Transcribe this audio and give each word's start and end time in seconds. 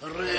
Lăudat 0.00 0.37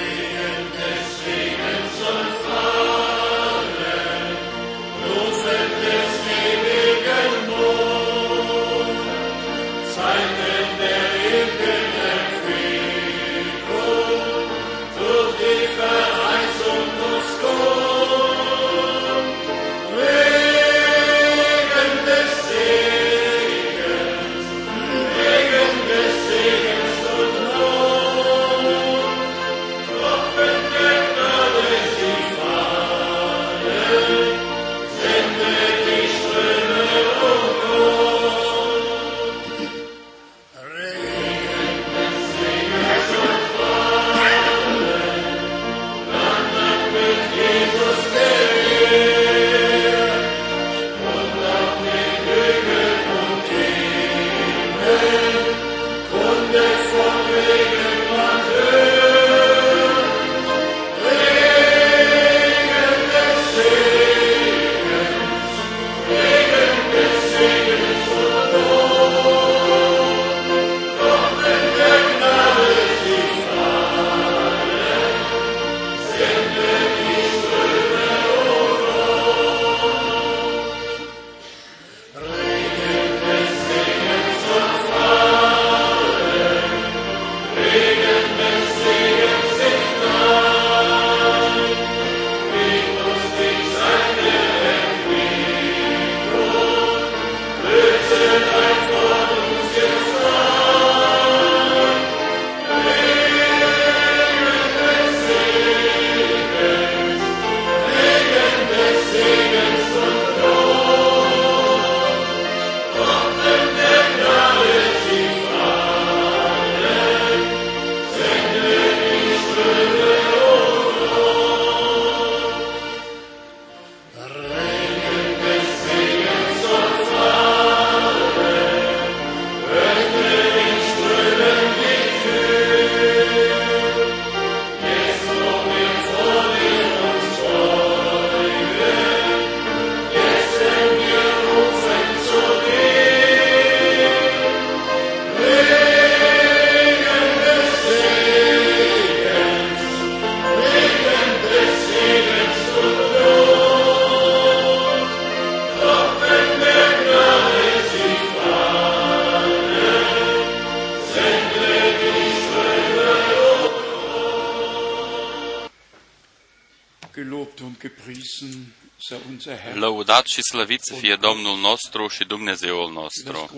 și 170.30 170.42
slăvit 170.42 170.80
să 170.84 170.94
fie 170.94 171.16
Domnul 171.16 171.58
nostru 171.58 172.08
și 172.08 172.24
Dumnezeul 172.24 172.92
nostru. 172.92 173.50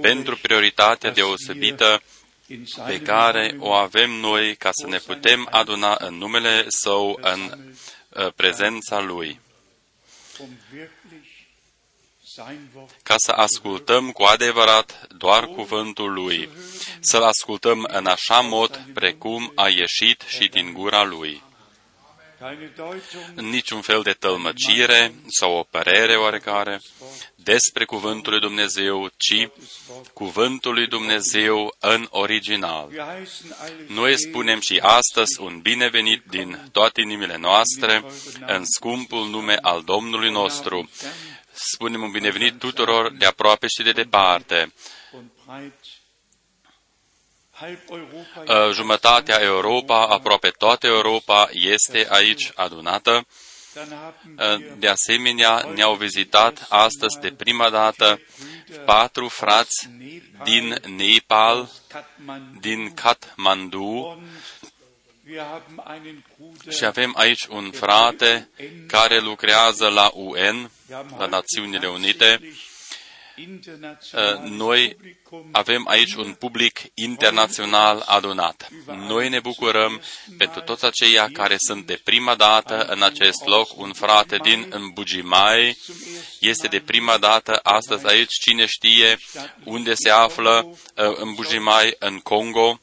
Pentru 0.00 0.36
prioritatea 0.36 1.10
deosebită 1.10 2.02
pe 2.86 3.00
care 3.00 3.56
o 3.58 3.72
avem 3.72 4.10
noi 4.10 4.56
ca 4.56 4.70
să 4.72 4.86
ne 4.86 4.98
putem 4.98 5.48
aduna 5.50 5.96
în 6.00 6.14
numele 6.14 6.64
Său 6.68 7.18
în 7.20 7.58
uh, 8.08 8.32
prezența 8.36 9.00
Lui. 9.00 9.40
Ca 13.02 13.14
să 13.16 13.32
ascultăm 13.32 14.10
cu 14.10 14.22
adevărat 14.22 15.06
doar 15.16 15.46
cuvântul 15.46 16.12
Lui, 16.12 16.48
să-L 17.00 17.22
ascultăm 17.22 17.88
în 17.90 18.06
așa 18.06 18.40
mod 18.40 18.86
precum 18.94 19.52
a 19.54 19.68
ieșit 19.68 20.22
și 20.26 20.48
din 20.48 20.72
gura 20.72 21.02
Lui 21.02 21.42
niciun 23.34 23.80
fel 23.80 24.02
de 24.02 24.12
tălmăcire 24.12 25.14
sau 25.26 25.56
o 25.56 25.62
părere 25.62 26.16
oarecare 26.16 26.80
despre 27.34 27.84
Cuvântul 27.84 28.32
lui 28.32 28.40
Dumnezeu, 28.40 29.10
ci 29.16 29.48
Cuvântul 30.12 30.74
lui 30.74 30.86
Dumnezeu 30.86 31.76
în 31.78 32.06
original. 32.10 32.88
Noi 33.86 34.18
spunem 34.18 34.60
și 34.60 34.78
astăzi 34.82 35.40
un 35.40 35.58
binevenit 35.58 36.22
din 36.30 36.68
toate 36.72 37.00
inimile 37.00 37.36
noastre 37.36 38.04
în 38.46 38.64
scumpul 38.64 39.28
nume 39.28 39.56
al 39.60 39.82
Domnului 39.82 40.30
nostru. 40.30 40.90
Spunem 41.52 42.02
un 42.02 42.10
binevenit 42.10 42.58
tuturor 42.58 43.12
de 43.12 43.24
aproape 43.24 43.66
și 43.66 43.82
de 43.82 43.92
departe 43.92 44.72
Uh, 45.46 45.70
jumătatea 48.72 49.40
Europa, 49.40 50.06
aproape 50.06 50.48
toată 50.48 50.86
Europa 50.86 51.48
este 51.52 52.06
aici 52.10 52.50
adunată. 52.54 53.26
Uh, 53.74 54.66
de 54.78 54.88
asemenea, 54.88 55.70
ne-au 55.74 55.94
vizitat 55.94 56.66
astăzi 56.68 57.18
de 57.20 57.30
prima 57.30 57.70
dată 57.70 58.20
patru 58.84 59.28
frați 59.28 59.88
din 60.44 60.80
Nepal, 60.96 61.70
din 62.60 62.94
Kathmandu, 62.94 64.22
și 66.70 66.84
avem 66.84 67.14
aici 67.16 67.44
un 67.46 67.70
frate 67.70 68.48
care 68.86 69.18
lucrează 69.18 69.88
la 69.88 70.10
UN, 70.14 70.70
la 71.18 71.26
Națiunile 71.26 71.86
Unite, 71.88 72.40
Uh, 72.42 72.73
noi 74.44 74.96
avem 75.52 75.88
aici 75.88 76.14
un 76.14 76.32
public 76.32 76.80
internațional 76.94 78.02
adunat. 78.06 78.68
Noi 78.86 79.28
ne 79.28 79.40
bucurăm 79.40 80.00
pentru 80.38 80.60
toți 80.60 80.84
aceia 80.84 81.28
care 81.32 81.54
sunt 81.58 81.86
de 81.86 82.00
prima 82.04 82.34
dată 82.34 82.84
în 82.84 83.02
acest 83.02 83.46
loc. 83.46 83.78
Un 83.78 83.92
frate 83.92 84.36
din 84.36 84.90
Bujimai 84.92 85.78
este 86.40 86.66
de 86.66 86.80
prima 86.80 87.18
dată 87.18 87.60
astăzi 87.62 88.06
aici. 88.06 88.32
Cine 88.32 88.66
știe 88.66 89.18
unde 89.64 89.94
se 89.94 90.10
află 90.10 90.66
uh, 90.66 91.16
în 91.16 91.34
Bujimai, 91.34 91.94
în 91.98 92.18
Congo? 92.18 92.78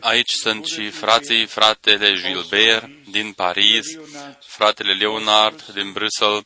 Aici 0.00 0.30
sunt 0.30 0.66
și 0.66 0.90
frații, 0.90 1.46
fratele 1.46 2.14
Gilbert 2.14 2.88
din 3.10 3.32
Paris, 3.32 3.86
fratele 4.46 4.92
Leonard 4.92 5.64
din 5.74 5.92
Bruxelles, 5.92 6.44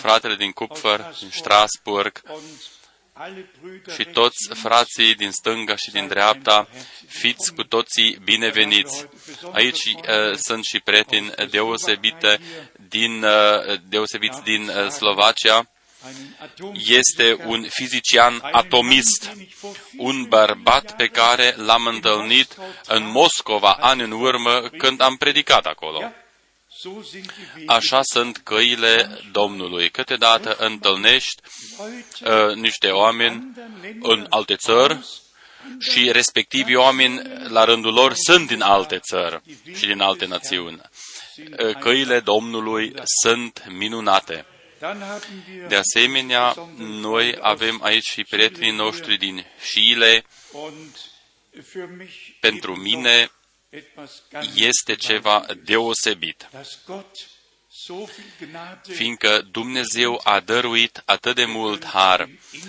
fratele 0.00 0.34
din 0.34 0.50
Kupfer, 0.50 1.14
din 1.20 1.30
Strasburg, 1.30 2.20
și 3.94 4.04
toți 4.04 4.48
frații 4.54 5.14
din 5.14 5.30
stânga 5.30 5.76
și 5.76 5.90
din 5.90 6.06
dreapta, 6.06 6.68
fiți 7.06 7.54
cu 7.54 7.62
toții 7.62 8.18
bineveniți. 8.24 9.06
Aici 9.52 9.84
uh, 9.84 10.36
sunt 10.36 10.64
și 10.64 10.80
prieteni 10.80 11.34
deosebite 11.50 12.40
din, 12.88 13.24
uh, 13.24 13.78
deosebiți 13.88 14.42
din 14.42 14.68
uh, 14.68 14.88
Slovacia, 14.88 15.68
este 16.74 17.36
un 17.44 17.66
fizician 17.68 18.38
atomist, 18.52 19.30
un 19.96 20.24
bărbat 20.28 20.96
pe 20.96 21.06
care 21.06 21.54
l-am 21.56 21.86
întâlnit 21.86 22.56
în 22.86 23.10
Moscova 23.10 23.72
ani 23.72 24.02
în 24.02 24.10
urmă 24.10 24.70
când 24.76 25.00
am 25.00 25.16
predicat 25.16 25.66
acolo. 25.66 26.12
Așa 27.66 28.00
sunt 28.02 28.36
căile 28.36 29.20
Domnului. 29.32 29.90
Câteodată 29.90 30.56
întâlnești 30.58 31.42
uh, 32.24 32.54
niște 32.54 32.90
oameni 32.90 33.52
în 34.00 34.26
alte 34.30 34.56
țări 34.56 34.98
și 35.78 36.12
respectivii 36.12 36.74
oameni, 36.74 37.22
la 37.48 37.64
rândul 37.64 37.92
lor, 37.92 38.12
sunt 38.14 38.46
din 38.46 38.60
alte 38.60 38.98
țări 38.98 39.42
și 39.74 39.86
din 39.86 40.00
alte 40.00 40.26
națiuni. 40.26 40.80
Uh, 41.36 41.76
căile 41.78 42.20
Domnului 42.20 42.94
sunt 43.22 43.64
minunate. 43.68 44.46
De 45.68 45.76
asemenea, 45.76 46.54
noi 46.76 47.38
avem 47.40 47.82
aici 47.82 48.04
și 48.04 48.24
prietenii 48.24 48.70
noștri 48.70 49.16
din 49.16 49.46
Chile. 49.72 50.24
Pentru 52.40 52.76
mine 52.76 53.30
este 54.54 54.94
ceva 54.94 55.46
deosebit, 55.62 56.48
fiindcă 58.82 59.48
Dumnezeu 59.50 60.20
a 60.24 60.40
dăruit 60.40 61.02
atât 61.04 61.34
de 61.34 61.44
mult 61.44 61.84
har. 61.84 62.28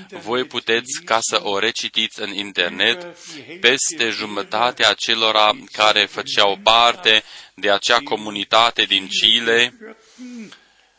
Voi 0.10 0.44
puteți, 0.44 1.04
ca 1.04 1.18
să 1.22 1.40
o 1.44 1.60
recitiți 1.60 2.22
în 2.22 2.34
internet, 2.34 3.18
peste 3.62 4.10
jumătatea 4.10 4.94
celora 4.94 5.52
care 5.72 6.06
făceau 6.06 6.60
parte 6.64 7.24
de 7.54 7.72
acea 7.72 8.00
comunitate 8.00 8.84
din 8.84 9.08
Chile, 9.08 9.74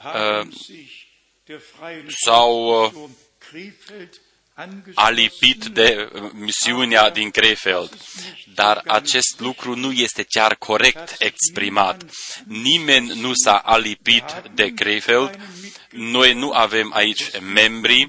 uh, 0.04 0.48
sau 2.24 2.82
uh, 2.84 3.08
alipit 4.94 5.64
de 5.64 6.08
misiunea 6.32 7.10
din 7.10 7.30
Krefeld. 7.30 7.98
Dar 8.54 8.82
acest 8.86 9.40
lucru 9.40 9.74
nu 9.74 9.92
este 9.92 10.26
chiar 10.28 10.54
corect 10.54 11.14
exprimat. 11.18 12.04
Nimeni 12.44 13.20
nu 13.20 13.32
s-a 13.34 13.56
alipit 13.56 14.42
de 14.54 14.72
Krefeld. 14.74 15.40
Noi 15.90 16.34
nu 16.34 16.50
avem 16.50 16.92
aici 16.94 17.40
membri, 17.40 18.06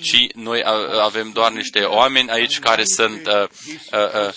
ci 0.00 0.26
noi 0.34 0.62
avem 1.00 1.30
doar 1.30 1.52
niște 1.52 1.80
oameni 1.80 2.30
aici 2.30 2.58
care 2.58 2.82
sunt, 2.84 3.26
uh, 3.26 3.48
uh, 3.92 4.26
uh, 4.26 4.34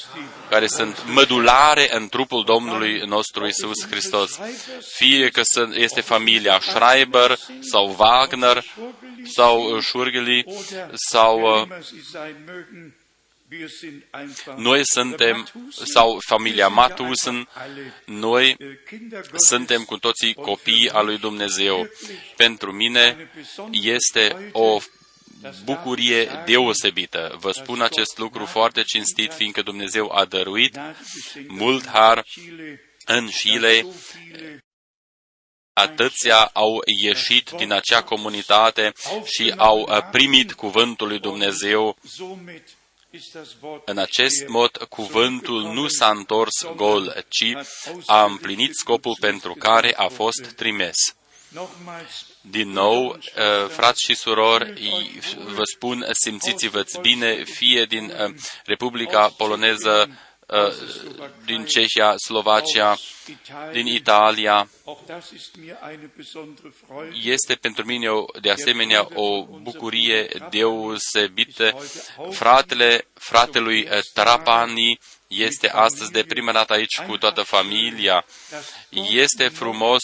care 0.49 0.67
sunt 0.67 1.03
mădulare 1.05 1.87
în 1.95 2.09
trupul 2.09 2.43
Domnului 2.43 3.01
nostru 3.05 3.47
Isus 3.47 3.87
Hristos. 3.89 4.39
Fie 4.95 5.29
că 5.29 5.41
este 5.73 6.01
familia 6.01 6.59
Schreiber 6.59 7.37
sau 7.61 7.95
Wagner 7.97 8.63
sau 9.23 9.79
Schurgeli 9.79 10.45
sau 10.93 11.41
uh, 11.41 11.67
noi 14.55 14.81
suntem, 14.83 15.47
sau 15.83 16.17
familia 16.25 16.67
Matusen, 16.67 17.47
noi 18.05 18.57
suntem 19.35 19.83
cu 19.83 19.97
toții 19.97 20.33
copii 20.33 20.89
al 20.89 21.05
lui 21.05 21.17
Dumnezeu. 21.17 21.87
Pentru 22.35 22.71
mine 22.71 23.31
este 23.71 24.49
o 24.51 24.79
bucurie 25.63 26.43
deosebită. 26.45 27.37
Vă 27.39 27.51
spun 27.51 27.81
acest 27.81 28.17
lucru 28.17 28.45
foarte 28.45 28.83
cinstit, 28.83 29.33
fiindcă 29.33 29.61
Dumnezeu 29.61 30.11
a 30.11 30.25
dăruit 30.25 30.79
mult 31.47 31.87
har 31.87 32.25
în 33.05 33.27
Chile. 33.27 33.85
Atâția 35.73 36.49
au 36.53 36.81
ieșit 37.01 37.49
din 37.49 37.71
acea 37.71 38.03
comunitate 38.03 38.93
și 39.25 39.53
au 39.57 40.07
primit 40.11 40.53
cuvântul 40.53 41.07
lui 41.07 41.19
Dumnezeu 41.19 41.97
în 43.85 43.97
acest 43.97 44.47
mod, 44.47 44.77
cuvântul 44.89 45.61
nu 45.61 45.87
s-a 45.87 46.09
întors 46.09 46.65
gol, 46.75 47.25
ci 47.29 47.53
a 48.05 48.23
împlinit 48.23 48.75
scopul 48.75 49.17
pentru 49.19 49.53
care 49.53 49.93
a 49.95 50.07
fost 50.07 50.53
trimis. 50.55 50.95
Din 52.49 52.69
nou, 52.69 53.17
eh, 53.35 53.69
frați 53.69 54.03
și 54.03 54.15
surori, 54.15 54.73
vă 55.45 55.61
spun, 55.75 56.05
simțiți-vă 56.11 56.85
bine, 57.01 57.43
fie 57.43 57.85
din 57.85 58.13
eh, 58.17 58.33
Republica 58.65 59.33
Poloneză, 59.37 60.09
eh, 60.47 60.73
din 61.45 61.65
Cehia, 61.65 62.13
Slovacia, 62.17 62.97
din 63.71 63.87
Italia. 63.87 64.69
Este 67.23 67.55
pentru 67.55 67.85
mine 67.85 68.09
o, 68.09 68.25
de 68.41 68.51
asemenea 68.51 69.07
o 69.13 69.45
bucurie 69.45 70.27
deosebită. 70.49 71.83
Fratele, 72.31 73.07
fratelui 73.13 73.87
Trapani 74.13 74.99
este 75.27 75.69
astăzi 75.69 76.11
de 76.11 76.23
prima 76.23 76.51
dată 76.51 76.73
aici 76.73 77.01
cu 77.07 77.17
toată 77.17 77.41
familia. 77.41 78.25
Este 78.89 79.47
frumos 79.47 80.01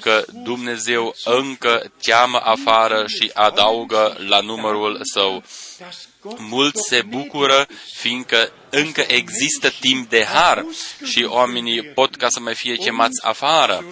că 0.00 0.24
Dumnezeu 0.32 1.14
încă 1.24 1.92
cheamă 2.02 2.38
afară 2.38 3.06
și 3.06 3.30
adaugă 3.34 4.16
la 4.18 4.40
numărul 4.40 5.00
său. 5.12 5.42
Mulți 6.38 6.88
se 6.88 7.02
bucură 7.02 7.66
fiindcă 7.94 8.52
încă 8.70 9.04
există 9.06 9.70
timp 9.80 10.08
de 10.10 10.24
har 10.24 10.64
și 11.04 11.24
oamenii 11.24 11.82
pot 11.82 12.16
ca 12.16 12.28
să 12.28 12.40
mai 12.40 12.54
fie 12.54 12.74
chemați 12.74 13.24
afară 13.24 13.84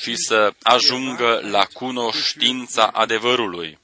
și 0.00 0.16
să 0.16 0.52
ajungă 0.62 1.40
la 1.50 1.64
cunoștința 1.72 2.86
adevărului. 2.86 3.78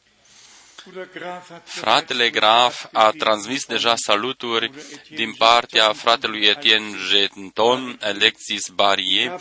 Fratele 1.64 2.31
Graf 2.31 2.88
a 2.92 3.10
transmis 3.19 3.64
deja 3.66 3.94
saluturi 3.96 4.70
din 5.08 5.34
partea 5.38 5.92
fratelui 5.92 6.46
Etienne 6.46 6.96
Genton, 7.10 7.98
Alexis 8.02 8.69
Barie. 8.69 9.34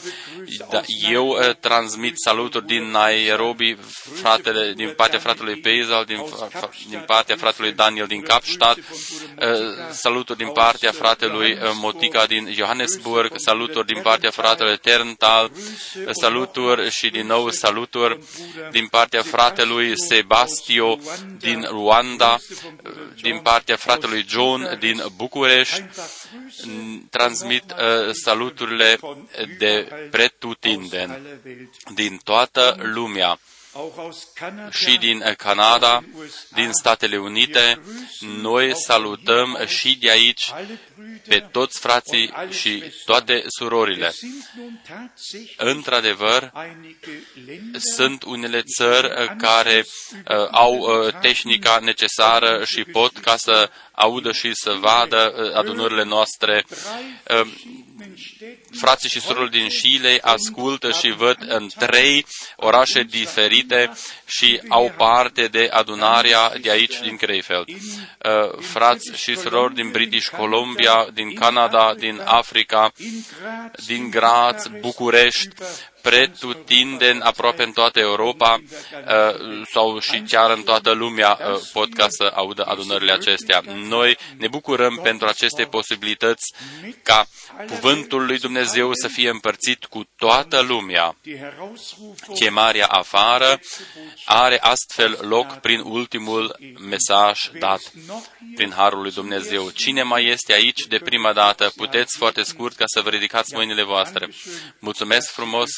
Da, 0.69 0.81
eu 1.09 1.27
uh, 1.27 1.55
transmit 1.59 2.13
saluturi 2.15 2.65
din 2.65 2.83
Nairobi, 2.83 3.77
fratele, 4.13 4.73
din 4.75 4.93
partea 4.95 5.19
fratelui 5.19 5.55
Peizal, 5.55 6.05
din, 6.05 6.23
din 6.89 7.03
partea 7.05 7.35
fratelui 7.35 7.71
Daniel 7.71 8.07
din 8.07 8.21
Kapstadt, 8.21 8.77
uh, 8.79 8.85
saluturi 9.91 10.37
din 10.37 10.51
partea 10.51 10.91
fratelui 10.91 11.51
uh, 11.51 11.59
Motica 11.73 12.25
din 12.25 12.53
Johannesburg, 12.53 13.31
saluturi 13.35 13.85
din 13.85 14.01
partea 14.01 14.29
fratelui 14.29 14.77
Terntal, 14.77 15.51
saluturi 16.11 16.89
și 16.89 17.09
din 17.09 17.25
nou 17.25 17.49
saluturi 17.49 18.19
din 18.71 18.87
partea 18.87 19.21
fratelui 19.21 19.99
Sebastio 19.99 20.99
din 21.39 21.65
Rwanda, 21.69 22.39
din 23.21 23.39
partea 23.39 23.75
fratelui 23.75 24.25
John 24.27 24.77
din 24.79 25.03
București, 25.15 25.83
transmit 27.09 27.63
uh, 27.71 28.11
saluturile 28.23 28.99
de 29.57 29.87
pretutindeni 30.11 31.17
din 31.93 32.19
toată 32.23 32.75
lumea 32.79 33.39
și 34.69 34.97
din 34.97 35.33
Canada, 35.37 36.03
din 36.53 36.71
Statele 36.71 37.17
Unite. 37.17 37.81
Noi 38.41 38.75
salutăm 38.75 39.59
și 39.65 39.97
de 39.97 40.09
aici 40.09 40.51
pe 41.27 41.47
toți 41.51 41.79
frații 41.79 42.33
și 42.49 42.83
toate 43.05 43.43
surorile. 43.47 44.13
Într-adevăr, 45.57 46.51
sunt 47.95 48.23
unele 48.23 48.61
țări 48.77 49.35
care 49.37 49.85
uh, 49.85 50.47
au 50.51 50.73
uh, 50.75 51.13
tehnica 51.21 51.79
necesară 51.81 52.63
și 52.65 52.83
pot 52.83 53.17
ca 53.17 53.37
să 53.37 53.69
audă 53.91 54.31
și 54.31 54.51
să 54.53 54.71
vadă 54.71 55.33
uh, 55.37 55.55
adunările 55.55 56.03
noastre. 56.03 56.65
Uh, 57.29 57.51
frații 58.79 59.09
și 59.09 59.19
surorile 59.19 59.59
din 59.59 59.69
Chile 59.69 60.19
ascultă 60.21 60.91
și 60.91 61.11
văd 61.11 61.37
în 61.47 61.69
trei 61.77 62.25
orașe 62.55 63.03
diferite 63.03 63.91
și 64.25 64.61
au 64.67 64.93
parte 64.97 65.47
de 65.47 65.69
adunarea 65.71 66.53
de 66.61 66.69
aici 66.69 66.99
din 67.01 67.17
Krefeld. 67.17 67.67
Uh, 67.67 68.59
frați 68.59 69.11
și 69.15 69.35
surori 69.35 69.73
din 69.73 69.91
British 69.91 70.27
Columbia, 70.27 70.92
din 71.13 71.35
Canada, 71.35 71.93
din 71.97 72.21
Africa, 72.25 72.91
din 73.85 74.09
Graz, 74.09 74.67
București, 74.81 75.55
pretutindeni 76.03 77.21
aproape 77.21 77.63
în 77.63 77.71
toată 77.71 77.99
Europa 77.99 78.61
uh, 78.61 79.61
sau 79.71 79.99
și 79.99 80.21
chiar 80.27 80.51
în 80.51 80.63
toată 80.63 80.91
lumea 80.91 81.39
uh, 81.39 81.59
pot 81.73 81.93
ca 81.93 82.05
să 82.09 82.31
audă 82.35 82.63
adunările 82.63 83.11
acestea. 83.11 83.61
Noi 83.87 84.17
ne 84.37 84.47
bucurăm 84.47 84.99
pentru 85.03 85.27
aceste 85.27 85.63
posibilități 85.63 86.53
ca 87.03 87.25
cuvântul 87.67 88.25
lui 88.25 88.37
Dumnezeu 88.37 88.93
să 88.93 89.07
fie 89.07 89.29
împărțit 89.29 89.85
cu 89.85 90.03
toată 90.15 90.59
lumea. 90.59 91.15
Chemarea 92.33 92.85
afară 92.85 93.59
are 94.25 94.59
astfel 94.61 95.17
loc 95.21 95.59
prin 95.59 95.79
ultimul 95.79 96.59
mesaj 96.89 97.39
dat 97.59 97.81
prin 98.55 98.71
Harul 98.71 99.01
lui 99.01 99.11
Dumnezeu. 99.11 99.69
Cine 99.69 100.03
mai 100.03 100.25
este 100.25 100.53
aici 100.53 100.87
de 100.87 100.99
prima 100.99 101.33
dată, 101.33 101.71
puteți 101.75 102.17
foarte 102.17 102.43
scurt 102.43 102.75
ca 102.75 102.83
să 102.85 103.01
vă 103.01 103.09
ridicați 103.09 103.53
mâinile 103.55 103.83
voastre. 103.83 104.29
Mulțumesc 104.79 105.31
frumos, 105.31 105.69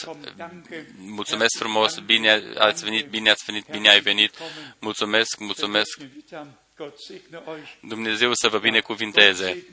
Mulțumesc 0.98 1.58
frumos, 1.58 2.00
bine 2.00 2.44
ați 2.58 2.84
venit, 2.84 3.08
bine 3.08 3.30
ați 3.30 3.44
venit, 3.46 3.66
bine 3.72 3.90
ai 3.90 4.00
venit. 4.00 4.34
Mulțumesc, 4.80 5.40
mulțumesc. 5.40 6.00
Dumnezeu 7.82 8.34
să 8.34 8.50
vă 8.50 8.60
binecuvinteze. 8.60 9.66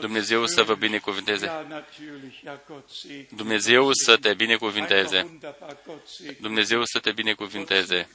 Dumnezeu 0.00 0.46
să 0.46 0.62
vă 0.62 0.74
binecuvinteze. 0.74 1.66
Dumnezeu 3.30 3.90
să 3.92 4.16
te 4.16 4.34
binecuvinteze. 4.34 5.28
Dumnezeu 6.40 6.84
să 6.84 6.98
te 6.98 7.12
binecuvinteze. 7.12 8.08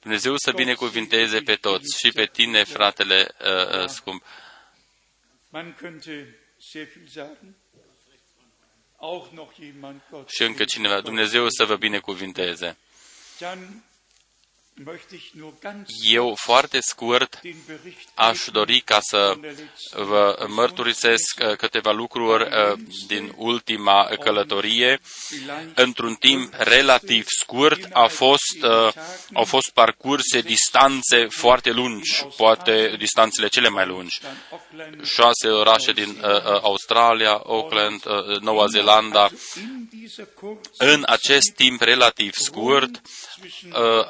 Dumnezeu 0.00 0.34
să 0.36 0.52
binecuvinteze 0.52 1.40
pe 1.40 1.54
toți 1.54 1.98
și 1.98 2.12
pe 2.12 2.26
tine, 2.32 2.64
fratele 2.64 3.34
uh, 3.40 3.80
uh, 3.80 3.88
scump. 3.88 4.24
Și 10.26 10.42
încă 10.42 10.64
cineva, 10.64 11.00
Dumnezeu 11.00 11.48
să 11.48 11.64
vă 11.64 11.76
binecuvinteze. 11.76 12.76
Eu 16.02 16.34
foarte 16.36 16.78
scurt 16.80 17.40
aș 18.14 18.38
dori 18.52 18.80
ca 18.80 18.98
să 19.00 19.34
vă 19.92 20.46
mărturisesc 20.48 21.40
uh, 21.40 21.56
câteva 21.56 21.92
lucruri 21.92 22.42
uh, 22.42 22.78
din 23.06 23.32
ultima 23.36 24.08
călătorie. 24.20 25.00
Într-un 25.74 26.14
timp 26.14 26.54
relativ 26.58 27.24
scurt 27.40 27.88
a 27.92 28.06
fost, 28.06 28.62
uh, 28.62 28.92
au 29.32 29.44
fost 29.44 29.70
parcurse 29.74 30.40
distanțe 30.40 31.26
foarte 31.28 31.70
lungi, 31.70 32.24
poate 32.36 32.94
distanțele 32.98 33.48
cele 33.48 33.68
mai 33.68 33.86
lungi. 33.86 34.20
Șase 35.02 35.48
orașe 35.48 35.92
din 35.92 36.20
Australia, 36.62 37.30
Auckland, 37.30 38.02
Noua 38.40 38.66
Zeelandă. 38.66 39.30
În 40.76 41.02
acest 41.06 41.52
timp 41.54 41.80
relativ 41.80 42.32
scurt, 42.34 43.00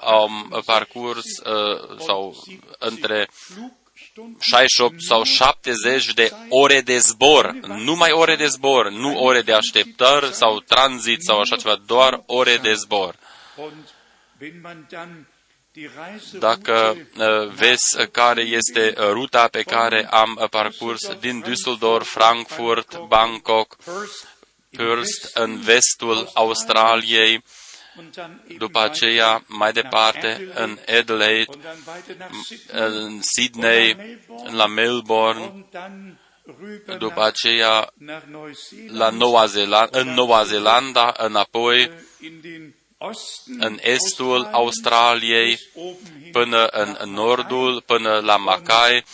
am 0.01 0.54
parcurs 0.65 1.25
uh, 1.25 1.99
sau 2.07 2.45
între 2.79 3.29
68 4.41 5.03
sau 5.03 5.23
70 5.23 6.15
de 6.15 6.33
ore 6.49 6.81
de 6.81 6.99
zbor, 6.99 7.53
numai 7.67 8.11
ore 8.13 8.37
de 8.37 8.47
zbor, 8.47 8.91
nu 8.91 9.25
ore 9.25 9.43
de 9.43 9.53
așteptări 9.53 10.33
sau 10.33 10.61
tranzit 10.61 11.23
sau 11.23 11.41
așa 11.41 11.57
ceva, 11.57 11.83
doar 11.87 12.23
ore 12.27 12.57
de 12.57 12.75
zbor. 12.75 13.15
Dacă 16.33 16.97
uh, 17.17 17.49
vezi 17.55 18.07
care 18.11 18.43
este 18.43 18.95
ruta 18.99 19.49
pe 19.49 19.63
care 19.63 20.07
am 20.11 20.47
parcurs 20.51 21.15
din 21.21 21.45
Düsseldorf, 21.45 22.07
Frankfurt, 22.07 22.99
Bangkok, 22.99 23.77
Perth, 24.71 25.31
în 25.35 25.61
vestul 25.61 26.31
Australiei, 26.35 27.45
după 28.59 28.81
aceea, 28.81 29.45
mai 29.47 29.73
departe, 29.73 30.53
în 30.55 30.79
Adelaide, 30.99 31.59
în 32.73 33.21
Sydney, 33.23 33.97
la 34.51 34.67
Melbourne, 34.67 35.67
după 36.99 37.23
aceea 37.23 37.93
la 38.87 39.11
Noua 39.11 39.47
Zeelandă, 39.47 39.99
în 39.99 40.09
Noua 40.09 40.45
Zeelandă, 40.45 41.15
înapoi 41.17 41.91
în 43.59 43.79
estul 43.81 44.49
Australiei, 44.53 45.59
până 46.33 46.67
în 46.67 47.13
nordul, 47.13 47.81
până 47.81 48.19
la 48.19 48.37
Mackay. 48.37 49.05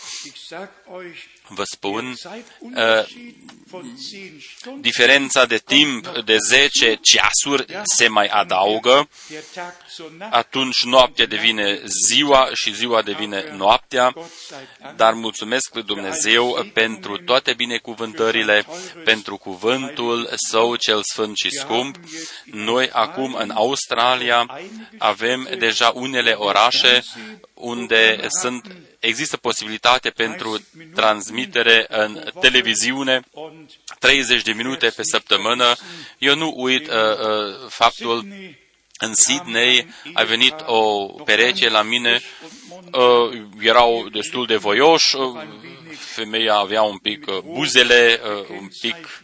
Vă 1.47 1.63
spun, 1.63 2.13
uh, 2.59 3.05
diferența 4.79 5.45
de 5.45 5.57
timp 5.57 6.07
de 6.07 6.35
10 6.49 6.99
ceasuri 7.01 7.65
se 7.83 8.07
mai 8.07 8.27
adaugă, 8.27 9.09
atunci 10.29 10.83
noaptea 10.83 11.25
devine 11.25 11.81
ziua 12.07 12.49
și 12.53 12.73
ziua 12.73 13.01
devine 13.01 13.53
noaptea, 13.57 14.13
dar 14.95 15.13
mulțumesc 15.13 15.73
lui 15.73 15.83
Dumnezeu 15.83 16.65
pentru 16.73 17.17
toate 17.17 17.53
binecuvântările, 17.53 18.65
pentru 19.03 19.37
cuvântul 19.37 20.29
său 20.49 20.75
cel 20.75 21.01
sfânt 21.03 21.37
și 21.37 21.49
scump. 21.49 21.95
Noi 22.45 22.89
acum 22.91 23.33
în 23.33 23.49
Australia 23.49 24.59
avem 24.97 25.49
deja 25.59 25.91
unele 25.95 26.31
orașe 26.31 27.03
unde 27.53 28.27
sunt 28.41 28.75
există 29.01 29.37
posibilitate 29.37 30.09
pentru 30.09 30.61
transmitere 30.95 31.85
în 31.89 32.31
televiziune 32.39 33.21
30 33.99 34.41
de 34.41 34.51
minute 34.51 34.89
pe 34.89 35.03
săptămână. 35.03 35.75
Eu 36.17 36.35
nu 36.35 36.53
uit 36.55 36.87
uh, 36.87 36.93
uh, 36.93 37.69
faptul 37.69 38.25
în 38.97 39.13
Sydney 39.15 39.87
a 40.13 40.23
venit 40.23 40.55
o 40.65 41.05
pereche 41.05 41.69
la 41.69 41.81
mine, 41.81 42.21
uh, 42.91 43.41
erau 43.59 44.09
destul 44.09 44.45
de 44.45 44.55
voioși, 44.55 45.15
uh, 45.15 45.41
femeia 45.97 46.55
avea 46.55 46.81
un 46.81 46.97
pic 46.97 47.27
uh, 47.27 47.37
buzele, 47.37 48.19
uh, 48.23 48.47
un 48.49 48.69
pic 48.81 49.23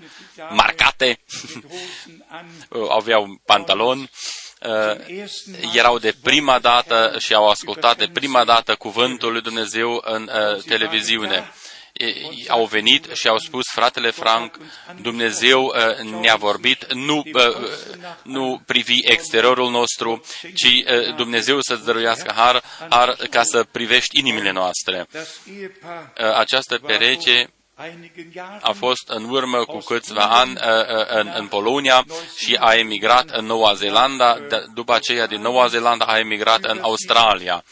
marcate, 0.49 1.19
uh, 2.69 2.87
avea 2.89 3.19
un 3.19 3.35
pantalon, 3.45 3.99
uh, 3.99 4.07
erau 5.73 5.97
de 5.97 6.15
prima 6.23 6.59
dată 6.59 7.15
și 7.19 7.33
au 7.33 7.49
ascultat 7.49 7.97
de 7.97 8.07
prima 8.13 8.43
dată 8.43 8.75
cuvântul 8.75 9.31
lui 9.31 9.41
Dumnezeu 9.41 10.03
în 10.05 10.29
uh, 10.33 10.63
televiziune 10.63 11.51
au 12.47 12.65
venit 12.65 13.07
și 13.13 13.27
au 13.27 13.37
spus, 13.37 13.63
fratele 13.71 14.11
Frank, 14.11 14.57
Dumnezeu 15.01 15.63
uh, 15.63 15.97
ne-a 16.19 16.35
vorbit, 16.35 16.93
nu, 16.93 17.23
uh, 17.33 17.67
nu 18.23 18.61
privi 18.65 18.99
exteriorul 19.03 19.69
nostru, 19.69 20.23
ci 20.55 20.63
uh, 20.63 21.15
Dumnezeu 21.15 21.61
să-ți 21.61 21.85
dăruiască 21.85 22.33
har, 22.35 22.63
har 22.89 23.15
ca 23.29 23.43
să 23.43 23.63
privești 23.71 24.19
inimile 24.19 24.51
noastre. 24.51 25.07
Această 26.35 26.77
pereche 26.77 27.49
a 28.61 28.71
fost 28.71 29.09
în 29.09 29.29
urmă 29.29 29.65
cu 29.65 29.77
câțiva 29.77 30.23
ani 30.23 30.53
în, 31.07 31.31
în 31.35 31.47
Polonia 31.47 32.05
și 32.37 32.57
a 32.59 32.73
emigrat 32.73 33.29
în 33.29 33.45
Noua 33.45 33.73
Zeelandă, 33.73 34.47
după 34.73 34.93
aceea 34.93 35.27
din 35.27 35.41
Noua 35.41 35.67
Zeelandă 35.67 36.03
a 36.03 36.19
emigrat 36.19 36.63
în 36.63 36.79
Australia. 36.81 37.63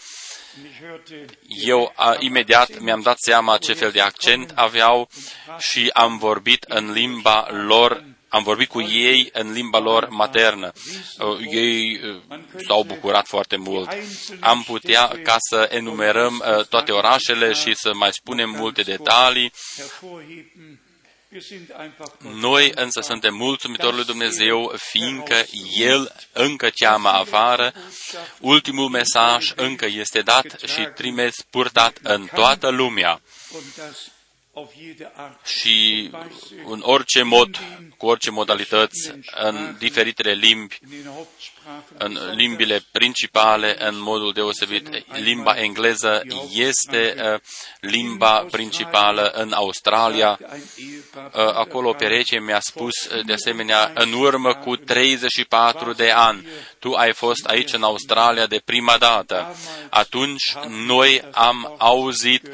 Eu 1.66 1.94
a, 1.96 2.16
imediat 2.20 2.80
mi-am 2.80 3.02
dat 3.02 3.18
seama 3.20 3.58
ce 3.58 3.74
fel 3.74 3.92
de 3.92 4.02
accent 4.02 4.52
aveau 4.56 5.10
și 5.58 5.90
am 5.94 6.18
vorbit 6.18 6.64
în 6.68 6.92
limba 6.92 7.48
lor, 7.50 8.04
am 8.36 8.44
vorbit 8.44 8.68
cu 8.68 8.82
ei 8.82 9.30
în 9.34 9.52
limba 9.52 9.80
lor 9.80 10.08
maternă. 10.10 10.72
Uh, 11.20 11.38
ei 11.52 12.00
uh, 12.04 12.40
s-au 12.68 12.84
bucurat 12.84 13.28
foarte 13.28 13.56
mult. 13.56 13.90
Am 14.40 14.64
putea 14.64 15.08
ca 15.24 15.36
să 15.50 15.68
enumerăm 15.72 16.44
uh, 16.58 16.66
toate 16.66 16.92
orașele 16.92 17.54
și 17.54 17.76
să 17.76 17.94
mai 17.94 18.14
spunem 18.14 18.50
multe 18.50 18.82
detalii 18.82 19.52
noi 22.20 22.72
însă 22.76 23.02
suntem 23.02 23.36
mulțumitori 23.36 23.96
lui 23.96 24.06
Dumnezeu, 24.06 24.74
fiindcă 24.76 25.46
El 25.78 26.16
încă 26.32 26.70
cheamă 26.76 27.10
afară, 27.10 27.74
ultimul 28.40 28.90
mesaj 28.90 29.52
încă 29.56 29.86
este 29.86 30.22
dat 30.22 30.46
și 30.66 30.88
trimis 30.96 31.36
purtat 31.50 32.00
în 32.02 32.30
toată 32.34 32.70
lumea 32.70 33.22
și 35.60 36.10
în 36.66 36.82
orice 36.84 37.22
mod, 37.22 37.60
cu 37.98 38.06
orice 38.06 38.32
modalități, 38.32 39.12
în 39.36 39.76
diferitele 39.80 40.34
limbi, 40.34 40.80
în 41.98 42.20
limbile 42.36 42.86
principale, 42.92 43.76
în 43.80 44.02
modul 44.02 44.34
deosebit. 44.34 45.04
Limba 45.12 45.54
engleză 45.56 46.22
este 46.52 47.16
uh, 47.18 47.40
limba 47.80 48.46
principală 48.52 49.32
în 49.34 49.52
Australia. 49.52 50.40
Uh, 50.42 51.32
acolo 51.34 51.94
pereche 51.94 52.40
mi-a 52.40 52.60
spus 52.60 53.06
uh, 53.06 53.26
de 53.26 53.34
asemenea, 53.34 53.92
în 53.96 54.14
urmă 54.14 54.54
cu 54.54 54.76
34 54.76 55.94
de 55.94 56.10
ani, 56.10 56.48
tu 56.80 56.94
ai 56.94 57.14
fost 57.14 57.46
aici 57.46 57.74
în 57.74 57.84
Australia 57.84 58.46
de 58.46 58.62
prima 58.66 58.98
dată. 58.98 59.56
Atunci 59.90 60.56
noi 60.68 61.24
am 61.32 61.76
auzit 61.78 62.50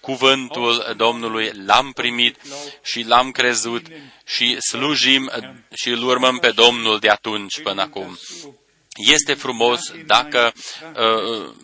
cuvântul 0.00 0.94
Domnului, 0.96 1.52
l-am 1.66 1.92
primit 1.92 2.36
și 2.82 3.02
l-am 3.02 3.30
crezut 3.30 3.86
și 4.28 4.56
slujim 4.60 5.30
și 5.74 5.88
îl 5.88 6.02
urmăm 6.02 6.38
pe 6.38 6.50
Domnul 6.50 6.98
de 6.98 7.08
atunci 7.08 7.60
până 7.62 7.82
acum. 7.82 8.18
Este 8.96 9.34
frumos 9.34 9.80
dacă 10.06 10.52
uh, 10.96 11.54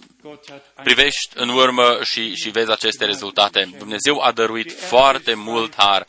privești 0.83 1.29
în 1.35 1.49
urmă 1.49 1.99
și, 2.03 2.35
și 2.35 2.51
vezi 2.51 2.71
aceste 2.71 3.05
rezultate. 3.05 3.71
Dumnezeu 3.79 4.21
a 4.21 4.33
dăruit 4.33 4.73
foarte 4.81 5.35
mult 5.35 5.75
har. 5.77 6.07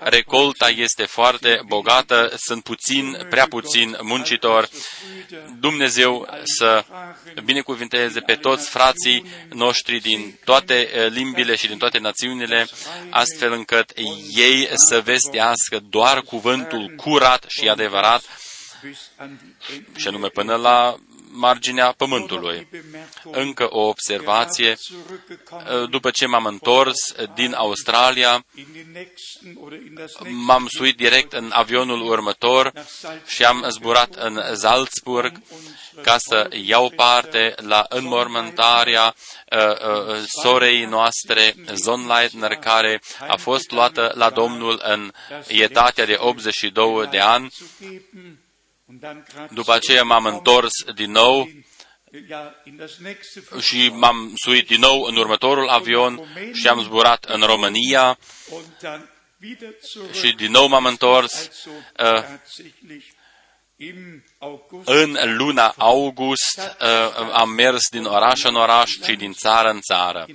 Recolta 0.00 0.68
este 0.68 1.04
foarte 1.04 1.60
bogată, 1.66 2.32
sunt 2.36 2.62
puțin, 2.62 3.26
prea 3.30 3.46
puțin 3.46 3.98
muncitori. 4.00 4.70
Dumnezeu 5.60 6.28
să 6.42 6.84
binecuvinteze 7.44 8.20
pe 8.20 8.34
toți 8.34 8.68
frații 8.68 9.24
noștri 9.48 10.00
din 10.00 10.38
toate 10.44 10.74
eh, 10.74 11.10
limbile 11.10 11.56
și 11.56 11.66
din 11.66 11.78
toate 11.78 11.98
națiunile, 11.98 12.66
astfel 13.10 13.52
încât 13.52 13.92
ei 14.36 14.68
să 14.88 15.00
vestească 15.00 15.80
doar 15.88 16.20
cuvântul 16.20 16.94
curat 16.96 17.44
și 17.48 17.68
adevărat 17.68 18.22
și 19.96 20.08
anume 20.08 20.28
până 20.28 20.54
la 20.54 20.96
marginea 21.32 21.92
pământului. 21.96 22.68
Încă 23.24 23.66
o 23.70 23.80
observație, 23.80 24.76
după 25.90 26.10
ce 26.10 26.26
m-am 26.26 26.44
întors 26.44 27.14
din 27.34 27.52
Australia, 27.52 28.44
m-am 30.44 30.66
suit 30.68 30.96
direct 30.96 31.32
în 31.32 31.50
avionul 31.52 32.02
următor 32.02 32.72
și 33.26 33.44
am 33.44 33.66
zburat 33.68 34.14
în 34.14 34.40
Salzburg 34.54 35.40
ca 36.02 36.18
să 36.18 36.48
iau 36.64 36.90
parte 36.96 37.54
la 37.56 37.86
înmormântarea 37.88 39.14
uh, 39.50 39.58
uh, 39.58 40.22
sorei 40.42 40.84
noastre, 40.84 41.54
Zonleitner, 41.74 42.50
care 42.50 43.02
a 43.28 43.36
fost 43.36 43.70
luată 43.70 44.12
la 44.14 44.30
Domnul 44.30 44.80
în 44.84 45.12
etatea 45.46 46.06
de 46.06 46.16
82 46.18 47.06
de 47.10 47.18
ani 47.18 47.52
după 49.50 49.72
aceea 49.72 50.02
m-am 50.02 50.24
întors 50.24 50.72
din 50.94 51.10
nou 51.10 51.48
și 53.60 53.88
m-am 53.88 54.32
suit 54.34 54.66
din 54.66 54.80
nou 54.80 55.02
în 55.02 55.16
următorul 55.16 55.68
avion 55.68 56.20
și 56.52 56.68
am 56.68 56.82
zburat 56.82 57.24
în 57.24 57.40
România 57.40 58.18
și 60.12 60.34
din 60.34 60.50
nou 60.50 60.66
m-am 60.66 60.86
întors 60.86 61.50
uh, 61.98 62.24
în 64.84 65.36
luna 65.36 65.74
august 65.76 66.76
uh, 66.80 67.30
am 67.32 67.50
mers 67.50 67.88
din 67.90 68.04
oraș 68.04 68.42
în 68.42 68.54
oraș 68.54 68.90
și 68.90 69.14
din 69.14 69.32
țară 69.32 69.70
în 69.70 69.80
țară. 69.80 70.26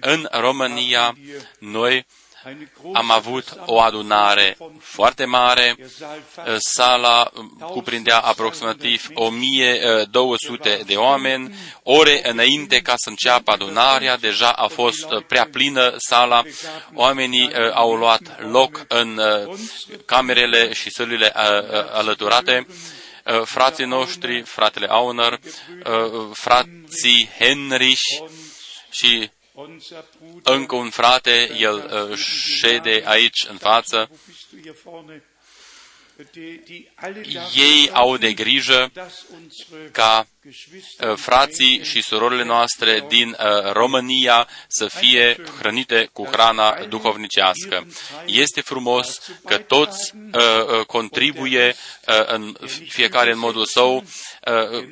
În 0.00 0.28
România 0.30 1.16
noi 1.58 2.06
am 2.92 3.10
avut 3.10 3.54
o 3.66 3.80
adunare 3.80 4.56
foarte 4.78 5.24
mare. 5.24 5.76
Sala 6.58 7.30
cuprindea 7.58 8.18
aproximativ 8.18 9.06
1200 9.14 10.82
de 10.86 10.94
oameni. 10.94 11.54
Ore 11.82 12.30
înainte 12.30 12.80
ca 12.80 12.94
să 12.96 13.08
înceapă 13.08 13.50
adunarea, 13.50 14.16
deja 14.16 14.52
a 14.52 14.66
fost 14.66 15.06
prea 15.26 15.48
plină 15.52 15.94
sala. 15.96 16.42
Oamenii 16.94 17.46
uh, 17.46 17.70
au 17.72 17.94
luat 17.94 18.20
loc 18.50 18.84
în 18.88 19.18
uh, 19.18 19.58
camerele 20.04 20.72
și 20.72 20.90
sălile 20.90 21.32
uh, 21.36 21.42
alăturate 21.92 22.66
frații 23.44 23.84
noștri, 23.84 24.42
fratele 24.42 24.86
Auner, 24.86 25.38
frații 26.32 27.28
Henrich 27.38 28.02
și 28.90 29.30
încă 30.42 30.74
un 30.74 30.90
frate, 30.90 31.50
el 31.58 32.08
uh, 32.10 32.16
șede 32.58 33.02
aici 33.04 33.46
în 33.48 33.56
față. 33.56 34.10
Ei 37.54 37.90
au 37.92 38.16
de 38.16 38.32
grijă 38.32 38.92
ca 39.92 40.26
uh, 40.44 41.16
frații 41.16 41.84
și 41.84 42.02
surorile 42.02 42.44
noastre 42.44 43.04
din 43.08 43.28
uh, 43.28 43.72
România 43.72 44.48
să 44.68 44.86
fie 44.86 45.36
hrănite 45.58 46.08
cu 46.12 46.24
hrana 46.24 46.84
duhovnicească. 46.88 47.86
Este 48.26 48.60
frumos 48.60 49.20
că 49.44 49.58
toți 49.58 50.12
contribuie 50.86 51.74
în 52.26 52.56
fiecare 52.88 53.32
în 53.32 53.38
modul 53.38 53.64
său 53.64 54.04
Uh, 54.46 54.88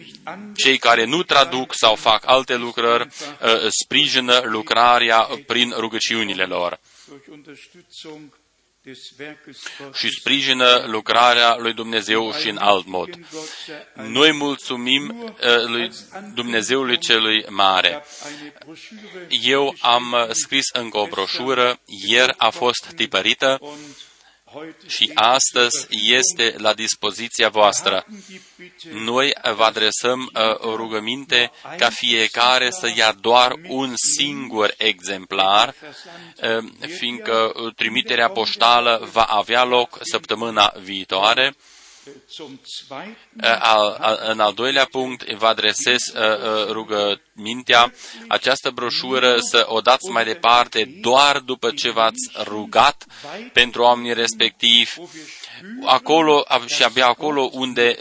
cei 0.56 0.78
care 0.78 1.04
nu 1.04 1.22
traduc 1.22 1.74
sau 1.74 1.94
fac 1.94 2.22
alte 2.26 2.56
lucrări 2.56 3.02
uh, 3.02 3.66
sprijină 3.82 4.40
lucrarea 4.44 5.28
prin 5.46 5.74
rugăciunile 5.76 6.44
lor 6.44 6.80
și 9.94 10.08
sprijină 10.10 10.84
lucrarea 10.86 11.56
lui 11.56 11.72
Dumnezeu 11.72 12.32
și 12.32 12.48
în 12.48 12.56
alt 12.56 12.86
mod. 12.86 13.08
Noi 13.94 14.32
mulțumim 14.32 15.20
uh, 15.20 15.64
lui 15.66 15.90
Dumnezeului 16.34 16.98
celui 16.98 17.44
mare. 17.48 18.04
Eu 19.28 19.74
am 19.80 20.28
scris 20.30 20.64
încă 20.72 20.98
o 20.98 21.06
broșură, 21.06 21.80
ieri 22.08 22.34
a 22.36 22.50
fost 22.50 22.92
tipărită 22.96 23.60
și 24.86 25.10
astăzi 25.14 25.86
este 25.90 26.54
la 26.58 26.74
dispoziția 26.74 27.48
voastră. 27.48 28.06
Noi 28.90 29.34
vă 29.56 29.64
adresăm 29.64 30.30
uh, 30.34 30.58
o 30.58 30.76
rugăminte 30.76 31.50
ca 31.78 31.88
fiecare 31.90 32.70
să 32.70 32.92
ia 32.96 33.12
doar 33.20 33.54
un 33.68 33.94
singur 34.16 34.74
exemplar, 34.76 35.74
uh, 36.42 36.64
fiindcă 36.98 37.52
trimiterea 37.76 38.28
poștală 38.28 39.08
va 39.12 39.22
avea 39.22 39.64
loc 39.64 39.98
săptămâna 40.00 40.74
viitoare 40.82 41.56
în 44.26 44.40
al 44.40 44.52
doilea 44.54 44.84
punct 44.84 45.32
vă 45.32 45.46
adresez 45.46 46.12
uh, 46.14 46.76
uh, 46.88 47.18
rugămintea, 47.38 47.92
această 48.28 48.70
broșură 48.70 49.36
să 49.38 49.64
o 49.68 49.80
dați 49.80 50.08
mai 50.10 50.24
departe 50.24 50.84
doar 51.00 51.38
după 51.38 51.70
ce 51.70 51.90
v-ați 51.90 52.30
rugat 52.44 53.04
pentru 53.52 53.82
oamenii 53.82 54.14
respectivi 54.14 54.90
acolo 55.84 56.44
și 56.66 56.82
abia 56.82 57.06
acolo 57.06 57.50
unde 57.52 57.96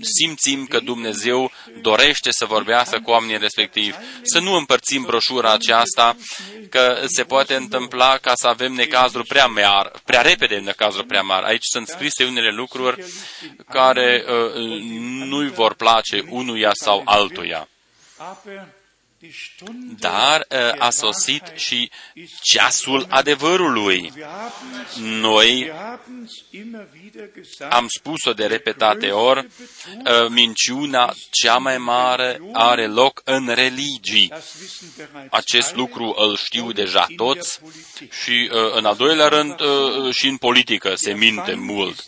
simțim 0.00 0.66
că 0.66 0.80
Dumnezeu 0.80 1.50
dorește 1.82 2.30
să 2.30 2.44
vorbească 2.44 3.00
cu 3.00 3.10
oamenii 3.10 3.38
respectivi. 3.38 3.96
Să 4.22 4.38
nu 4.38 4.52
împărțim 4.52 5.02
broșura 5.02 5.52
aceasta, 5.52 6.16
că 6.70 7.02
se 7.06 7.24
poate 7.24 7.54
întâmpla 7.54 8.16
ca 8.16 8.32
să 8.34 8.46
avem 8.46 8.72
necazuri 8.72 9.26
prea 9.26 9.46
mari, 9.46 9.90
prea 10.04 10.20
repede 10.20 10.56
necazuri 10.56 11.06
prea 11.06 11.22
mari. 11.22 11.46
Aici 11.46 11.64
sunt 11.64 11.88
scrise 11.88 12.24
unele 12.24 12.50
lucruri 12.50 13.04
care 13.68 14.24
uh, 14.26 14.62
nu-i 15.24 15.48
vor 15.48 15.74
place 15.74 16.24
unuia 16.28 16.70
sau 16.74 17.02
altuia. 17.04 17.68
Dar 19.98 20.46
uh, 20.50 20.74
a 20.78 20.90
sosit 20.90 21.42
și 21.54 21.90
ceasul 22.42 23.06
adevărului. 23.08 24.12
Noi 25.00 25.72
am 27.68 27.86
spus-o 27.88 28.32
de 28.32 28.46
repetate 28.46 29.10
ori, 29.10 29.46
uh, 29.46 30.28
minciuna 30.28 31.14
cea 31.30 31.56
mai 31.56 31.78
mare 31.78 32.40
are 32.52 32.86
loc 32.86 33.20
în 33.24 33.48
religii. 33.54 34.32
Acest 35.30 35.74
lucru 35.74 36.14
îl 36.18 36.36
știu 36.36 36.72
deja 36.72 37.06
toți 37.16 37.60
și, 38.22 38.50
uh, 38.52 38.74
în 38.74 38.84
al 38.84 38.96
doilea 38.96 39.28
rând, 39.28 39.54
și 40.10 40.26
în 40.26 40.36
politică 40.36 40.94
se 40.94 41.12
minte 41.12 41.54
mult. 41.54 42.04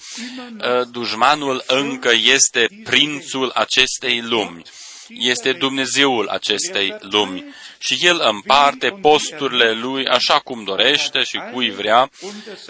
Dușmanul 0.91 1.65
încă 1.67 2.11
este 2.13 2.69
prințul 2.85 3.51
acestei 3.55 4.21
lumi 4.21 4.63
este 5.09 5.53
Dumnezeul 5.53 6.29
acestei 6.29 6.97
lumi. 7.01 7.45
Și 7.79 7.99
El 8.01 8.21
împarte 8.25 8.89
posturile 9.01 9.73
Lui. 9.73 10.07
Așa 10.07 10.39
cum 10.39 10.65
dorește 10.65 11.23
și 11.23 11.41
cui 11.53 11.71
vrea 11.71 12.11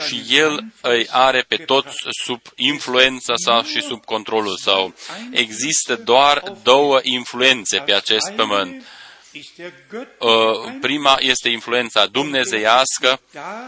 și 0.06 0.22
El 0.28 0.64
îi 0.80 1.06
are 1.10 1.44
pe 1.48 1.56
toți 1.56 1.96
sub 2.24 2.40
influența 2.56 3.34
sa 3.36 3.62
și 3.64 3.80
sub 3.80 4.04
controlul 4.04 4.56
său. 4.56 4.94
Există 5.30 5.96
doar 5.96 6.42
două 6.62 6.98
influențe 7.02 7.78
pe 7.78 7.94
acest 7.94 8.30
pământ. 8.36 8.74
Uh, 8.74 8.97
prima 10.80 11.16
este 11.20 11.48
influența 11.48 12.06
dumnezeiască 12.06 13.20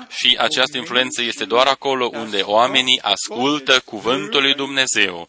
și 0.09 0.37
această 0.41 0.77
influență 0.77 1.23
este 1.23 1.45
doar 1.45 1.67
acolo 1.67 2.11
unde 2.13 2.41
oamenii 2.41 3.01
ascultă 3.03 3.81
cuvântul 3.85 4.43
lui 4.43 4.55
Dumnezeu. 4.55 5.29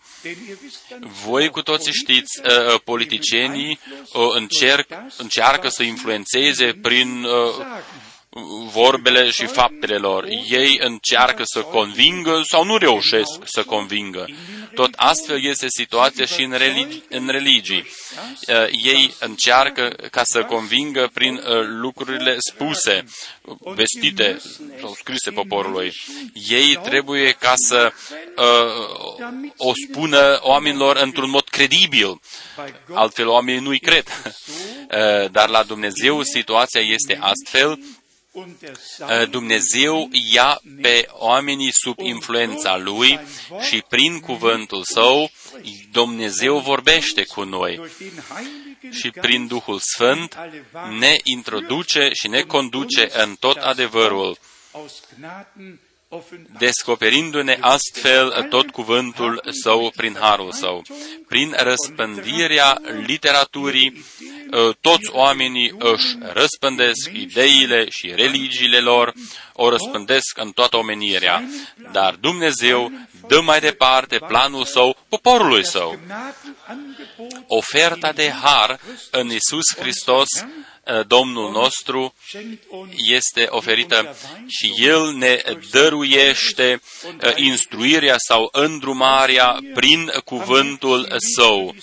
Voi 1.24 1.50
cu 1.50 1.62
toții 1.62 1.94
știți, 1.94 2.42
uh, 2.44 2.80
politicienii 2.84 3.80
uh, 4.14 4.30
încerc, 4.36 4.88
încearcă 5.18 5.70
să 5.70 5.84
influențeze 5.84 6.74
prin 6.82 7.26
vorbele 8.72 9.30
și 9.30 9.46
faptele 9.46 9.98
lor. 9.98 10.26
Ei 10.50 10.78
încearcă 10.80 11.44
să 11.46 11.62
convingă 11.62 12.41
sau 12.44 12.63
nu 12.63 12.78
reușesc 12.78 13.39
să 13.44 13.63
convingă. 13.63 14.26
Tot 14.76 14.94
astfel 14.96 15.44
este 15.44 15.65
situația 15.70 16.26
și 16.26 16.44
în, 16.44 16.58
religi- 16.58 17.04
în 17.10 17.28
religii. 17.28 17.86
Uh, 18.48 18.67
ei 18.84 19.13
încearcă 19.20 19.96
ca 20.12 20.22
să 20.24 20.44
convingă 20.44 21.10
prin 21.13 21.36
uh, 21.36 21.44
lucrurile 21.65 22.36
spuse, 22.52 23.04
vestite 23.76 24.41
sau 24.80 24.94
scrise 24.94 25.32
poporului. 25.32 25.94
Ei 26.50 26.80
trebuie 26.84 27.32
ca 27.32 27.54
să 27.56 27.94
uh, 28.38 29.46
o 29.58 29.72
spună 29.88 30.39
oamenilor 30.41 30.96
într-un 30.96 31.30
mod 31.30 31.44
credibil. 31.44 32.22
Altfel 32.94 33.28
oamenii 33.28 33.62
nu-i 33.62 33.80
cred. 33.80 34.04
Uh, 34.06 35.32
dar 35.32 35.50
la 35.50 35.63
Dumnezeu 35.63 36.24
situația 36.24 36.82
este 36.82 37.20
astfel 37.22 37.80
Eh, 37.82 38.01
Dumnezeu 39.30 40.10
ia 40.32 40.62
pe 40.82 41.08
oamenii 41.12 41.72
sub 41.72 42.00
influența 42.00 42.78
Lui 42.78 43.20
și 43.70 43.84
prin 43.89 44.20
cuvântul 44.20 44.84
Său 44.84 45.32
Dumnezeu 45.91 46.60
vorbește 46.60 47.26
cu 47.26 47.44
noi. 47.44 47.82
Și 48.91 49.12
prin 49.12 49.48
Duhul 49.48 49.80
Sfânt 49.80 50.38
ne 51.00 51.15
introduce 51.24 52.10
și 52.13 52.28
ne 52.28 52.41
conduce 52.41 53.10
în 53.24 53.36
tot 53.36 53.58
adevărul 53.58 54.38
descoperindu-ne 56.58 57.58
astfel 57.60 58.47
tot 58.50 58.69
cuvântul 58.69 59.41
său 59.63 59.91
prin 59.95 60.17
harul 60.19 60.52
său. 60.52 60.84
Prin 61.28 61.56
răspândirea 61.58 62.82
literaturii, 63.06 64.06
ă, 64.52 64.74
toți 64.82 65.10
oamenii 65.12 65.74
își 65.78 66.17
răspândesc 66.19 67.10
ideile 67.13 67.89
și 67.89 68.13
religiile 68.15 68.80
lor, 68.80 69.13
o 69.54 69.69
răspândesc 69.69 70.38
în 70.38 70.52
toată 70.52 70.78
omenirea, 70.78 71.43
dar 71.91 72.13
Dumnezeu 72.13 72.91
dă 73.28 73.41
mai 73.41 73.60
departe 73.60 74.17
planul 74.28 74.65
său 74.65 74.97
poporului 75.10 75.65
său. 75.65 76.00
Oferta 77.47 78.12
de 78.12 78.30
har 78.30 78.80
în 79.12 79.28
Isus 79.28 79.76
Hristos 79.78 80.28
Uh, 80.38 80.71
Domnul 81.08 81.52
nostru 81.52 82.13
este 83.13 83.48
oferită 83.50 84.15
și 84.48 84.74
El 84.78 85.13
ne 85.13 85.41
dăruiește 85.72 86.82
uh, 87.06 87.32
instruirea 87.36 88.15
sau 88.17 88.50
îndrumarea 88.52 89.60
prin 89.74 90.12
cuvântul 90.26 91.15
Său. 91.36 91.76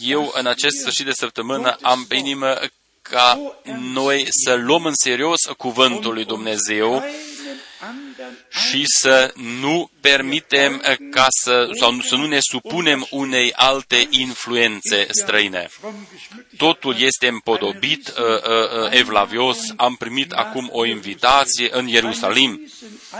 Eu, 0.00 0.32
în 0.34 0.46
acest 0.46 0.78
sfârșit 0.80 1.04
de 1.04 1.12
săptămână, 1.12 1.76
am 1.80 2.04
pe 2.04 2.14
inimă 2.16 2.58
ca 3.02 3.56
noi 3.78 4.26
să 4.44 4.54
luăm 4.54 4.84
în 4.84 4.94
serios 4.94 5.40
cuvântul 5.56 6.14
lui 6.14 6.24
Dumnezeu 6.24 7.04
și 8.72 8.82
să 8.86 9.32
nu 9.60 9.90
permitem 10.00 10.82
ca 11.10 11.26
să, 11.28 11.68
sau 11.78 12.00
să 12.00 12.16
nu 12.16 12.26
ne 12.26 12.38
supunem 12.40 13.06
unei 13.10 13.52
alte 13.52 14.06
influențe 14.10 15.06
străine. 15.10 15.68
Totul 16.56 16.96
este 16.98 17.28
împodobit, 17.28 18.08
uh, 18.08 18.14
uh, 18.14 18.84
uh, 18.84 18.90
evlavios. 18.90 19.58
Am 19.76 19.94
primit 19.94 20.32
acum 20.32 20.68
o 20.72 20.84
invitație 20.84 21.68
în 21.70 21.86
Ierusalim, 21.86 22.72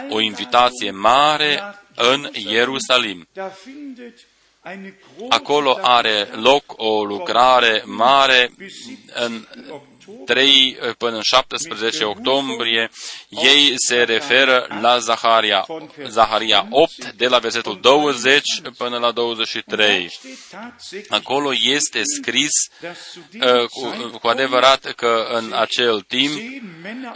o 0.08 0.20
invitație 0.20 0.90
mare 0.90 1.62
în 1.94 2.30
Ierusalim. 2.32 3.28
Acolo 5.28 5.78
are 5.80 6.28
loc 6.32 6.64
o 6.76 7.04
lucrare 7.04 7.82
mare 7.86 8.52
în 9.14 9.46
3 10.24 10.78
până 10.98 11.16
în 11.16 11.22
17 11.22 12.04
octombrie, 12.04 12.90
ei 13.28 13.72
se 13.88 14.02
referă 14.02 14.66
la 14.80 14.98
Zaharia, 14.98 15.66
Zaharia 16.08 16.66
8, 16.70 17.12
de 17.12 17.26
la 17.26 17.38
versetul 17.38 17.78
20 17.80 18.42
până 18.76 18.98
la 18.98 19.10
23. 19.10 20.12
Acolo 21.08 21.50
este 21.62 22.00
scris 22.04 22.50
uh, 22.80 23.68
cu, 23.68 24.18
cu 24.20 24.28
adevărat 24.28 24.92
că 24.92 25.26
în 25.32 25.52
acel 25.52 26.00
timp 26.00 26.40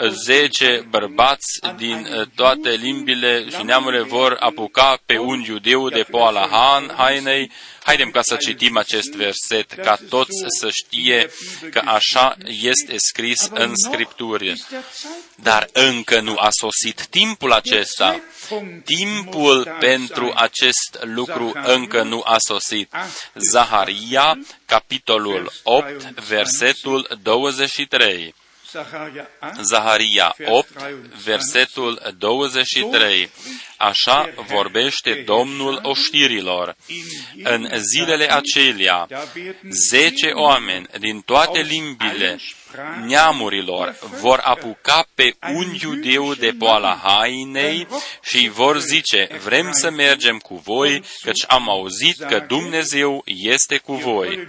10 0.09 0.87
bărbați 0.91 1.61
din 1.77 2.09
uh, 2.19 2.27
toate 2.35 2.71
limbile 2.71 3.49
și 3.49 3.63
neamurile 3.63 4.03
vor 4.03 4.37
apuca 4.41 4.99
pe 5.07 5.19
un 5.19 5.41
iudeu 5.41 5.89
de 5.89 6.07
poala 6.11 6.49
Han, 6.51 6.95
hainei, 6.97 7.51
Haidem 7.87 8.11
ca 8.11 8.23
să 8.23 8.37
citim 8.37 8.77
acest 8.77 9.11
verset, 9.11 9.73
ca 9.73 9.99
toți 10.09 10.45
să 10.59 10.71
știe 10.71 11.31
că 11.71 11.83
așa 11.85 12.37
este 12.47 12.95
scris 12.97 13.49
în 13.51 13.73
Scripturi. 13.75 14.65
Dar 15.35 15.69
încă 15.73 16.21
nu 16.21 16.37
a 16.39 16.49
sosit 16.51 17.07
timpul 17.07 17.53
acesta. 17.53 18.21
Timpul 18.85 19.77
pentru 19.81 20.33
acest 20.35 20.99
lucru 21.01 21.53
încă 21.65 22.03
nu 22.03 22.23
a 22.25 22.37
sosit. 22.39 22.93
Zaharia, 23.35 24.39
capitolul 24.65 25.53
8, 25.63 26.03
versetul 26.29 27.19
23. 27.23 28.35
Zaharia 29.63 30.35
8, 30.45 30.69
versetul 31.25 32.15
23. 32.19 33.31
Așa 33.77 34.31
vorbește 34.47 35.23
Domnul 35.27 35.81
oștirilor. 35.83 36.77
În 37.43 37.69
zilele 37.93 38.33
acelea, 38.33 39.09
zece 39.91 40.31
oameni 40.31 40.87
din 40.99 41.21
toate 41.21 41.61
limbile 41.61 42.39
neamurilor 43.07 43.99
vor 44.21 44.41
apuca 44.45 45.09
pe 45.15 45.37
un 45.53 45.75
iudeu 45.83 46.35
de 46.35 46.53
poala 46.59 47.01
hainei 47.03 47.87
și 48.23 48.49
vor 48.49 48.79
zice, 48.79 49.29
vrem 49.45 49.73
să 49.73 49.91
mergem 49.91 50.39
cu 50.39 50.55
voi, 50.55 51.03
căci 51.23 51.45
am 51.49 51.69
auzit 51.69 52.17
că 52.17 52.45
Dumnezeu 52.49 53.23
este 53.25 53.79
cu 53.79 53.95
voi 53.95 54.49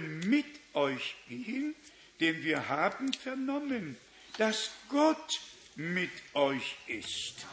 dass 4.38 4.70
Gott 4.88 5.40
mit 5.74 6.10
euch 6.34 6.76
ist. 6.86 7.46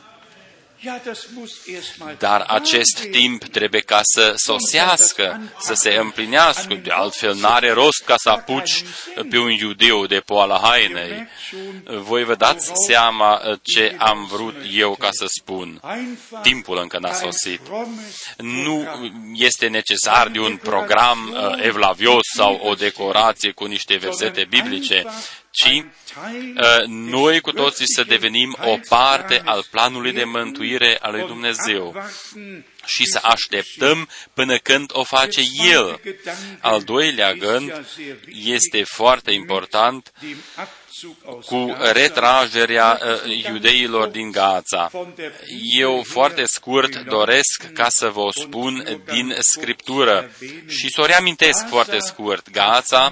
Dar 2.18 2.42
acest 2.48 3.08
timp 3.12 3.44
trebuie 3.44 3.82
ca 3.82 4.00
să 4.04 4.34
sosească, 4.36 5.42
să 5.60 5.74
se 5.74 5.94
împlinească, 5.94 6.74
de 6.74 6.92
altfel 6.92 7.36
n-are 7.36 7.72
rost 7.72 8.04
ca 8.06 8.14
să 8.18 8.30
apuci 8.30 8.84
pe 9.30 9.38
un 9.38 9.50
iudeu 9.50 10.06
de 10.06 10.20
poala 10.20 10.60
hainei. 10.64 11.28
Voi 11.84 12.24
vă 12.24 12.36
dați 12.36 12.72
seama 12.88 13.42
ce 13.64 13.96
am 14.00 14.26
vrut 14.26 14.56
eu 14.72 14.96
ca 14.96 15.10
să 15.12 15.26
spun. 15.28 15.82
Timpul 16.42 16.78
încă 16.78 17.00
n-a 17.00 17.14
sosit. 17.14 17.62
Nu 18.38 18.88
este 19.34 19.68
necesar 19.68 20.28
de 20.28 20.40
un 20.40 20.58
program 20.58 21.34
uh, 21.34 21.66
evlavios 21.66 22.24
sau 22.36 22.60
o 22.64 22.74
decorație 22.74 23.52
cu 23.52 23.66
niște 23.66 23.96
versete 23.96 24.46
biblice, 24.50 25.06
ci 25.52 25.72
uh, 25.72 25.86
noi 26.88 27.40
cu 27.40 27.52
toții 27.52 27.86
să 27.88 28.04
devenim 28.04 28.58
o 28.62 28.78
parte 28.90 29.42
al 29.46 29.66
planului 29.72 30.12
de 30.12 30.24
mântuire 30.24 30.98
al 31.02 31.12
lui 31.12 31.26
Dumnezeu 31.26 31.96
și 32.86 33.06
să 33.06 33.20
așteptăm 33.22 34.10
până 34.34 34.58
când 34.58 34.90
o 34.94 35.04
face 35.04 35.42
El. 35.72 36.02
Al 36.60 36.82
doilea 36.82 37.34
gând 37.34 37.86
este 38.46 38.84
foarte 38.84 39.32
important 39.32 40.12
cu 41.46 41.76
retragerea 41.94 43.00
uh, 43.26 43.46
iudeilor 43.46 44.08
din 44.08 44.32
Gaza. 44.32 44.92
Eu 45.80 46.04
foarte 46.04 46.44
scurt 46.46 47.04
doresc 47.04 47.72
ca 47.74 47.86
să 47.90 48.08
vă 48.08 48.28
spun 48.30 49.02
din 49.14 49.36
Scriptură 49.40 50.32
și 50.68 50.90
să 50.90 51.02
o 51.02 51.06
reamintesc 51.06 51.68
foarte 51.68 52.00
scurt. 52.00 52.52
Gaza 52.52 53.12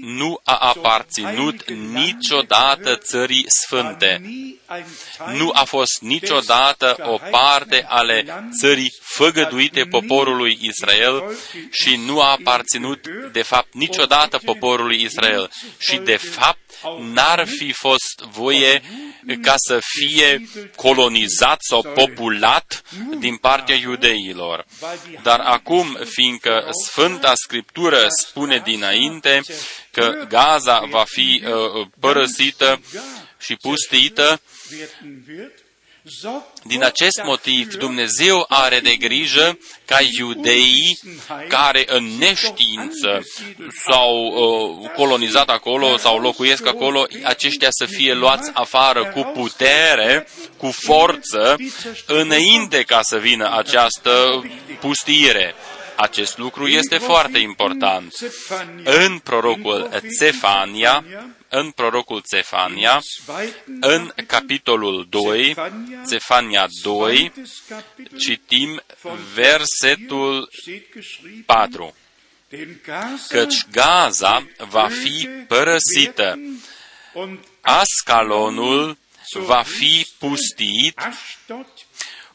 nu 0.00 0.40
a 0.44 0.56
aparținut 0.56 1.70
niciodată 1.70 2.96
țării 2.96 3.44
sfânte. 3.48 4.22
Nu 5.32 5.50
a 5.54 5.64
fost 5.64 6.00
niciodată 6.00 6.96
o 7.02 7.18
parte 7.30 7.84
ale 7.88 8.44
țării 8.60 8.92
făgăduite 9.00 9.84
poporului 9.84 10.58
Israel 10.60 11.38
și 11.70 11.96
nu 11.96 12.20
a 12.20 12.30
aparținut, 12.30 13.06
de 13.32 13.42
fapt, 13.42 13.74
niciodată 13.74 14.38
poporului 14.44 15.02
Israel. 15.02 15.50
Și, 15.78 15.96
de 15.96 16.16
fapt, 16.16 16.58
n-ar 17.00 17.46
fi 17.58 17.72
fost 17.72 18.20
voie 18.30 18.82
ca 19.42 19.54
să 19.56 19.80
fie 19.98 20.48
colonizat 20.76 21.58
sau 21.60 21.82
populat 21.82 22.82
din 23.18 23.36
partea 23.36 23.74
iudeilor. 23.74 24.66
Dar 25.22 25.40
acum, 25.40 25.98
fiindcă 26.04 26.68
Sfânta 26.86 27.32
Scriptură 27.34 28.06
spune 28.08 28.60
dinainte 28.64 29.40
că 29.90 30.24
Gaza 30.28 30.86
va 30.90 31.04
fi 31.06 31.42
uh, 31.44 31.86
părăsită 32.00 32.80
și 33.38 33.56
pustită, 33.56 34.40
din 36.62 36.84
acest 36.84 37.22
motiv, 37.24 37.74
Dumnezeu 37.74 38.44
are 38.48 38.80
de 38.80 38.96
grijă 38.96 39.58
ca 39.84 39.98
iudeii 40.18 40.98
care 41.48 41.84
în 41.86 42.04
neștiință 42.04 43.22
s-au 43.86 44.24
uh, 44.24 44.90
colonizat 44.90 45.48
acolo 45.48 45.96
sau 45.96 46.20
locuiesc 46.20 46.66
acolo, 46.66 47.06
aceștia 47.22 47.68
să 47.70 47.86
fie 47.86 48.14
luați 48.14 48.50
afară 48.54 49.04
cu 49.04 49.32
putere, 49.34 50.28
cu 50.56 50.70
forță, 50.70 51.56
înainte 52.06 52.82
ca 52.82 53.02
să 53.02 53.18
vină 53.18 53.56
această 53.56 54.42
pustire. 54.80 55.54
Acest 55.96 56.38
lucru 56.38 56.66
este 56.66 56.98
foarte 56.98 57.38
important. 57.38 58.14
În 58.84 59.18
prorocul 59.18 59.90
Cefania, 60.20 61.04
în 61.48 61.70
prorocul 61.70 62.22
Cefania, 62.30 63.00
în 63.80 64.12
capitolul 64.26 65.06
2, 65.08 65.54
Cefania 66.10 66.68
2, 66.82 67.32
citim 68.18 68.82
versetul 69.34 70.50
4. 71.46 71.94
Căci 73.28 73.66
Gaza 73.70 74.46
va 74.68 74.88
fi 74.88 75.28
părăsită, 75.48 76.38
Ascalonul 77.60 78.96
va 79.32 79.62
fi 79.62 80.06
pustit, 80.18 81.00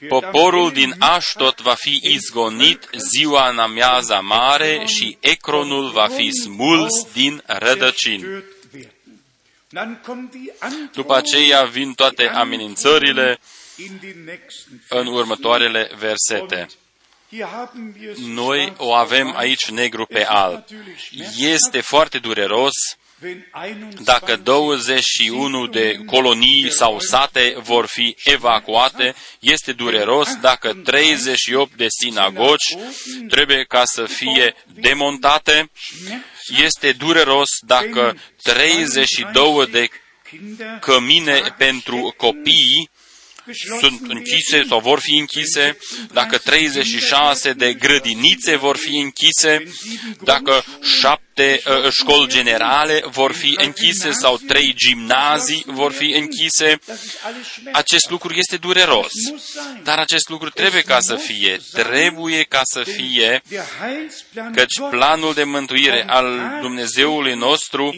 Poporul 0.07 0.71
din 0.71 0.95
Aștot 0.99 1.61
va 1.61 1.73
fi 1.73 1.99
izgonit 2.03 2.89
ziua 3.11 3.49
în 3.49 3.59
amiaza 3.59 4.19
mare 4.19 4.83
și 4.85 5.17
Ecronul 5.19 5.89
va 5.89 6.07
fi 6.07 6.31
smuls 6.31 7.11
din 7.13 7.43
rădăcini. 7.45 8.43
După 10.91 11.15
aceea 11.15 11.63
vin 11.63 11.93
toate 11.93 12.27
amenințările 12.27 13.39
în 14.89 15.07
următoarele 15.07 15.91
versete. 15.97 16.67
Noi 18.17 18.73
o 18.77 18.93
avem 18.93 19.35
aici 19.35 19.69
negru 19.69 20.05
pe 20.05 20.25
alb. 20.25 20.63
Este 21.37 21.81
foarte 21.81 22.17
dureros 22.17 22.73
dacă 24.03 24.35
21 24.35 25.67
de 25.67 25.99
colonii 26.05 26.71
sau 26.71 26.99
sate 26.99 27.55
vor 27.57 27.85
fi 27.85 28.15
evacuate, 28.23 29.15
este 29.39 29.71
dureros. 29.71 30.35
Dacă 30.41 30.73
38 30.73 31.75
de 31.75 31.85
sinagogi 31.99 32.77
trebuie 33.29 33.63
ca 33.63 33.81
să 33.85 34.05
fie 34.05 34.55
demontate, 34.73 35.71
este 36.65 36.91
dureros. 36.91 37.49
Dacă 37.59 38.17
32 38.43 39.67
de 39.71 39.87
cămine 40.79 41.55
pentru 41.57 42.13
copii 42.17 42.89
sunt 43.79 44.01
închise 44.07 44.63
sau 44.67 44.79
vor 44.79 44.99
fi 44.99 45.15
închise, 45.15 45.77
dacă 46.11 46.37
36 46.37 47.53
de 47.53 47.73
grădinițe 47.73 48.55
vor 48.55 48.77
fi 48.77 48.95
închise, 48.95 49.63
dacă 50.23 50.63
șapte 51.39 51.61
uh, 51.85 51.91
școli 51.91 52.27
generale 52.27 53.03
vor 53.11 53.33
fi 53.33 53.57
închise 53.57 54.11
sau 54.11 54.37
trei 54.47 54.73
gimnazii 54.75 55.63
vor 55.67 55.91
fi 55.91 56.05
închise, 56.05 56.79
acest 57.71 58.09
lucru 58.09 58.33
este 58.33 58.57
dureros. 58.57 59.11
Dar 59.83 59.97
acest 59.97 60.29
lucru 60.29 60.49
trebuie 60.49 60.81
ca 60.81 60.99
să 60.99 61.15
fie, 61.15 61.59
trebuie 61.71 62.43
ca 62.43 62.61
să 62.63 62.83
fie, 62.83 63.41
căci 64.53 64.79
planul 64.89 65.33
de 65.33 65.43
mântuire 65.43 66.05
al 66.07 66.57
Dumnezeului 66.61 67.33
nostru 67.33 67.95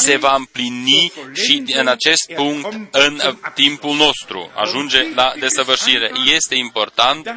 se 0.00 0.16
va 0.16 0.34
împlini 0.34 1.12
și 1.32 1.62
în 1.66 1.86
acest 1.86 2.30
punct 2.34 2.72
în 2.90 3.20
timpul 3.54 3.96
nostru. 3.96 4.50
Ajunge 4.54 5.06
la 5.14 5.34
desăvârșire. 5.38 6.10
Este 6.34 6.54
important 6.54 7.28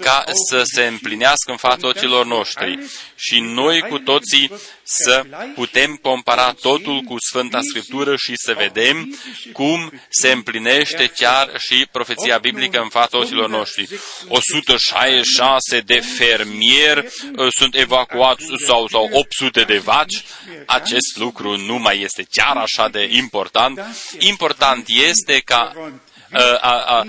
ca 0.00 0.24
să 0.48 0.62
se 0.64 0.82
împlinească 0.82 1.50
în 1.50 1.56
fața 1.56 1.86
ochilor 1.86 2.26
noștri 2.26 2.78
și 3.14 3.40
noi 3.40 3.80
cu 3.80 3.98
toții 3.98 4.50
să 4.82 5.24
putem 5.54 5.98
compara 6.02 6.52
totul 6.52 7.00
cu 7.00 7.14
Sfânta 7.30 7.58
Scriptură 7.62 8.16
și 8.16 8.32
să 8.36 8.54
vedem 8.58 9.18
cum 9.52 10.00
se 10.08 10.30
împlinește 10.30 11.06
chiar 11.06 11.50
și 11.58 11.86
profeția 11.92 12.38
biblică 12.38 12.80
în 12.80 12.88
fața 12.88 13.18
ochilor 13.18 13.48
noștri. 13.48 13.88
166 14.28 15.80
de 15.80 16.00
fermieri 16.00 17.06
uh, 17.36 17.46
sunt 17.58 17.74
evacuați 17.74 18.44
sau, 18.66 18.86
sau 18.88 19.08
800 19.12 19.62
de 19.62 19.78
vaci. 19.78 20.24
Acest 20.66 21.16
lucru 21.16 21.56
nu 21.56 21.78
mai 21.78 22.00
este 22.00 22.26
chiar 22.30 22.56
așa 22.56 22.88
de 22.88 23.08
important. 23.10 23.80
Important 24.18 24.84
este 24.88 25.40
ca 25.44 25.72
uh, 25.76 26.58
a, 26.60 26.84
a, 26.86 27.04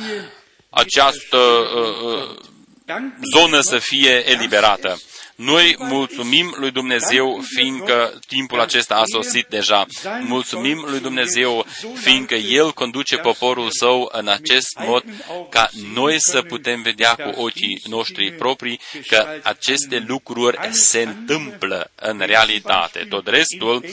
această 0.73 1.37
uh, 1.37 2.01
uh, 2.03 3.09
zonă 3.35 3.59
să 3.61 3.77
fie 3.79 4.29
eliberată. 4.29 5.01
Noi 5.41 5.75
mulțumim 5.77 6.55
lui 6.57 6.71
Dumnezeu 6.71 7.41
fiindcă 7.55 8.19
timpul 8.27 8.59
acesta 8.59 8.95
a 8.95 9.03
sosit 9.05 9.45
deja. 9.49 9.85
Mulțumim 10.21 10.85
lui 10.89 10.99
Dumnezeu 10.99 11.65
fiindcă 11.95 12.35
El 12.35 12.71
conduce 12.71 13.15
poporul 13.15 13.69
său 13.69 14.09
în 14.11 14.27
acest 14.27 14.79
mod 14.85 15.03
ca 15.49 15.69
noi 15.93 16.15
să 16.19 16.41
putem 16.41 16.81
vedea 16.81 17.15
cu 17.15 17.41
ochii 17.41 17.81
noștri 17.89 18.31
proprii 18.31 18.79
că 19.07 19.27
aceste 19.43 20.03
lucruri 20.07 20.57
se 20.71 21.01
întâmplă 21.01 21.91
în 21.95 22.21
realitate. 22.25 23.05
Tot 23.09 23.27
restul, 23.27 23.85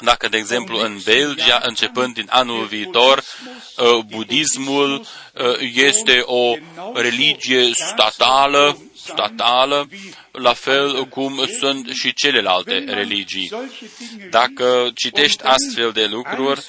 dacă 0.00 0.28
de 0.28 0.36
exemplu 0.36 0.78
în 0.78 0.98
Belgia, 1.04 1.60
începând 1.62 2.14
din 2.14 2.26
anul 2.30 2.64
viitor, 2.64 3.18
uh, 3.18 3.98
budismul 4.10 5.06
uh, 5.32 5.58
este 5.74 6.22
o 6.24 6.54
religie 6.94 7.70
statală, 7.72 8.78
statală, 9.06 9.88
la 10.30 10.52
fel 10.52 11.04
cum 11.04 11.46
sunt 11.58 11.90
și 11.90 12.14
celelalte 12.14 12.84
religii. 12.86 13.50
Dacă 14.30 14.90
citești 14.94 15.42
astfel 15.42 15.90
de 15.92 16.04
lucruri 16.04 16.64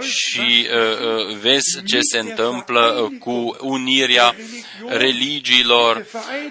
și 0.00 0.68
uh, 0.70 1.28
uh, 1.28 1.36
vezi 1.36 1.84
ce 1.86 1.98
se 2.00 2.18
întâmplă 2.18 3.12
cu 3.18 3.56
unirea 3.60 4.34
religiilor, 4.86 6.06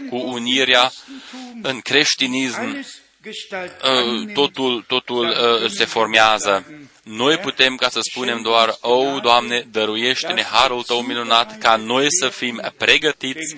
cu 0.10 0.16
unirea 0.16 0.92
în 1.62 1.80
creștinism, 1.80 2.86
uh, 3.26 4.34
totul, 4.34 4.84
totul 4.88 5.28
uh, 5.28 5.70
se 5.70 5.86
formează. 5.86 6.66
Noi 7.04 7.38
putem 7.38 7.76
ca 7.76 7.90
să 7.90 8.00
spunem 8.02 8.42
doar, 8.42 8.76
O, 8.82 9.20
Doamne, 9.20 9.68
dăruiește-ne 9.72 10.42
harul 10.42 10.84
Tău 10.84 11.02
minunat 11.02 11.58
ca 11.58 11.76
noi 11.76 12.06
să 12.10 12.30
fim 12.30 12.74
pregătiți 12.78 13.56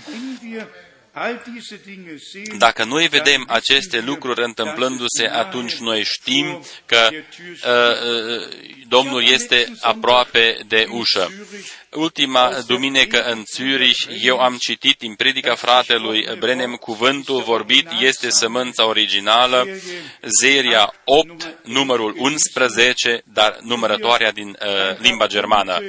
dacă 2.58 2.84
noi 2.84 3.08
vedem 3.08 3.46
aceste 3.48 4.00
lucruri 4.00 4.44
întâmplându-se, 4.44 5.28
atunci 5.28 5.76
noi 5.76 6.04
știm 6.04 6.66
că 6.86 7.10
uh, 7.12 7.20
uh, 7.20 8.48
Domnul 8.88 9.24
este 9.24 9.74
aproape 9.82 10.58
de 10.68 10.88
ușă. 10.90 11.32
Ultima 11.92 12.54
duminică 12.68 13.24
în 13.24 13.44
Zürich, 13.56 14.24
eu 14.24 14.38
am 14.38 14.58
citit 14.58 14.98
din 14.98 15.14
predica 15.16 15.56
fratelui 15.56 16.28
Brenem, 16.40 16.76
cuvântul 16.76 17.42
vorbit 17.42 17.88
este 18.00 18.30
sămânța 18.30 18.86
originală, 18.86 19.68
Zeria 20.40 20.94
8, 21.04 21.56
numărul 21.64 22.16
11, 22.18 23.22
dar 23.26 23.58
numărătoarea 23.62 24.32
din 24.32 24.48
uh, 24.48 24.98
limba 24.98 25.28
germană. 25.28 25.82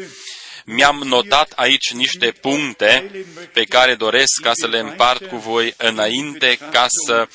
Mi-am 0.64 1.02
notat 1.04 1.52
aici 1.56 1.92
niște 1.92 2.30
puncte 2.40 3.10
pe 3.52 3.64
care 3.64 3.94
doresc 3.94 4.40
ca 4.42 4.50
să 4.54 4.66
le 4.66 4.78
împart 4.78 5.26
cu 5.26 5.36
voi 5.36 5.74
înainte 5.76 6.58
ca 6.70 6.86
să 7.06 7.28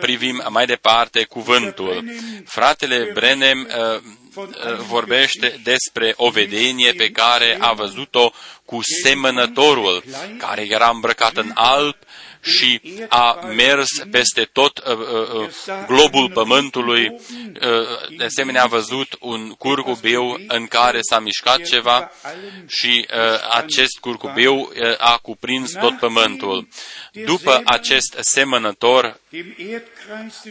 privim 0.00 0.44
mai 0.48 0.66
departe 0.66 1.24
cuvântul. 1.24 2.04
Fratele 2.44 3.10
Brenem 3.12 3.68
uh, 3.68 4.00
uh, 4.34 4.76
vorbește 4.88 5.60
despre 5.62 6.14
o 6.16 6.30
vedenie 6.30 6.92
pe 6.92 7.10
care 7.10 7.56
a 7.60 7.72
văzut-o 7.72 8.32
cu 8.64 8.80
semănătorul, 9.02 10.04
care 10.38 10.66
era 10.68 10.88
îmbrăcat 10.88 11.36
în 11.36 11.50
alb 11.54 11.96
și 12.42 12.80
a 13.08 13.38
mers 13.56 13.88
peste 14.10 14.48
tot 14.52 14.78
uh, 14.78 14.96
uh, 14.96 15.34
uh, 15.34 15.48
globul 15.86 16.30
pământului. 16.30 17.08
Uh, 17.08 18.16
de 18.16 18.24
asemenea, 18.24 18.62
a 18.62 18.66
văzut 18.66 19.16
un 19.20 19.50
curcubeu 19.50 20.40
în 20.48 20.66
care 20.66 20.98
s-a 21.00 21.18
mișcat 21.18 21.62
ceva 21.62 22.10
și 22.66 23.06
uh, 23.14 23.48
acest 23.50 23.98
curcubeu 24.00 24.58
uh, 24.58 24.94
a 24.98 25.18
cuprins 25.18 25.72
tot 25.72 25.98
pământul. 25.98 26.68
După 27.12 27.60
acest 27.64 28.16
semănător 28.20 29.20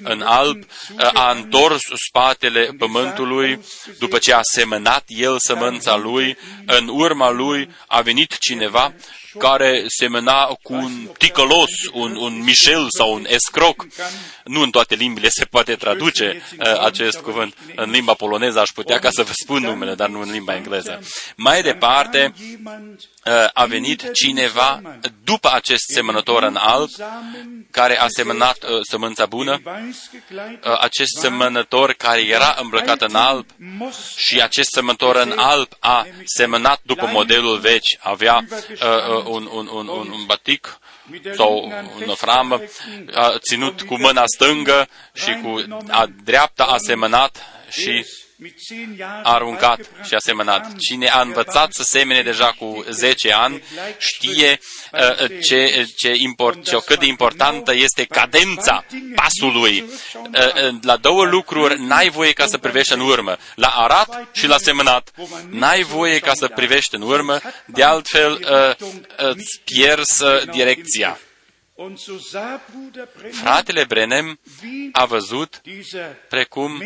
în 0.04 0.22
alb, 0.22 0.64
uh, 0.98 1.10
a 1.14 1.32
întors 1.32 1.82
spatele 2.08 2.76
pământului, 2.78 3.66
după 4.00 4.18
ce 4.18 4.34
a 4.34 4.40
semănat 4.54 5.04
el 5.08 5.36
sămânța 5.40 5.96
lui, 5.96 6.38
în 6.66 6.88
urma 6.88 7.30
lui 7.30 7.70
a 7.88 8.02
venit 8.02 8.38
cineva 8.38 8.94
care 9.38 9.84
semăna 9.88 10.46
cu 10.46 10.74
un 10.74 11.10
ticălos, 11.18 11.70
un, 11.94 12.16
un 12.16 12.44
Michel 12.44 12.88
sau 12.90 13.14
un 13.14 13.26
escroc. 13.30 13.88
Nu 14.44 14.62
în 14.62 14.70
toate 14.70 14.96
limbile 14.96 15.30
se 15.30 15.46
poate 15.46 15.76
traduce 15.76 16.42
uh, 16.60 16.80
acest 16.80 17.18
cuvânt. 17.18 17.58
În 17.76 17.92
limba 17.92 18.14
poloneză 18.14 18.60
aș 18.60 18.70
putea 18.70 19.00
ca 19.00 19.10
să 19.12 19.24
vă 19.24 19.32
spun 19.34 19.62
numele, 19.62 19.96
dar 19.96 20.10
nu 20.10 20.22
în 20.22 20.32
limba 20.32 20.56
engleză. 20.56 21.00
Mai 21.36 21.62
departe, 21.62 22.34
uh, 22.36 23.21
a 23.54 23.66
venit 23.66 24.12
cineva 24.14 24.82
după 25.24 25.50
acest 25.54 25.84
semănător 25.94 26.44
în 26.44 26.56
alb, 26.56 26.90
care 27.72 28.00
a 28.00 28.06
semănat 28.08 28.64
uh, 28.64 28.80
sămânța 28.90 29.26
bună, 29.26 29.62
uh, 29.66 30.80
acest 30.80 31.18
semănător 31.20 31.94
care 31.94 32.22
era 32.22 32.56
îmbrăcat 32.62 33.02
în 33.02 33.16
alb 33.16 33.46
și 34.16 34.42
acest 34.42 34.70
semănător 34.70 35.16
în 35.16 35.34
alb 35.36 35.68
a 35.80 36.08
semănat 36.26 36.80
după 36.84 37.10
modelul 37.14 37.58
vechi, 37.58 38.00
avea 38.00 38.46
uh, 38.50 38.78
uh 38.80 39.26
un, 39.26 39.50
un, 39.52 39.68
un, 39.68 39.88
un, 39.88 40.10
un 40.12 40.24
batic 40.26 40.80
sau 41.36 41.72
un 42.08 42.16
framă, 42.16 42.62
a 43.14 43.38
ținut 43.38 43.82
cu 43.82 43.98
mâna 44.00 44.24
stângă 44.26 44.88
și 45.14 45.40
cu 45.44 45.64
a 45.90 46.06
dreapta 46.24 46.64
a 46.64 46.78
semănat 46.78 47.44
și 47.70 48.06
a 49.24 49.34
aruncat 49.34 49.80
și 50.04 50.14
a 50.14 50.18
semănat. 50.20 50.76
Cine 50.78 51.08
a 51.08 51.22
învățat 51.22 51.74
să 51.74 51.84
semene 51.84 52.22
deja 52.22 52.56
cu 52.60 52.86
10 52.90 53.34
ani 53.34 53.64
știe 53.98 54.60
uh, 54.92 55.30
ce, 55.44 55.90
ce 55.96 56.12
import, 56.16 56.64
ce, 56.64 56.78
cât 56.86 57.00
de 57.00 57.06
importantă 57.06 57.74
este 57.74 58.04
cadența 58.04 58.86
pasului. 59.16 59.84
Uh, 60.14 60.70
uh, 60.70 60.76
la 60.82 60.98
două 60.98 61.26
lucruri 61.26 61.82
n-ai 61.82 62.10
voie 62.10 62.32
ca 62.32 62.46
să 62.46 62.58
privești 62.58 62.94
în 62.94 63.00
urmă. 63.00 63.38
La 63.56 63.68
arat 63.68 64.28
și 64.32 64.48
la 64.48 64.58
semănat. 64.58 65.12
N-ai 65.50 65.84
voie 65.84 66.20
ca 66.20 66.34
să 66.34 66.48
privești 66.48 66.96
în 66.96 67.02
urmă, 67.02 67.40
de 67.66 67.84
altfel 67.84 68.46
îți 69.18 69.62
pierzi 69.64 70.24
direcția. 70.52 71.20
Fratele 73.32 73.84
Brenem 73.84 74.40
a 74.92 75.06
văzut 75.06 75.62
precum 76.30 76.82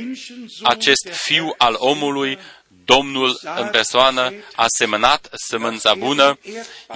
acest 0.63 1.07
fiu 1.11 1.53
al 1.57 1.75
omului 1.77 2.37
Domnul 2.85 3.39
în 3.55 3.69
persoană 3.71 4.33
a 4.55 4.65
semănat 4.67 5.29
sămânța 5.33 5.93
bună, 5.93 6.37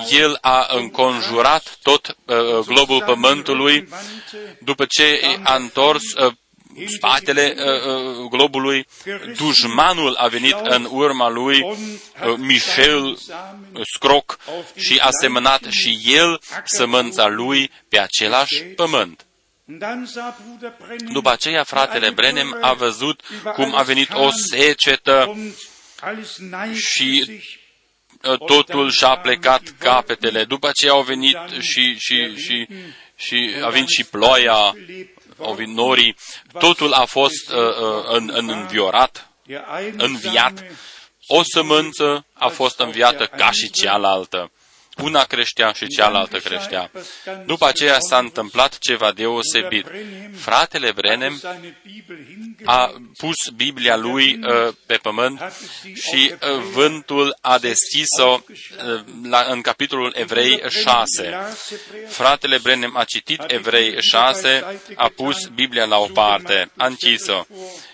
El 0.10 0.38
a 0.42 0.68
înconjurat 0.70 1.78
tot 1.82 2.08
uh, 2.08 2.36
globul 2.66 3.04
pământului, 3.06 3.88
după 4.60 4.86
ce 4.86 5.22
a 5.44 5.56
întors 5.56 6.04
uh, 6.14 6.34
spatele 6.88 7.56
uh, 7.58 7.66
uh, 7.66 8.28
globului, 8.30 8.88
dușmanul 9.38 10.16
a 10.16 10.28
venit 10.28 10.56
în 10.62 10.88
urma 10.92 11.30
lui, 11.30 11.62
uh, 11.62 11.78
Michel 12.38 13.18
Scroc, 13.96 14.40
și 14.76 15.00
a 15.02 15.10
semănat 15.22 15.64
și 15.70 16.00
el 16.06 16.42
sămânța 16.64 17.28
lui 17.28 17.72
pe 17.90 18.00
același 18.00 18.64
pământ. 18.64 19.24
După 21.12 21.32
aceea, 21.32 21.64
fratele 21.64 22.10
Brenem 22.10 22.58
a 22.62 22.74
văzut 22.74 23.22
cum 23.54 23.76
a 23.76 23.82
venit 23.82 24.10
o 24.14 24.30
secetă 24.50 25.36
și 26.74 27.42
totul 28.46 28.92
și-a 28.92 29.16
plecat 29.16 29.62
capetele. 29.78 30.44
După 30.44 30.68
aceea 30.68 30.92
au 30.92 31.02
venit 31.02 31.38
și, 31.60 31.96
și, 31.98 32.36
și, 32.36 32.68
și 33.16 33.56
a 33.62 33.70
venit 33.70 33.88
și 33.88 34.04
ploaia, 34.04 34.76
au 35.42 35.54
venit 35.54 35.76
norii. 35.76 36.16
Totul 36.60 36.94
a 36.94 37.06
fost 37.06 37.52
uh, 37.52 37.58
uh, 37.58 38.04
în, 38.08 38.32
în 38.34 38.50
înviorat, 38.50 39.30
înviat. 39.98 40.64
O 41.28 41.42
sămânță 41.44 42.26
a 42.34 42.48
fost 42.48 42.80
înviată 42.80 43.26
ca 43.26 43.52
și 43.52 43.70
cealaltă. 43.72 44.52
Una 45.02 45.24
creștea 45.24 45.72
și 45.72 45.88
cealaltă 45.88 46.38
creștea. 46.38 46.92
După 47.46 47.66
aceea 47.66 47.98
s-a 48.00 48.18
întâmplat 48.18 48.78
ceva 48.78 49.12
deosebit. 49.12 49.86
Fratele 50.36 50.92
Brenem 50.92 51.42
a 52.64 52.94
pus 53.18 53.50
Biblia 53.56 53.96
lui 53.96 54.40
uh, 54.42 54.74
pe 54.86 54.96
pământ 54.96 55.42
și 55.94 56.34
uh, 56.34 56.62
vântul 56.74 57.38
a 57.42 57.58
deschis-o 57.58 58.40
uh, 58.48 59.02
la, 59.24 59.46
în 59.50 59.62
capitolul 59.62 60.14
Evrei 60.18 60.62
6. 60.84 61.38
Fratele 62.08 62.58
Brenem 62.58 62.98
a 62.98 63.04
citit 63.04 63.44
Evrei 63.48 64.02
6, 64.02 64.82
a 64.96 65.12
pus 65.16 65.48
Biblia 65.48 65.86
la 65.86 65.98
o 65.98 66.08
parte, 66.14 66.72
a 66.78 66.86
închis-o 66.86 67.46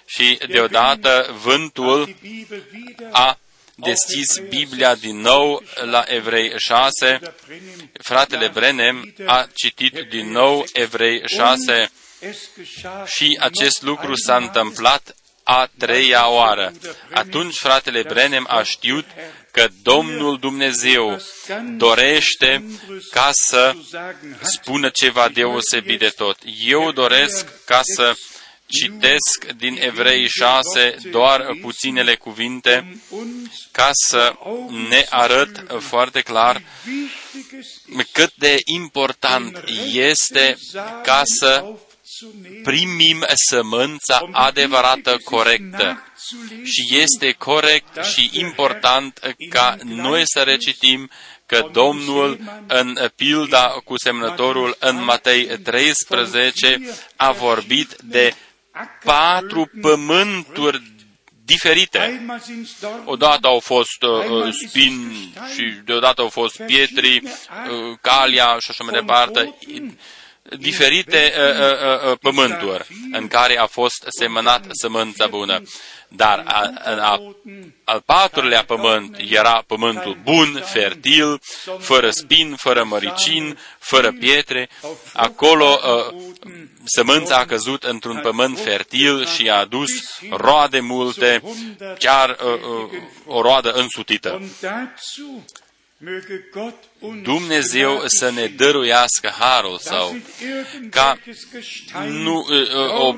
și 0.06 0.40
deodată 0.50 1.36
vântul 1.44 2.16
a 3.12 3.38
deschis 3.76 4.40
Biblia 4.50 4.96
din 4.96 5.20
nou 5.20 5.64
la 5.84 6.04
Evrei 6.08 6.54
6. 6.58 7.20
Fratele 7.94 8.48
Brenem 8.48 9.14
a 9.26 9.48
citit 9.54 9.94
din 10.10 10.32
nou 10.32 10.66
Evrei 10.74 11.22
6 11.26 11.92
și 13.06 13.38
acest 13.42 13.82
lucru 13.82 14.16
s-a 14.16 14.36
întâmplat 14.36 15.16
a 15.44 15.70
treia 15.78 16.30
oară. 16.30 16.74
Atunci 17.14 17.56
fratele 17.58 18.02
Brenem 18.02 18.46
a 18.50 18.64
știut 18.64 19.06
că 19.52 19.68
Domnul 19.84 20.38
Dumnezeu 20.40 21.22
dorește 21.78 22.66
ca 23.12 23.30
să 23.32 23.76
spună 24.42 24.90
ceva 24.90 25.30
deosebit 25.30 26.00
de 26.00 26.14
tot. 26.16 26.38
Eu 26.66 26.92
doresc 26.92 27.66
ca 27.66 27.82
să 27.96 28.16
citesc 28.68 29.46
din 29.58 29.78
Evrei 29.80 30.28
6 30.28 30.96
doar 31.12 31.58
puținele 31.62 32.16
cuvinte 32.16 33.02
ca 33.72 33.90
să 33.94 34.36
ne 34.90 35.06
arăt 35.10 35.66
foarte 35.80 36.22
clar 36.22 36.62
cât 38.12 38.34
de 38.36 38.58
important 38.66 39.64
este 39.94 40.58
ca 41.04 41.22
să 41.24 41.66
primim 42.64 43.26
sămânța 43.50 44.30
adevărată, 44.32 45.18
corectă. 45.24 46.04
Și 46.64 46.98
este 47.00 47.32
corect 47.32 48.04
și 48.04 48.30
important 48.34 49.36
ca 49.50 49.78
noi 49.84 50.22
să 50.26 50.40
recitim 50.40 51.10
că 51.46 51.70
Domnul 51.72 52.40
în 52.68 52.98
pilda 53.16 53.68
cu 53.84 53.98
semnătorul 53.98 54.78
în 54.80 55.04
Matei 55.04 55.46
13 55.46 56.82
a 57.16 57.32
vorbit 57.32 57.96
de 58.04 58.36
patru 59.04 59.72
pământuri 59.82 60.82
diferite. 61.46 62.26
Odată 63.06 63.48
au 63.48 63.60
fost 63.60 64.04
uh, 64.04 64.54
spini 64.68 65.34
și 65.56 65.64
deodată 65.86 66.22
au 66.22 66.30
fost 66.30 66.62
pietri, 66.66 67.22
uh, 67.24 67.98
calia 68.02 68.58
și 68.60 68.68
așa 68.70 68.84
mai 68.84 68.94
departe, 69.00 69.56
diferite 70.60 71.34
uh, 71.36 72.04
uh, 72.04 72.12
uh, 72.12 72.18
pământuri 72.22 72.88
în 73.12 73.28
care 73.28 73.58
a 73.58 73.66
fost 73.66 74.06
semănat 74.20 74.66
sămânța 74.72 75.28
bună. 75.28 75.62
Dar 76.08 76.44
a, 76.46 76.72
a, 76.86 77.20
al 77.84 78.02
patrulea 78.06 78.64
pământ 78.64 79.18
era 79.30 79.64
pământul 79.68 80.18
bun, 80.24 80.64
fertil, 80.66 81.42
fără 81.80 82.10
spin, 82.10 82.56
fără 82.56 82.84
măricin, 82.84 83.58
fără 83.80 84.12
pietre. 84.12 84.70
Acolo 85.14 85.80
uh, 85.84 86.16
sămânța 86.84 87.38
a 87.38 87.46
căzut 87.46 87.84
într-un 87.84 88.20
pământ 88.20 88.60
fertil 88.60 89.26
și 89.26 89.50
a 89.50 89.56
adus 89.56 89.90
roade 90.30 90.80
multe, 90.80 91.42
chiar 92.00 92.30
uh, 92.30 92.54
uh, 92.54 93.02
o 93.26 93.42
roadă 93.42 93.72
însutită. 93.72 94.42
Dumnezeu 97.24 98.04
să 98.06 98.32
ne 98.32 98.46
dăruiască 98.48 99.34
harul 99.40 99.78
său, 99.80 100.16
ca 100.90 101.20
nu, 102.08 102.46
o, 102.98 103.16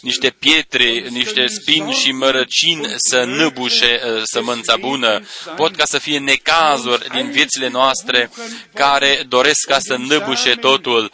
niște 0.00 0.30
pietre, 0.30 1.08
niște 1.08 1.46
spini 1.46 1.92
și 1.92 2.12
mărăcini 2.12 2.94
să 2.96 3.24
năbușe 3.24 4.00
sămânța 4.22 4.76
bună, 4.76 5.26
pot 5.56 5.76
ca 5.76 5.84
să 5.84 5.98
fie 5.98 6.18
necazuri 6.18 7.08
din 7.08 7.30
viețile 7.30 7.68
noastre 7.68 8.30
care 8.74 9.24
doresc 9.28 9.66
ca 9.66 9.78
să 9.78 9.96
năbușe 9.96 10.54
totul 10.54 11.12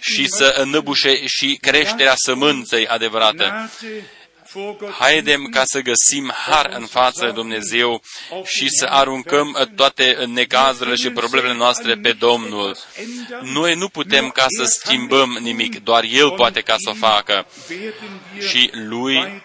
și 0.00 0.26
să 0.28 0.62
năbușe 0.66 1.26
și 1.26 1.58
creșterea 1.60 2.14
sămânței 2.16 2.86
adevărate. 2.86 3.70
Haidem 4.98 5.44
ca 5.44 5.62
să 5.64 5.80
găsim 5.80 6.32
har 6.34 6.70
în 6.78 6.86
fața 6.86 7.24
lui 7.24 7.34
Dumnezeu 7.34 8.02
și 8.44 8.68
să 8.68 8.86
aruncăm 8.90 9.70
toate 9.76 10.24
necazurile 10.26 10.94
și 10.94 11.10
problemele 11.10 11.54
noastre 11.54 11.96
pe 11.96 12.12
Domnul. 12.12 12.76
Noi 13.42 13.74
nu 13.74 13.88
putem 13.88 14.30
ca 14.30 14.46
să 14.48 14.64
schimbăm 14.64 15.38
nimic, 15.40 15.84
doar 15.84 16.04
El 16.04 16.30
poate 16.30 16.60
ca 16.60 16.74
să 16.78 16.90
o 16.90 16.94
facă. 16.94 17.46
Și 18.48 18.70
Lui 18.72 19.42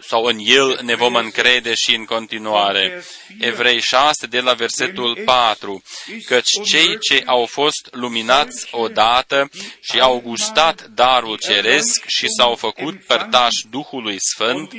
sau 0.00 0.24
în 0.24 0.38
El 0.38 0.78
ne 0.82 0.94
vom 0.94 1.14
încrede 1.14 1.74
și 1.74 1.94
în 1.94 2.04
continuare. 2.04 3.04
Evrei 3.38 3.80
6, 3.80 4.26
de 4.26 4.40
la 4.40 4.52
versetul 4.52 5.22
4, 5.24 5.82
căci 6.26 6.50
cei 6.70 6.98
ce 6.98 7.22
au 7.26 7.46
fost 7.46 7.88
luminați 7.90 8.68
odată 8.70 9.50
și 9.80 10.00
au 10.00 10.20
gustat 10.20 10.86
darul 10.86 11.38
ceresc 11.38 12.04
și 12.06 12.26
s-au 12.38 12.54
făcut 12.54 13.04
părtași 13.06 13.66
Duhului 13.70 14.16
Sfânt, 14.18 14.72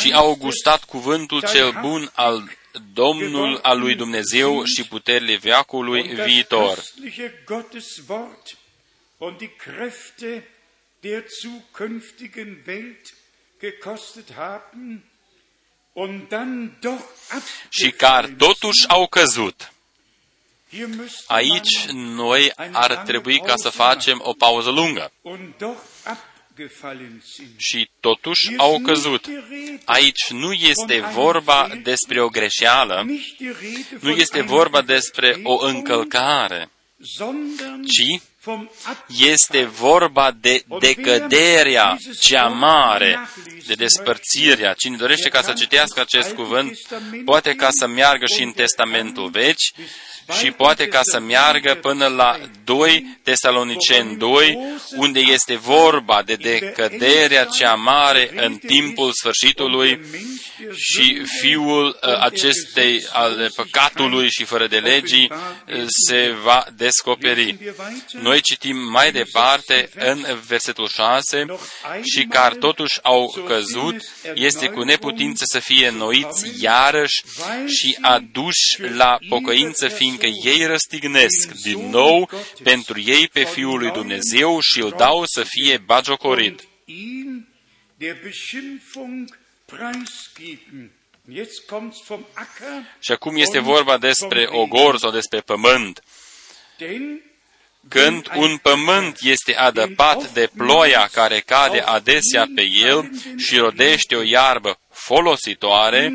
și 0.00 0.12
au 0.12 0.36
gustat 0.36 0.84
cuvântul 0.84 1.40
cel 1.52 1.78
bun 1.80 2.10
al 2.12 2.50
Domnul 2.92 3.58
al 3.62 3.78
lui 3.78 3.94
Dumnezeu 3.94 4.64
și 4.64 4.84
puterile 4.84 5.36
veacului 5.36 6.02
viitor 6.02 6.82
und 9.18 9.40
die 9.40 9.50
Kräfte 9.56 10.42
der 11.02 11.26
zukünftigen 11.28 12.66
Welt 12.66 13.14
gekostet 13.58 14.36
haben 14.36 15.02
und 15.94 16.30
dann 16.30 16.76
doch 16.80 17.02
Și 17.68 17.90
care 17.90 18.28
totuși 18.28 18.88
au 18.88 19.06
căzut. 19.06 19.70
Aici 21.26 21.86
noi 21.92 22.52
ar 22.72 22.96
trebui 22.96 23.40
ca 23.40 23.54
să 23.56 23.68
facem 23.68 24.20
o 24.24 24.32
pauză 24.32 24.70
lungă. 24.70 25.12
Și 27.56 27.90
totuși 28.00 28.56
au 28.56 28.78
căzut. 28.78 29.26
Aici 29.84 30.30
nu 30.30 30.52
este 30.52 31.00
vorba 31.00 31.68
despre 31.82 32.22
o 32.22 32.28
greșeală, 32.28 33.06
nu 34.00 34.10
este 34.10 34.42
vorba 34.42 34.82
despre 34.82 35.40
o 35.42 35.66
încălcare, 35.66 36.70
ci 37.86 38.20
este 39.06 39.64
vorba 39.64 40.30
de 40.40 40.64
decăderea 40.80 41.98
cea 42.20 42.46
mare, 42.46 43.28
de 43.66 43.74
despărțirea. 43.74 44.72
Cine 44.72 44.96
dorește 44.96 45.28
ca 45.28 45.42
să 45.42 45.52
citească 45.52 46.00
acest 46.00 46.32
cuvânt, 46.32 46.78
poate 47.24 47.54
ca 47.54 47.68
să 47.70 47.86
meargă 47.86 48.26
și 48.26 48.42
în 48.42 48.50
Testamentul 48.50 49.28
Vechi 49.28 49.74
și 50.32 50.50
poate 50.50 50.86
ca 50.86 51.00
să 51.02 51.20
meargă 51.20 51.74
până 51.74 52.06
la 52.06 52.38
2 52.64 53.18
Tesaloniceni 53.22 54.16
2, 54.16 54.58
unde 54.96 55.20
este 55.20 55.56
vorba 55.56 56.22
de 56.22 56.34
decăderea 56.34 57.44
cea 57.44 57.74
mare 57.74 58.30
în 58.36 58.56
timpul 58.56 59.12
sfârșitului 59.12 60.00
și 60.74 61.22
fiul 61.40 61.86
uh, 61.86 62.18
acestei 62.20 63.06
al 63.12 63.50
păcatului 63.54 64.30
și 64.30 64.44
fără 64.44 64.66
de 64.66 64.78
legii 64.78 65.30
uh, 65.30 65.84
se 66.06 66.34
va 66.42 66.66
descoperi. 66.76 67.56
Noi 68.10 68.40
citim 68.40 68.76
mai 68.76 69.12
departe 69.12 69.88
în 69.94 70.26
versetul 70.46 70.88
6 70.88 71.44
și 72.02 72.24
care 72.24 72.54
totuși 72.54 72.98
au 73.02 73.44
căzut, 73.46 73.96
este 74.34 74.66
cu 74.66 74.82
neputință 74.82 75.42
să 75.46 75.58
fie 75.58 75.90
noiți 75.90 76.50
iarăși 76.60 77.22
și 77.66 77.98
aduși 78.00 78.94
la 78.96 79.18
pocăință, 79.28 79.88
fiindcă 80.16 80.48
ei 80.48 80.66
răstignesc 80.66 81.52
din 81.62 81.88
nou 81.88 82.30
pentru 82.62 83.00
ei 83.00 83.28
pe 83.28 83.44
Fiul 83.44 83.78
lui 83.78 83.90
Dumnezeu 83.90 84.60
și 84.60 84.80
îl 84.80 84.94
dau 84.96 85.22
să 85.24 85.42
fie 85.42 85.76
bagiocorit. 85.76 86.68
Și 93.00 93.12
acum 93.12 93.36
este 93.36 93.58
vorba 93.58 93.98
despre 93.98 94.46
ogor 94.50 94.98
sau 94.98 95.10
despre 95.10 95.40
pământ. 95.40 96.02
Când 97.88 98.30
un 98.34 98.56
pământ 98.56 99.18
este 99.22 99.54
adăpat 99.54 100.32
de 100.32 100.50
ploia 100.56 101.08
care 101.12 101.40
cade 101.40 101.80
adesea 101.80 102.46
pe 102.54 102.62
el 102.62 103.10
și 103.36 103.56
rodește 103.56 104.16
o 104.16 104.22
iarbă 104.22 104.80
folositoare, 105.06 106.14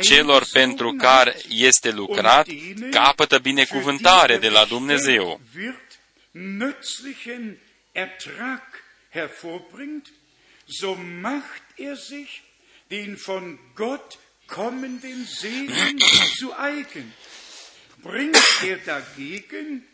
celor 0.00 0.44
pentru 0.52 0.92
care 0.92 1.36
este 1.48 1.90
lucrat, 1.90 2.46
capătă 2.90 3.38
binecuvântare 3.38 4.36
de 4.36 4.48
la 4.48 4.64
Dumnezeu. 4.64 5.40
so 10.66 10.94
macht 11.20 11.62
er 11.76 11.96
sich 11.96 12.42
den 12.88 13.16
von 13.26 13.58
Gott 13.74 14.18
kommenden 14.46 15.26
Segen 15.26 15.98
zu 16.38 16.52
eigen. 16.58 17.12
Bringt 18.02 18.62
er 18.62 18.78
dagegen 18.84 19.84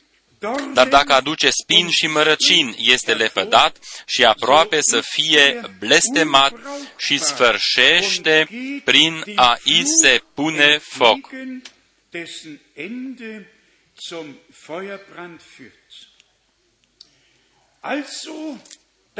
dar 0.72 0.88
dacă 0.88 1.12
aduce 1.12 1.51
spin 1.51 1.88
și 1.91 2.07
mărăcin, 2.07 2.74
este 2.78 3.14
lepădat 3.14 3.78
și 4.07 4.24
aproape 4.24 4.78
să 4.80 5.01
fie 5.01 5.61
blestemat 5.78 6.53
și 6.97 7.18
sfârșește 7.18 8.49
prin 8.84 9.22
a 9.34 9.59
i 9.64 9.82
se 10.03 10.22
pune 10.34 10.78
foc. 10.78 11.30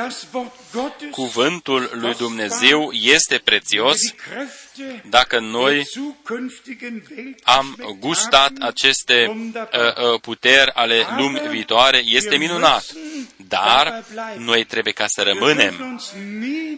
Also, 0.01 0.27
Cuvântul 1.11 1.91
lui 1.93 2.15
Dumnezeu 2.15 2.91
este 2.93 3.41
prețios 3.45 3.99
dacă 5.09 5.39
noi 5.39 5.87
am 7.43 7.77
gustat 7.99 8.53
aceste 8.61 9.27
uh, 9.29 10.13
uh, 10.13 10.21
puteri 10.21 10.71
ale 10.75 11.07
lumii 11.17 11.49
viitoare, 11.49 12.03
este 12.05 12.37
minunat. 12.37 12.85
Dar 13.37 14.05
noi 14.37 14.65
trebuie 14.65 14.93
ca 14.93 15.05
să 15.09 15.23
rămânem. 15.23 16.01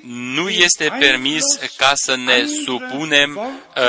Nu 0.03 0.49
este 0.49 0.97
permis 0.99 1.43
ca 1.77 1.93
să 1.95 2.17
ne 2.17 2.45
supunem 2.65 3.37
uh, 3.37 3.85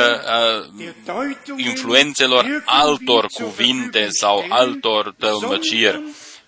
uh, 0.77 1.33
influențelor 1.57 2.63
altor 2.65 3.25
cuvinte 3.25 4.07
sau 4.09 4.45
altor 4.49 5.15
tălmăciri 5.19 6.03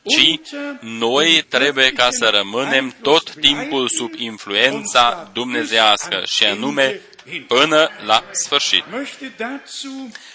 ci 0.05 0.39
noi 0.79 1.45
trebuie 1.49 1.91
ca 1.91 2.07
să 2.11 2.29
rămânem 2.29 2.95
tot 3.01 3.31
timpul 3.31 3.89
sub 3.89 4.13
influența 4.17 5.29
dumnezească 5.33 6.23
și 6.25 6.43
anume 6.43 7.01
până 7.47 7.89
la 8.05 8.23
sfârșit. 8.31 8.83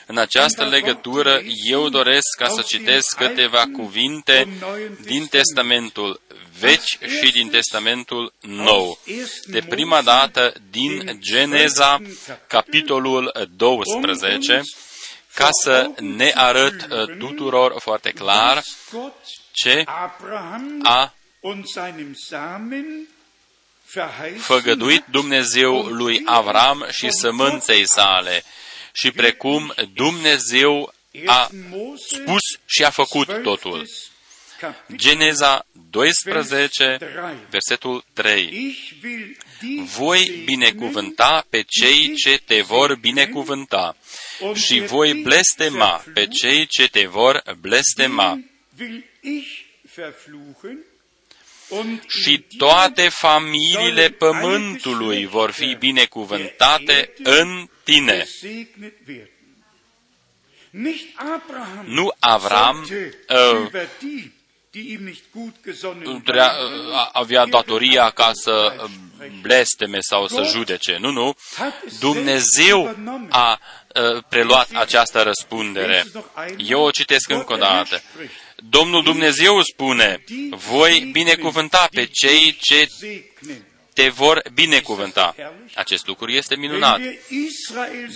În 0.06 0.18
această 0.18 0.64
legătură, 0.64 1.40
eu 1.70 1.88
doresc 1.88 2.28
ca 2.38 2.48
să 2.48 2.62
citesc 2.66 3.16
câteva 3.16 3.64
cuvinte 3.76 4.48
din 5.02 5.26
Testamentul 5.26 6.20
Vechi 6.58 7.20
și 7.22 7.32
din 7.32 7.48
Testamentul 7.48 8.32
Nou. 8.40 8.98
De 9.44 9.60
prima 9.68 10.02
dată 10.02 10.52
din 10.70 11.18
Geneza, 11.20 12.00
capitolul 12.46 13.48
12, 13.56 14.62
ca 15.34 15.48
să 15.62 15.90
ne 15.98 16.32
arăt 16.34 16.86
uh, 16.90 17.16
tuturor 17.18 17.74
foarte 17.78 18.10
clar 18.10 18.62
ce 19.53 19.82
a 20.82 21.14
făgăduit 24.38 25.05
Dumnezeu 25.11 25.82
lui 25.82 26.22
Avram 26.24 26.86
și 26.90 27.11
sămânței 27.11 27.88
sale 27.88 28.44
și 28.92 29.11
precum 29.11 29.74
Dumnezeu 29.94 30.94
a 31.26 31.51
spus 31.96 32.40
și 32.66 32.84
a 32.84 32.90
făcut 32.90 33.42
totul. 33.42 33.88
Geneza 34.94 35.66
12, 35.90 36.98
versetul 37.51 38.05
3. 38.12 38.76
Voi 39.84 40.42
binecuvânta 40.44 41.46
pe 41.51 41.64
cei 41.68 42.14
ce 42.14 42.38
te 42.38 42.61
vor 42.61 42.94
binecuvânta 42.94 43.96
și 44.55 44.80
voi 44.80 45.14
blestema 45.14 46.05
pe 46.14 46.26
cei 46.26 46.66
ce 46.66 46.88
te 46.88 47.07
vor 47.07 47.42
blestema 47.61 48.40
și 52.08 52.44
toate 52.56 53.08
familiile 53.08 54.08
pământului 54.08 55.26
vor 55.26 55.50
fi 55.50 55.74
binecuvântate 55.74 57.12
în 57.22 57.68
tine. 57.84 58.26
Nu 61.84 62.14
Avram 62.18 62.88
uh, 63.28 63.70
avea 67.12 67.46
datoria 67.46 68.10
ca 68.10 68.30
să 68.32 68.86
blesteme 69.40 69.98
sau 70.00 70.26
să 70.26 70.42
judece. 70.42 70.96
Nu, 71.00 71.10
nu. 71.10 71.36
Dumnezeu 71.98 72.96
a 73.28 73.60
uh, 73.60 74.22
preluat 74.28 74.68
această 74.72 75.22
răspundere. 75.22 76.04
Eu 76.56 76.80
o 76.80 76.90
citesc 76.90 77.30
încă 77.30 77.52
o 77.52 77.56
dată. 77.56 78.02
Domnul 78.68 79.02
Dumnezeu 79.02 79.62
spune, 79.62 80.24
voi 80.50 81.08
binecuvânta 81.12 81.88
pe 81.90 82.08
cei 82.12 82.56
ce 82.61 82.88
te 83.94 84.08
vor 84.08 84.42
binecuvânta. 84.54 85.34
Acest 85.74 86.06
lucru 86.06 86.30
este 86.30 86.56
minunat. 86.56 87.00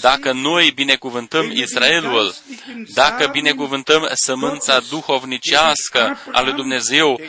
Dacă 0.00 0.32
noi 0.32 0.70
binecuvântăm 0.70 1.50
Israelul, 1.50 2.34
dacă 2.94 3.26
binecuvântăm 3.26 4.08
sămânța 4.12 4.80
duhovnicească 4.80 6.18
a 6.32 6.42
lui 6.42 6.52
Dumnezeu, 6.52 7.20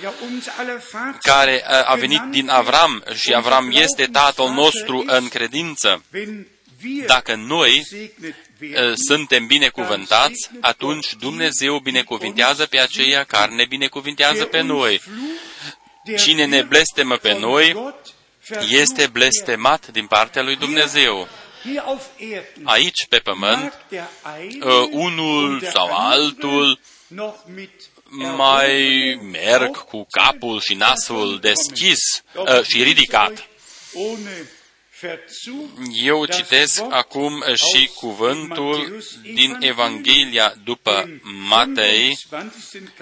care 1.22 1.64
a 1.86 1.96
venit 1.96 2.22
din 2.22 2.50
Avram 2.50 3.04
și 3.14 3.34
Avram 3.34 3.72
este 3.72 4.06
tatăl 4.06 4.50
nostru 4.50 5.04
în 5.08 5.28
credință, 5.28 6.04
dacă 7.08 7.36
noi 7.36 7.84
Eh, 8.60 8.94
suntem 9.08 9.46
binecuvântați, 9.46 10.50
atunci 10.62 11.14
Dumnezeu 11.20 11.80
binecuvintează 11.80 12.66
pe 12.66 12.80
aceia 12.80 13.24
care 13.24 13.52
ne 13.52 13.66
binecuvintează 13.66 14.46
pe 14.46 14.62
noi. 14.62 15.02
Cine 16.18 16.46
ne 16.46 16.62
blestemă 16.62 17.18
pe 17.18 17.34
noi, 17.34 17.94
este 18.70 19.08
blestemat 19.08 19.88
din 19.88 20.08
partea 20.08 20.42
lui 20.42 20.56
Dumnezeu. 20.56 21.28
Aici, 22.64 23.06
pe 23.10 23.18
pământ, 23.18 23.86
eh, 23.90 24.00
unul 24.92 25.62
sau 25.74 25.90
altul 25.92 26.80
mai 28.36 29.20
merg 29.32 29.78
cu 29.78 30.08
capul 30.10 30.62
și 30.62 30.74
nasul 30.74 31.40
deschis 31.40 32.00
eh, 32.46 32.64
și 32.64 32.84
ridicat 32.84 33.48
eu 36.04 36.26
citesc 36.26 36.82
acum 36.90 37.44
și 37.54 37.90
cuvântul 37.96 39.04
din 39.34 39.58
Evanghelia 39.60 40.54
după 40.64 41.20
Matei, 41.48 42.18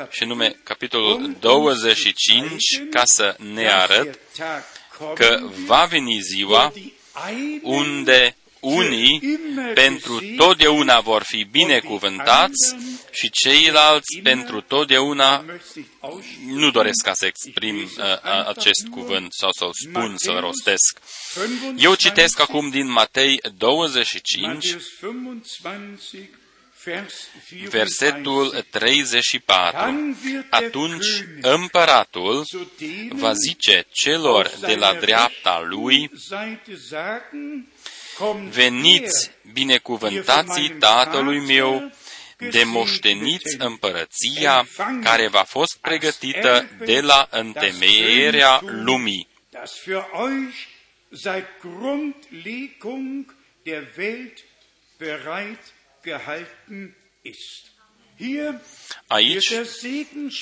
și 0.09 0.23
nume 0.23 0.55
capitolul 0.63 1.35
25, 1.39 2.55
ca 2.89 3.01
să 3.05 3.35
ne 3.53 3.71
arăt 3.71 4.19
că 5.13 5.49
va 5.65 5.85
veni 5.85 6.19
ziua 6.19 6.73
unde 7.61 8.35
unii 8.63 9.39
pentru 9.73 10.21
totdeauna 10.37 10.99
vor 10.99 11.23
fi 11.25 11.43
binecuvântați 11.43 12.75
și 13.11 13.29
ceilalți 13.29 14.19
pentru 14.23 14.61
totdeauna 14.61 15.45
nu 16.45 16.71
doresc 16.71 17.03
ca 17.03 17.13
să 17.13 17.25
exprim 17.25 17.75
uh, 17.75 18.47
acest 18.47 18.87
cuvânt 18.91 19.33
sau 19.33 19.49
să-l 19.51 19.71
spun, 19.73 20.13
să-l 20.17 20.39
rostesc. 20.39 20.99
Eu 21.77 21.95
citesc 21.95 22.39
acum 22.39 22.69
din 22.69 22.91
Matei 22.91 23.41
25, 23.57 24.75
versetul 27.69 28.65
34. 28.69 30.17
Atunci 30.49 31.05
împăratul 31.41 32.45
va 33.09 33.33
zice 33.33 33.85
celor 33.91 34.51
de 34.59 34.75
la 34.75 34.93
dreapta 34.93 35.61
lui, 35.69 36.11
Veniți, 38.49 39.31
binecuvântații 39.53 40.69
tatălui 40.69 41.39
meu, 41.39 41.91
de 42.51 42.63
moșteniți 42.63 43.55
împărăția 43.57 44.67
care 45.03 45.27
v-a 45.27 45.43
fost 45.43 45.77
pregătită 45.81 46.69
de 46.85 47.01
la 47.01 47.27
întemeierea 47.31 48.59
lumii. 48.63 49.27
seit 51.15 51.45
Grundlegung 51.61 53.35
der 53.63 53.93
Welt 53.97 54.37
bereit 54.97 55.59
gehalten 56.03 56.95
ist. 57.21 57.71
Aici, 59.07 59.53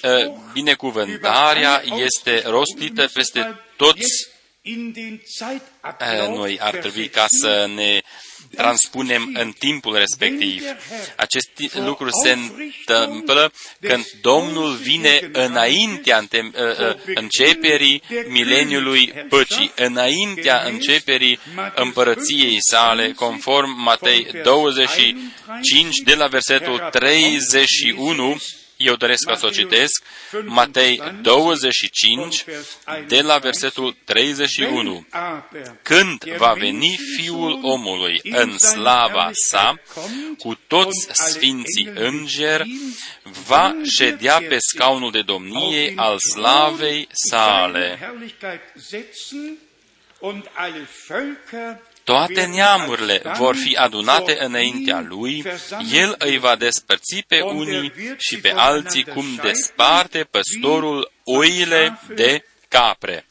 ă, 0.03 0.37
binecuvântarea 0.53 1.81
este 1.95 2.41
rostită 2.45 3.09
peste 3.13 3.59
toți 3.77 4.27
noi 6.27 6.59
ar 6.59 6.75
trebui 6.75 7.09
ca 7.09 7.25
să 7.27 7.69
ne 7.75 8.01
transpunem 8.55 9.29
în 9.33 9.51
timpul 9.51 9.95
respectiv. 9.97 10.63
Acest 11.15 11.49
lucru 11.73 12.09
se 12.23 12.31
întâmplă 12.31 13.51
când 13.79 14.05
Domnul 14.21 14.75
vine 14.75 15.29
înaintea 15.31 16.27
începerii 17.15 18.03
mileniului 18.27 19.13
păcii, 19.29 19.71
înaintea 19.75 20.61
începerii 20.61 21.39
împărăției 21.75 22.57
sale, 22.59 23.11
conform 23.11 23.81
Matei 23.81 24.27
25 24.43 25.97
de 25.97 26.15
la 26.15 26.27
versetul 26.27 26.87
31 26.91 28.37
eu 28.83 28.95
doresc 28.95 29.25
ca 29.25 29.35
să 29.35 29.45
o 29.45 29.49
citesc, 29.49 30.03
Matei 30.45 31.01
25, 31.21 32.45
de 33.07 33.21
la 33.21 33.37
versetul 33.37 33.95
31. 34.03 35.07
Când 35.81 36.23
va 36.23 36.53
veni 36.53 36.99
Fiul 37.17 37.59
omului 37.61 38.19
în 38.23 38.57
slava 38.57 39.29
sa, 39.33 39.79
cu 40.37 40.59
toți 40.67 41.07
sfinții 41.11 41.91
îngeri, 41.93 42.71
va 43.47 43.75
ședea 43.83 44.37
pe 44.37 44.57
scaunul 44.59 45.11
de 45.11 45.21
domnie 45.21 45.93
al 45.95 46.17
slavei 46.19 47.07
sale 47.11 47.99
toate 52.03 52.45
neamurile 52.45 53.21
vor 53.37 53.55
fi 53.55 53.75
adunate 53.75 54.35
înaintea 54.39 55.05
lui, 55.07 55.43
el 55.93 56.15
îi 56.17 56.37
va 56.37 56.55
despărți 56.55 57.23
pe 57.27 57.41
unii 57.41 57.91
și 58.17 58.37
pe 58.37 58.53
alții 58.55 59.03
cum 59.03 59.35
desparte 59.41 60.27
păstorul 60.31 61.11
oile 61.23 61.99
de 62.15 62.43
capre. 62.67 63.25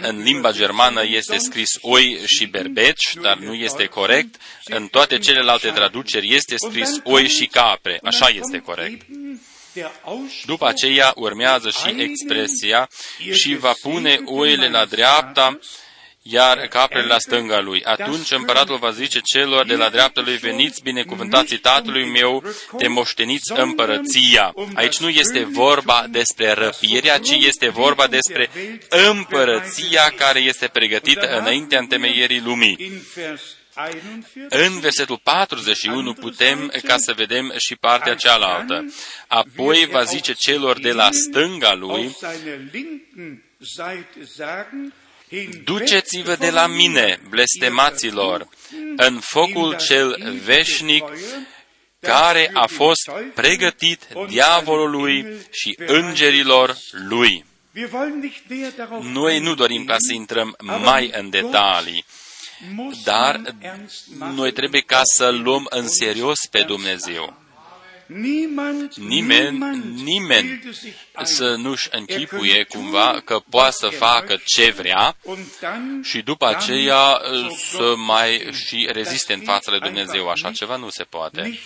În 0.00 0.22
limba 0.22 0.52
germană 0.52 1.02
este 1.06 1.36
scris 1.38 1.68
oi 1.80 2.20
și 2.26 2.46
berbeci, 2.46 3.14
dar 3.22 3.36
nu 3.36 3.54
este 3.54 3.86
corect. 3.86 4.40
În 4.64 4.86
toate 4.86 5.18
celelalte 5.18 5.70
traduceri 5.70 6.34
este 6.34 6.56
scris 6.56 7.00
oi 7.02 7.28
și 7.28 7.46
capre. 7.46 7.98
Așa 8.02 8.28
este 8.28 8.58
corect. 8.58 9.06
După 10.44 10.66
aceea 10.66 11.12
urmează 11.16 11.70
și 11.70 11.94
expresia 11.98 12.88
și 13.32 13.56
va 13.56 13.74
pune 13.82 14.20
oile 14.24 14.68
la 14.68 14.84
dreapta, 14.84 15.58
iar 16.22 16.58
caprele 16.58 17.06
la 17.06 17.18
stânga 17.18 17.60
lui. 17.60 17.82
Atunci 17.84 18.30
împăratul 18.30 18.76
va 18.76 18.90
zice 18.90 19.20
celor 19.20 19.66
de 19.66 19.74
la 19.74 19.88
dreapta 19.88 20.20
lui, 20.20 20.36
veniți 20.36 20.82
binecuvântații 20.82 21.58
tatălui 21.58 22.10
meu, 22.10 22.42
de 22.78 22.86
moșteniți 22.86 23.52
împărăția. 23.52 24.54
Aici 24.74 24.98
nu 24.98 25.08
este 25.08 25.44
vorba 25.44 26.06
despre 26.10 26.52
răpirea, 26.52 27.18
ci 27.18 27.30
este 27.30 27.68
vorba 27.68 28.06
despre 28.06 28.50
împărăția 28.88 30.12
care 30.16 30.40
este 30.40 30.68
pregătită 30.68 31.38
înaintea 31.38 31.78
întemeierii 31.78 32.40
lumii. 32.40 33.02
În 34.48 34.80
versetul 34.80 35.20
41 35.22 36.12
putem 36.14 36.72
ca 36.82 36.96
să 36.98 37.12
vedem 37.12 37.52
și 37.56 37.76
partea 37.76 38.14
cealaltă. 38.14 38.84
Apoi 39.26 39.88
va 39.90 40.02
zice 40.02 40.32
celor 40.32 40.80
de 40.80 40.92
la 40.92 41.08
stânga 41.12 41.74
lui, 41.74 42.16
Duceți-vă 45.64 46.36
de 46.36 46.50
la 46.50 46.66
mine, 46.66 47.20
blestemaților, 47.28 48.48
în 48.96 49.20
focul 49.20 49.76
cel 49.76 50.38
veșnic 50.44 51.04
care 52.00 52.50
a 52.52 52.66
fost 52.66 53.10
pregătit 53.34 54.06
diavolului 54.28 55.26
și 55.50 55.78
îngerilor 55.86 56.76
lui. 57.08 57.44
Noi 59.02 59.38
nu 59.38 59.54
dorim 59.54 59.84
ca 59.84 59.96
să 59.98 60.12
intrăm 60.12 60.56
mai 60.82 61.10
în 61.14 61.30
detalii, 61.30 62.04
dar 63.04 63.40
noi 64.34 64.52
trebuie 64.52 64.80
ca 64.80 65.00
să 65.16 65.28
luăm 65.30 65.66
în 65.70 65.88
serios 65.88 66.38
pe 66.50 66.62
Dumnezeu. 66.62 67.36
Nimeni, 68.06 68.88
nimeni 69.94 70.60
să 71.22 71.54
nu-și 71.54 71.88
închipuie 71.90 72.64
cumva 72.64 73.20
că 73.24 73.42
poate 73.50 73.72
să 73.78 73.88
facă 73.88 74.40
ce 74.44 74.70
vrea 74.70 75.16
și 76.02 76.22
după 76.22 76.46
aceea 76.46 77.20
să 77.70 77.94
mai 77.96 78.48
și 78.52 78.88
reziste 78.92 79.32
în 79.32 79.40
fața 79.40 79.70
lui 79.70 79.80
Dumnezeu. 79.80 80.28
Așa 80.28 80.52
ceva 80.52 80.76
nu 80.76 80.88
se 80.88 81.02
poate 81.02 81.58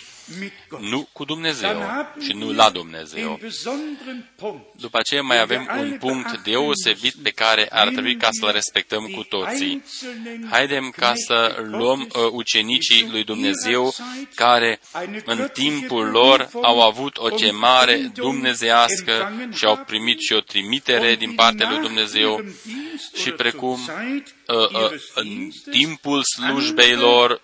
nu 0.79 1.09
cu 1.11 1.25
Dumnezeu 1.25 1.81
și 2.21 2.33
nu 2.33 2.51
la 2.51 2.69
Dumnezeu. 2.69 3.39
După 4.75 4.97
aceea 4.97 5.21
mai 5.21 5.39
avem 5.39 5.69
un 5.79 5.97
punct 5.99 6.43
deosebit 6.43 7.13
pe 7.23 7.29
care 7.29 7.67
ar 7.71 7.87
trebui 7.87 8.15
ca 8.15 8.27
să-l 8.31 8.51
respectăm 8.51 9.05
cu 9.05 9.23
toții. 9.23 9.83
Haidem 10.49 10.93
ca 10.95 11.13
să 11.15 11.63
luăm 11.63 12.01
uh, 12.01 12.29
ucenicii 12.31 13.07
lui 13.11 13.23
Dumnezeu 13.23 13.93
care 14.35 14.79
în 15.25 15.49
timpul 15.53 16.05
lor 16.05 16.49
au 16.61 16.81
avut 16.81 17.17
o 17.17 17.27
chemare 17.27 18.11
dumnezească 18.13 19.31
și 19.53 19.65
au 19.65 19.83
primit 19.87 20.19
și 20.19 20.33
o 20.33 20.39
trimitere 20.39 21.15
din 21.15 21.33
partea 21.33 21.69
lui 21.69 21.79
Dumnezeu 21.79 22.45
și 23.13 23.31
precum 23.31 23.79
uh, 24.47 24.57
uh, 24.57 24.91
în 25.13 25.49
timpul 25.71 26.21
slujbei 26.23 26.95
lor 26.95 27.41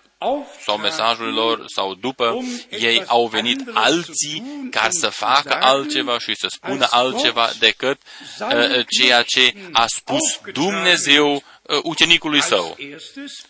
sau 0.64 0.76
mesajul 0.76 1.32
lor 1.32 1.64
sau 1.66 1.94
după, 1.94 2.38
ei 2.70 3.02
au 3.06 3.26
venit 3.26 3.60
alții 3.74 4.68
ca 4.70 4.88
să 4.90 5.08
facă 5.08 5.58
altceva 5.60 6.18
și 6.18 6.34
să 6.36 6.46
spună 6.50 6.86
altceva 6.90 7.50
decât 7.58 8.00
uh, 8.40 8.84
ceea 8.88 9.22
ce 9.22 9.54
a 9.72 9.84
spus 9.86 10.40
Dumnezeu 10.52 11.34
uh, 11.34 11.42
ucenicului 11.82 12.42
său. 12.42 12.76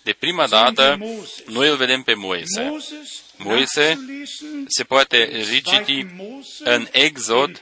De 0.02 0.12
prima 0.12 0.46
dată, 0.46 0.98
noi 1.46 1.68
îl 1.68 1.76
vedem 1.76 2.02
pe 2.02 2.14
Moise. 2.14 2.76
Moise 3.36 3.98
se 4.66 4.84
poate 4.84 5.44
reciti 5.50 6.06
în 6.58 6.88
Exod, 6.90 7.60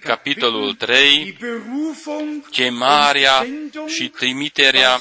capitolul 0.00 0.74
3, 0.74 1.36
chemarea 2.50 3.46
și 3.86 4.08
trimiterea 4.08 5.00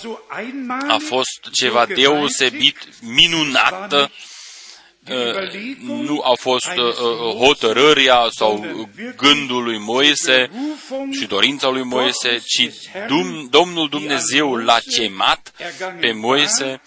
a 0.88 0.98
fost 1.00 1.50
ceva 1.52 1.86
deosebit 1.86 2.78
minunată, 3.02 4.12
uh, 4.12 4.32
nu 5.82 6.22
a 6.24 6.34
fost 6.40 6.72
uh, 6.78 6.84
uh, 6.84 7.36
hotărârea 7.36 8.28
sau 8.30 8.66
gândul 9.16 9.64
lui 9.64 9.78
Moise 9.78 10.50
și 11.12 11.26
dorința 11.26 11.70
lui 11.70 11.84
Moise, 11.84 12.42
ci 12.46 12.70
Domnul 13.50 13.90
Dumnezeu 13.90 14.56
l-a 14.56 14.80
chemat 14.96 15.54
pe 16.00 16.12
Moise 16.12 16.82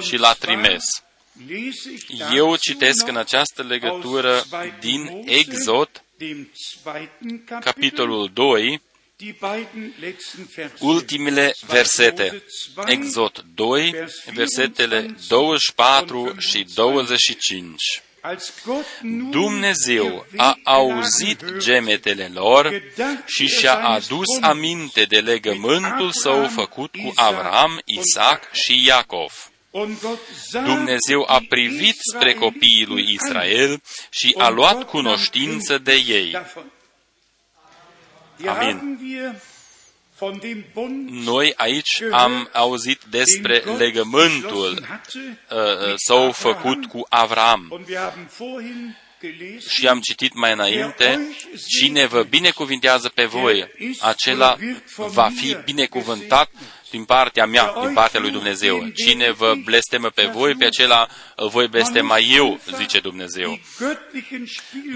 și 0.00 0.16
l-a 0.16 0.32
trimis. 0.32 0.82
Eu 2.34 2.56
citesc 2.56 3.08
în 3.08 3.16
această 3.16 3.62
legătură 3.62 4.44
din 4.80 5.22
Exod, 5.24 6.02
capitolul 7.60 8.30
2, 8.32 8.80
ultimele 10.78 11.54
versete. 11.66 12.42
Exod 12.86 13.44
2, 13.54 13.94
versetele 14.34 15.16
24 15.28 16.34
și 16.38 16.66
25. 16.74 18.02
Dumnezeu 19.30 20.26
a 20.36 20.58
auzit 20.62 21.44
gemetele 21.58 22.30
lor 22.34 22.82
și 23.26 23.46
și-a 23.46 23.74
adus 23.74 24.40
aminte 24.40 25.04
de 25.04 25.18
legământul 25.18 26.10
său 26.12 26.48
făcut 26.48 26.90
cu 26.90 27.12
Avram, 27.14 27.80
Isaac 27.84 28.52
și 28.52 28.86
Iacov. 28.86 29.50
Dumnezeu 30.50 31.24
a 31.26 31.40
privit 31.48 31.96
spre 32.14 32.34
copiii 32.34 32.86
lui 32.86 33.12
Israel 33.12 33.82
și 34.10 34.34
a 34.38 34.48
luat 34.48 34.84
cunoștință 34.84 35.78
de 35.78 35.94
ei. 35.94 36.36
Amin. 38.46 38.98
Noi 41.10 41.52
aici 41.56 42.02
am 42.10 42.48
auzit 42.52 43.02
despre 43.10 43.62
legământul 43.76 44.86
uh, 45.50 45.94
său 45.96 46.32
făcut 46.32 46.86
cu 46.86 47.06
Avram. 47.08 47.84
Și 49.68 49.88
am 49.88 50.00
citit 50.00 50.34
mai 50.34 50.52
înainte, 50.52 51.36
cine 51.78 52.06
vă 52.06 52.22
binecuvintează 52.22 53.08
pe 53.08 53.24
voi, 53.24 53.68
acela 54.00 54.56
va 54.96 55.28
fi 55.36 55.56
binecuvântat 55.64 56.50
din 56.90 57.04
partea 57.04 57.46
mea, 57.46 57.74
din 57.80 57.92
partea 57.92 58.20
lui 58.20 58.30
Dumnezeu. 58.30 58.88
Cine 58.88 59.30
vă 59.30 59.54
blestemă 59.64 60.10
pe 60.10 60.30
voi, 60.32 60.54
pe 60.54 60.64
acela 60.64 61.08
îl 61.36 61.48
voi 61.48 61.68
blestema 61.68 62.18
eu, 62.18 62.60
zice 62.76 63.00
Dumnezeu. 63.00 63.58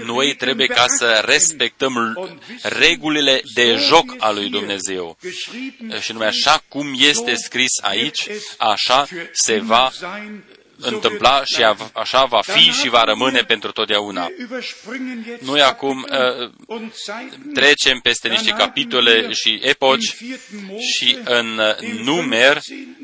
Noi 0.03 0.35
trebuie 0.35 0.67
ca 0.67 0.85
să 0.87 1.21
respectăm 1.25 2.17
regulile 2.61 3.41
de 3.53 3.75
joc 3.87 4.15
al 4.17 4.35
lui 4.35 4.49
Dumnezeu. 4.49 5.17
Și 5.99 6.11
numai 6.11 6.27
așa 6.27 6.63
cum 6.67 6.93
este 6.97 7.35
scris 7.35 7.71
aici, 7.81 8.27
așa 8.57 9.07
se 9.31 9.59
va 9.59 9.91
întâmpla 10.83 11.43
și 11.43 11.63
așa 11.93 12.25
va 12.25 12.41
fi 12.41 12.71
și 12.71 12.89
va 12.89 13.03
rămâne 13.03 13.41
pentru 13.41 13.71
totdeauna. 13.71 14.27
Noi 15.41 15.61
acum 15.61 16.05
uh, 16.09 16.49
trecem 17.53 17.99
peste 17.99 18.29
niște 18.29 18.51
capitole 18.51 19.31
și 19.31 19.59
epoci 19.63 20.15
și 20.95 21.17
în 21.23 21.59
numer, 22.03 22.59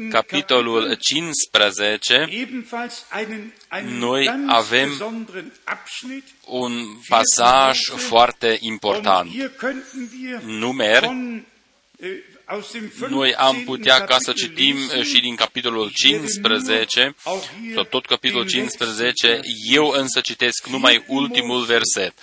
capitolul 0.09 0.97
15, 0.99 2.30
noi 3.84 4.30
avem 4.47 4.89
un 6.45 6.71
pasaj 7.07 7.77
foarte 7.95 8.57
important. 8.59 9.30
Numer 10.45 11.09
noi 13.09 13.33
am 13.33 13.63
putea 13.63 14.03
ca 14.03 14.17
să 14.19 14.31
citim 14.31 14.75
eh, 14.77 15.03
și 15.03 15.21
din 15.21 15.35
capitolul 15.35 15.91
15, 15.93 17.15
sau 17.73 17.83
tot 17.83 18.05
capitolul 18.05 18.47
15, 18.47 19.39
eu 19.71 19.89
însă 19.89 20.19
citesc 20.19 20.67
numai 20.67 21.03
ultimul 21.07 21.63
verset. 21.63 22.13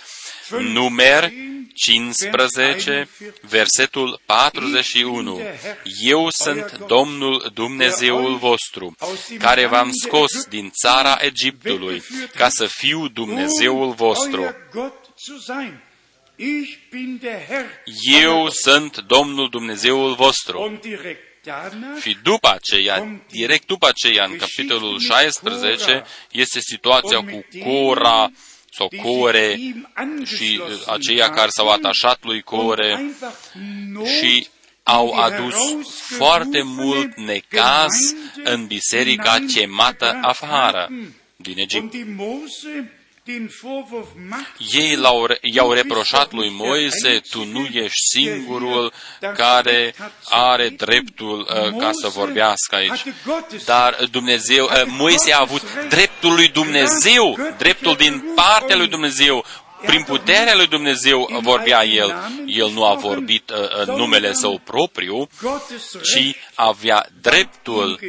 Numer 0.49 1.31
15, 1.73 3.09
versetul 3.41 4.21
41. 4.25 5.41
Eu 6.01 6.27
sunt 6.29 6.77
Domnul 6.87 7.51
Dumnezeul 7.53 8.37
vostru, 8.37 8.95
care 9.39 9.65
v-am 9.65 9.91
scos 9.91 10.45
din 10.49 10.71
țara 10.81 11.17
Egiptului, 11.21 12.03
ca 12.35 12.49
să 12.49 12.65
fiu 12.65 13.07
Dumnezeul 13.07 13.91
vostru. 13.93 14.55
Eu 18.19 18.49
sunt 18.49 18.97
Domnul 18.97 19.49
Dumnezeul 19.49 20.15
vostru. 20.15 20.79
Și 22.01 22.17
după 22.23 22.49
aceea, 22.49 23.21
direct 23.29 23.67
după 23.67 23.87
aceea, 23.87 24.25
în 24.25 24.37
capitolul 24.37 24.99
16, 24.99 26.03
este 26.31 26.59
situația 26.59 27.19
cu 27.19 27.45
Cora 27.63 28.31
sau 28.71 28.91
Core 29.03 29.59
și 30.25 30.61
aceia 30.87 31.29
care 31.29 31.49
s-au 31.49 31.69
atașat 31.69 32.23
lui 32.23 32.41
Core 32.41 33.11
și 34.19 34.47
au 34.83 35.11
adus 35.11 35.55
foarte 36.17 36.61
mult 36.61 37.15
necaz 37.15 37.93
în 38.43 38.65
biserica 38.65 39.37
chemată 39.53 40.19
afară 40.21 40.89
din 41.35 41.57
Egipt. 41.57 41.93
Ei 44.73 44.95
l-au, 44.95 45.27
i-au 45.41 45.71
reproșat 45.71 46.31
lui 46.31 46.49
Moise, 46.49 47.21
tu 47.29 47.45
nu 47.45 47.65
ești 47.65 47.99
singurul 48.13 48.93
care 49.35 49.95
are 50.29 50.69
dreptul 50.69 51.39
uh, 51.39 51.77
ca 51.79 51.89
să 52.01 52.07
vorbească 52.07 52.75
aici. 52.75 53.03
Dar 53.65 54.07
Dumnezeu, 54.11 54.65
uh, 54.65 54.83
Moise 54.85 55.33
a 55.33 55.39
avut 55.39 55.61
dreptul 55.89 56.33
lui 56.33 56.47
Dumnezeu, 56.47 57.37
dreptul 57.57 57.95
din 57.95 58.23
partea 58.35 58.75
lui 58.75 58.87
Dumnezeu, 58.87 59.45
prin 59.85 60.03
puterea 60.03 60.55
lui 60.55 60.67
Dumnezeu 60.67 61.39
vorbea 61.41 61.85
el. 61.85 62.15
El 62.45 62.69
nu 62.71 62.85
a 62.85 62.93
vorbit 62.93 63.49
uh, 63.49 63.85
în 63.85 63.95
numele 63.95 64.33
său 64.33 64.61
propriu, 64.63 65.27
ci 66.03 66.35
avea 66.55 67.07
dreptul 67.21 67.99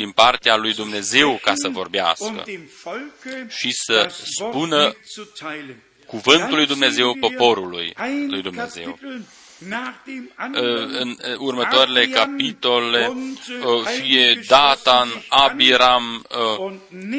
din 0.00 0.10
partea 0.10 0.56
lui 0.56 0.74
Dumnezeu 0.74 1.38
ca 1.42 1.52
să 1.54 1.68
vorbească 1.68 2.44
și 3.48 3.72
să 3.72 4.12
spună 4.36 4.96
cuvântul 6.06 6.56
lui 6.56 6.66
Dumnezeu 6.66 7.16
poporului 7.20 7.94
lui 8.28 8.42
Dumnezeu. 8.42 8.98
În 10.98 11.16
următoarele 11.38 12.06
capitole, 12.06 13.12
fie 14.00 14.40
Datan, 14.46 15.08
Abiram 15.28 16.26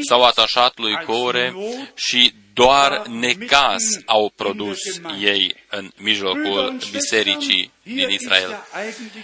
s-au 0.01 0.23
atașat 0.23 0.77
lui 0.77 0.95
Core 1.05 1.53
și 1.95 2.33
doar 2.53 3.07
necaz 3.07 3.83
au 4.05 4.31
produs 4.35 4.79
ei 5.19 5.55
în 5.69 5.91
mijlocul 5.97 6.77
bisericii 6.91 7.71
din 7.83 8.09
Israel. 8.09 8.65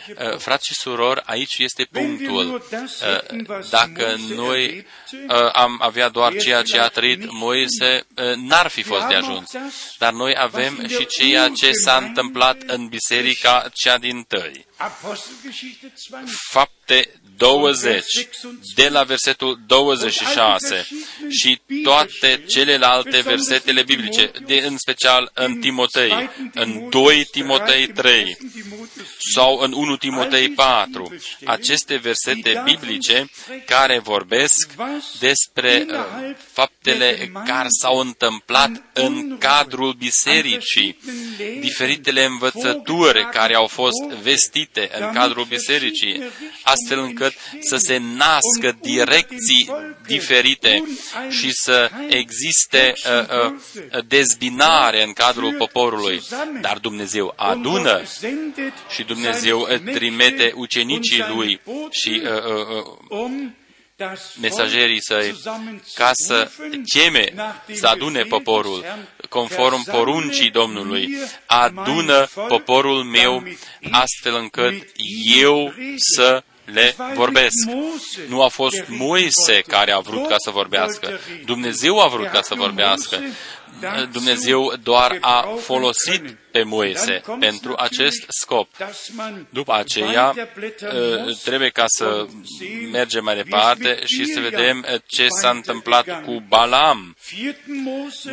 Uh, 0.09 0.37
frați 0.37 0.65
și 0.65 0.73
surori, 0.73 1.21
aici 1.25 1.57
este 1.57 1.87
punctul. 1.91 2.67
Uh, 2.71 3.59
dacă 3.69 4.15
noi 4.35 4.85
uh, 5.11 5.49
am 5.53 5.77
avea 5.81 6.09
doar 6.09 6.35
ceea 6.35 6.61
ce 6.61 6.79
a 6.79 6.87
trăit 6.87 7.31
Moise, 7.31 8.05
n-ar 8.35 8.67
fi 8.67 8.83
fost 8.83 9.05
de 9.05 9.15
ajuns. 9.15 9.51
Dar 9.97 10.13
noi 10.13 10.33
avem 10.37 10.87
și 10.87 11.05
ceea 11.05 11.49
ce 11.49 11.71
s-a 11.71 11.97
întâmplat 11.97 12.61
în 12.65 12.87
biserica 12.87 13.69
cea 13.73 13.97
din 13.97 14.23
tăi. 14.23 14.65
Fapte 16.49 17.09
20, 17.37 18.03
de 18.75 18.89
la 18.89 19.03
versetul 19.03 19.59
26 19.67 20.87
și 21.29 21.61
toate 21.83 22.43
celelalte 22.47 23.19
versetele 23.19 23.83
biblice, 23.83 24.31
de, 24.45 24.63
în 24.67 24.77
special 24.77 25.31
în 25.33 25.59
Timotei, 25.59 26.29
în 26.53 26.89
2 26.89 27.27
Timotei 27.31 27.87
3 27.87 28.37
sau 29.33 29.57
în 29.57 29.73
1 29.73 29.97
Timotei 29.97 30.49
4, 30.49 31.15
aceste 31.45 31.95
versete 31.95 32.61
biblice 32.63 33.29
care 33.65 33.99
vorbesc 33.99 34.69
despre 35.19 35.85
uh, 35.89 36.35
faptele 36.51 37.31
care 37.45 37.67
s-au 37.81 37.99
întâmplat 37.99 38.71
în 38.93 39.37
cadrul 39.37 39.93
bisericii, 39.93 40.99
diferitele 41.59 42.25
învățături 42.25 43.29
care 43.31 43.55
au 43.55 43.67
fost 43.67 44.21
vestite 44.21 44.89
în 44.99 45.13
cadrul 45.13 45.43
bisericii, 45.43 46.23
astfel 46.63 46.99
încât 46.99 47.26
să 47.69 47.77
se 47.77 47.97
nască 47.97 48.77
direcții 48.81 49.69
diferite 50.07 50.83
și 51.29 51.51
să 51.51 51.89
existe 52.09 52.93
uh, 52.95 53.51
uh, 53.51 54.05
dezbinare 54.07 55.03
în 55.03 55.13
cadrul 55.13 55.55
poporului. 55.57 56.21
Dar 56.61 56.77
Dumnezeu 56.77 57.33
adună 57.35 58.01
și 58.89 59.03
Dumnezeu 59.03 59.67
trimite 59.93 60.51
ucenicii 60.55 61.25
lui 61.35 61.59
și 61.91 62.21
uh, 62.23 62.31
uh, 63.09 63.19
uh, 63.19 63.29
mesagerii 64.41 65.01
săi 65.01 65.35
ca 65.93 66.11
să 66.13 66.51
cheme, 66.93 67.33
să 67.73 67.87
adune 67.87 68.23
poporul 68.23 68.85
conform 69.29 69.83
poruncii 69.83 70.51
Domnului. 70.51 71.17
Adună 71.45 72.27
poporul 72.47 73.03
meu 73.03 73.43
astfel 73.91 74.35
încât 74.35 74.89
eu 75.39 75.73
să 76.15 76.43
le 76.73 76.95
vorbesc. 77.13 77.69
Nu 78.27 78.41
a 78.41 78.47
fost 78.47 78.83
Moise 78.87 79.61
care 79.67 79.91
a 79.91 79.99
vrut 79.99 80.27
ca 80.27 80.35
să 80.37 80.49
vorbească. 80.49 81.19
Dumnezeu 81.45 81.99
a 81.99 82.07
vrut 82.07 82.27
ca 82.27 82.41
să 82.41 82.55
vorbească. 82.55 83.21
Dumnezeu 84.11 84.73
doar 84.83 85.17
a 85.21 85.47
folosit 85.59 86.37
pe 86.51 86.63
Moise 86.63 87.21
pentru 87.39 87.73
acest 87.77 88.25
scop. 88.27 88.69
După 89.49 89.73
aceea, 89.73 90.33
ă, 90.83 91.33
trebuie 91.43 91.69
ca 91.69 91.83
să 91.87 92.25
mergem 92.91 93.23
mai 93.23 93.35
departe 93.35 93.99
și 94.05 94.25
să 94.25 94.39
vedem 94.39 94.85
ce 95.05 95.27
s-a 95.41 95.49
întâmplat 95.49 96.23
cu 96.23 96.43
Balam. 96.47 97.15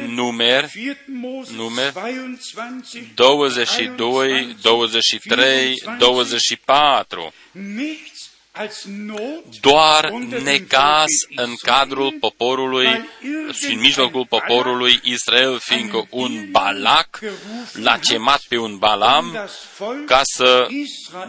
Numer, 0.07 0.71
numer 1.57 1.93
22, 3.15 4.57
23, 4.63 5.83
24 5.99 7.33
doar 9.61 10.11
necaz 10.43 11.11
în 11.35 11.55
cadrul 11.63 12.17
poporului 12.21 12.89
și 13.53 13.73
în 13.73 13.81
mijlocul 13.81 14.27
poporului 14.27 15.01
Israel, 15.03 15.59
fiindcă 15.61 16.07
un 16.11 16.49
Balac 16.51 17.19
l-a 17.73 17.99
cemat 17.99 18.41
pe 18.49 18.57
un 18.57 18.77
Balam 18.79 19.49
ca 20.07 20.21
să 20.23 20.67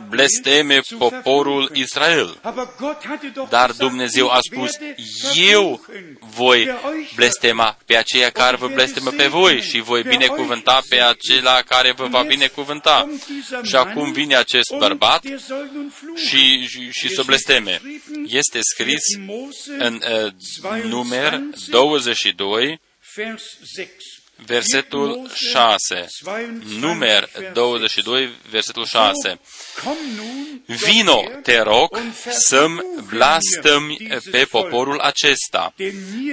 blesteme 0.09 0.79
poporul 0.97 1.69
Israel. 1.73 2.39
Dar 3.49 3.71
Dumnezeu 3.71 4.29
a 4.29 4.37
spus, 4.51 4.71
eu 5.35 5.85
voi 6.19 6.69
blestema 7.15 7.77
pe 7.85 7.97
aceia 7.97 8.29
care 8.29 8.55
vă 8.55 8.67
blestemă 8.67 9.09
pe 9.09 9.27
voi 9.27 9.61
și 9.61 9.79
voi 9.79 10.01
binecuvânta 10.01 10.81
pe 10.89 11.01
acela 11.01 11.61
care 11.61 11.91
vă 11.91 12.07
va 12.07 12.21
binecuvânta. 12.21 13.09
Și 13.63 13.75
acum 13.75 14.11
vine 14.11 14.35
acest 14.35 14.73
bărbat 14.77 15.23
și, 16.27 16.67
și, 16.67 16.89
și 16.91 17.14
să 17.15 17.23
blesteme. 17.25 17.81
Este 18.25 18.59
scris 18.61 19.03
în 19.77 20.01
uh, 20.25 20.83
numer 20.83 21.41
22, 21.67 22.79
versetul 24.45 25.29
6. 25.33 26.07
Numer 26.79 27.29
22, 27.53 28.29
versetul 28.49 28.85
6. 28.85 29.39
Vino, 30.65 31.23
te 31.43 31.59
rog, 31.61 32.01
să-mi 32.29 32.79
blastămi 33.09 33.97
pe 34.31 34.47
poporul 34.49 34.99
acesta, 34.99 35.73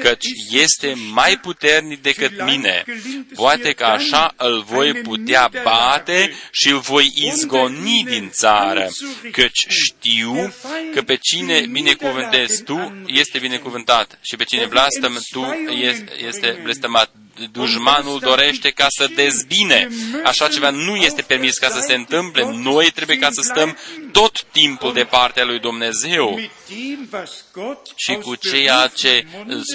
căci 0.03 0.26
este 0.51 0.95
mai 1.12 1.38
puternic 1.38 2.03
decât 2.03 2.45
mine. 2.45 2.84
Poate 3.34 3.72
că 3.72 3.84
așa 3.84 4.34
îl 4.36 4.62
voi 4.62 4.93
putea 4.93 5.51
bate 5.62 6.32
și 6.51 6.68
îl 6.68 6.78
voi 6.78 7.12
izgoni 7.14 8.05
din 8.09 8.30
țară, 8.30 8.88
căci 9.30 9.66
știu 9.68 10.55
că 10.95 11.03
pe 11.03 11.16
cine 11.16 11.66
binecuvântezi 11.66 12.62
tu 12.62 13.03
este 13.07 13.38
binecuvântat 13.38 14.18
și 14.22 14.36
pe 14.36 14.45
cine 14.45 14.66
blastăm 14.66 15.18
tu 15.30 15.45
este 16.16 16.61
blestemat 16.62 17.11
dușmanul 17.53 18.18
dorește 18.18 18.70
ca 18.70 18.87
să 18.89 19.09
dezbine. 19.14 19.89
Așa 20.24 20.49
ceva 20.49 20.70
nu 20.70 20.97
este 20.97 21.22
permis 21.22 21.59
ca 21.59 21.68
să 21.68 21.85
se 21.87 21.95
întâmple. 21.95 22.45
Noi 22.62 22.91
trebuie 22.91 23.16
ca 23.18 23.28
să 23.30 23.41
stăm 23.41 23.76
tot 24.12 24.43
timpul 24.43 24.93
de 24.93 25.05
partea 25.05 25.45
lui 25.45 25.59
Dumnezeu 25.59 26.41
și 27.97 28.14
cu 28.14 28.35
ceea 28.35 28.91
ce 28.95 29.26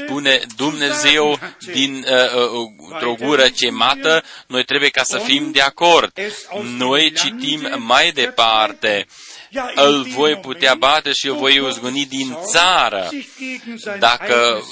spune 0.03 0.41
Dumnezeu 0.55 1.39
din 1.73 2.05
uh, 2.07 2.51
uh, 3.01 3.07
o 3.07 3.13
gură 3.13 3.49
cemată, 3.49 4.23
noi 4.47 4.63
trebuie 4.63 4.89
ca 4.89 5.03
să 5.03 5.17
fim 5.17 5.51
de 5.51 5.61
acord. 5.61 6.11
Noi 6.77 7.11
citim 7.11 7.67
mai 7.77 8.11
departe 8.11 9.07
îl 9.75 10.03
voi 10.03 10.35
putea 10.35 10.75
bate 10.75 11.11
și 11.11 11.27
îl 11.27 11.35
voi 11.35 11.59
uzguni 11.59 12.05
din 12.05 12.37
țară. 12.51 13.09
Dacă 13.99 14.63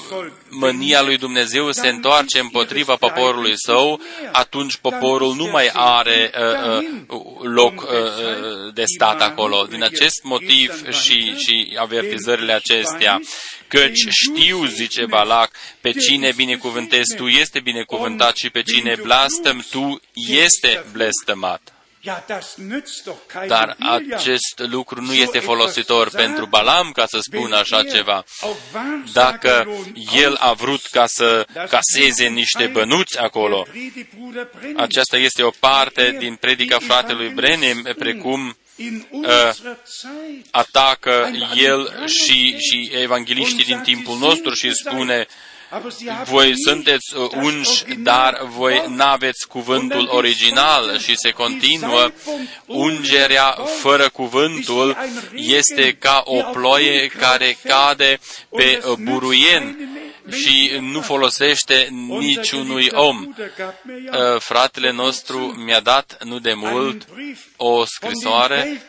mânia 0.48 1.02
lui 1.02 1.16
Dumnezeu 1.16 1.70
se 1.70 1.88
întoarce 1.88 2.38
împotriva 2.38 2.96
poporului 2.96 3.52
său, 3.56 4.00
atunci 4.32 4.76
poporul 4.76 5.34
nu 5.34 5.46
mai 5.46 5.70
are 5.72 6.30
uh, 6.38 6.78
uh, 7.08 7.26
loc 7.42 7.80
uh, 7.80 7.88
uh, 7.88 8.74
de 8.74 8.84
stat 8.96 9.20
acolo. 9.20 9.66
Din 9.70 9.82
acest 9.82 10.22
motiv 10.22 10.90
și, 10.90 11.34
și 11.36 11.76
avertizările 11.78 12.52
acestea, 12.52 13.20
căci 13.68 14.06
știu, 14.08 14.64
zice 14.64 15.06
Balac, 15.06 15.50
pe 15.80 15.92
cine 15.92 16.32
binecuvântezi 16.36 17.16
tu 17.16 17.26
este 17.26 17.60
binecuvântat 17.60 18.36
și 18.36 18.50
pe 18.50 18.62
cine 18.62 18.96
blastăm 19.02 19.66
tu 19.70 20.00
este 20.14 20.84
blestemat. 20.92 21.75
Dar 23.46 23.76
acest 23.78 24.58
lucru 24.70 25.00
nu 25.02 25.14
este 25.14 25.38
folositor 25.38 26.10
pentru 26.10 26.46
Balam 26.46 26.90
ca 26.92 27.06
să 27.06 27.18
spună 27.20 27.56
așa 27.56 27.82
ceva. 27.82 28.24
Dacă 29.12 29.68
el 30.14 30.36
a 30.40 30.52
vrut 30.52 30.86
ca 30.86 31.04
să 31.06 31.46
caseze 31.68 32.26
niște 32.26 32.66
bănuți 32.66 33.18
acolo, 33.18 33.66
aceasta 34.76 35.16
este 35.16 35.42
o 35.42 35.50
parte 35.50 36.16
din 36.18 36.34
predica 36.34 36.78
fratelui 36.78 37.28
Brenem, 37.28 37.94
precum 37.98 38.56
uh, 39.10 39.50
atacă 40.50 41.30
el 41.54 42.04
și, 42.06 42.56
și 42.58 42.90
evangeliștii 42.92 43.64
din 43.64 43.80
timpul 43.80 44.18
nostru 44.18 44.52
și 44.52 44.74
spune 44.74 45.26
voi 46.24 46.52
sunteți 46.66 47.16
uh, 47.16 47.30
unși, 47.42 47.84
dar 47.98 48.40
voi 48.44 48.84
n-aveți 48.88 49.48
cuvântul 49.48 50.08
original 50.12 50.98
și 50.98 51.16
se 51.16 51.30
continuă. 51.30 52.10
Ungerea 52.66 53.58
fără 53.80 54.08
cuvântul 54.08 54.96
este 55.34 55.92
ca 55.92 56.22
o 56.24 56.42
ploie 56.42 57.06
care 57.06 57.58
cade 57.64 58.20
pe 58.50 58.82
uh, 58.86 58.96
buruien 59.02 59.76
și 60.32 60.72
nu 60.80 61.00
folosește 61.00 61.88
niciunui 62.18 62.88
om. 62.92 63.26
Uh, 63.26 64.40
fratele 64.40 64.92
nostru 64.92 65.38
mi-a 65.38 65.80
dat 65.80 66.16
nu 66.24 66.38
de 66.38 66.54
mult 66.54 67.06
o 67.56 67.84
scrisoare 67.84 68.82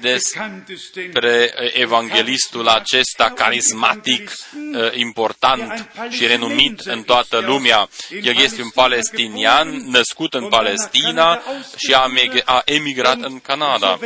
despre 0.00 1.54
evanghelistul 1.72 2.68
acesta 2.68 3.32
carismatic, 3.34 4.32
uh, 4.72 4.94
important 4.94 5.88
și 6.10 6.26
renumit 6.26 6.80
în 6.80 7.02
toată 7.02 7.38
lumea. 7.38 7.88
El 8.22 8.38
este 8.38 8.62
un 8.62 8.70
palestinian, 8.70 9.68
născut 9.68 10.34
în 10.34 10.48
Palestina 10.48 11.42
și 11.76 11.96
a 12.44 12.62
emigrat 12.64 13.18
în 13.20 13.40
Canada 13.40 13.98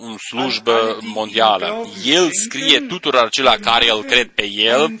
o 0.00 0.18
slujbă 0.28 0.98
mondială. 1.00 1.88
El 2.04 2.28
scrie 2.32 2.80
tuturor 2.80 3.24
acelea 3.24 3.58
care 3.58 3.90
îl 3.90 4.02
cred 4.02 4.28
pe 4.34 4.48
el, 4.50 5.00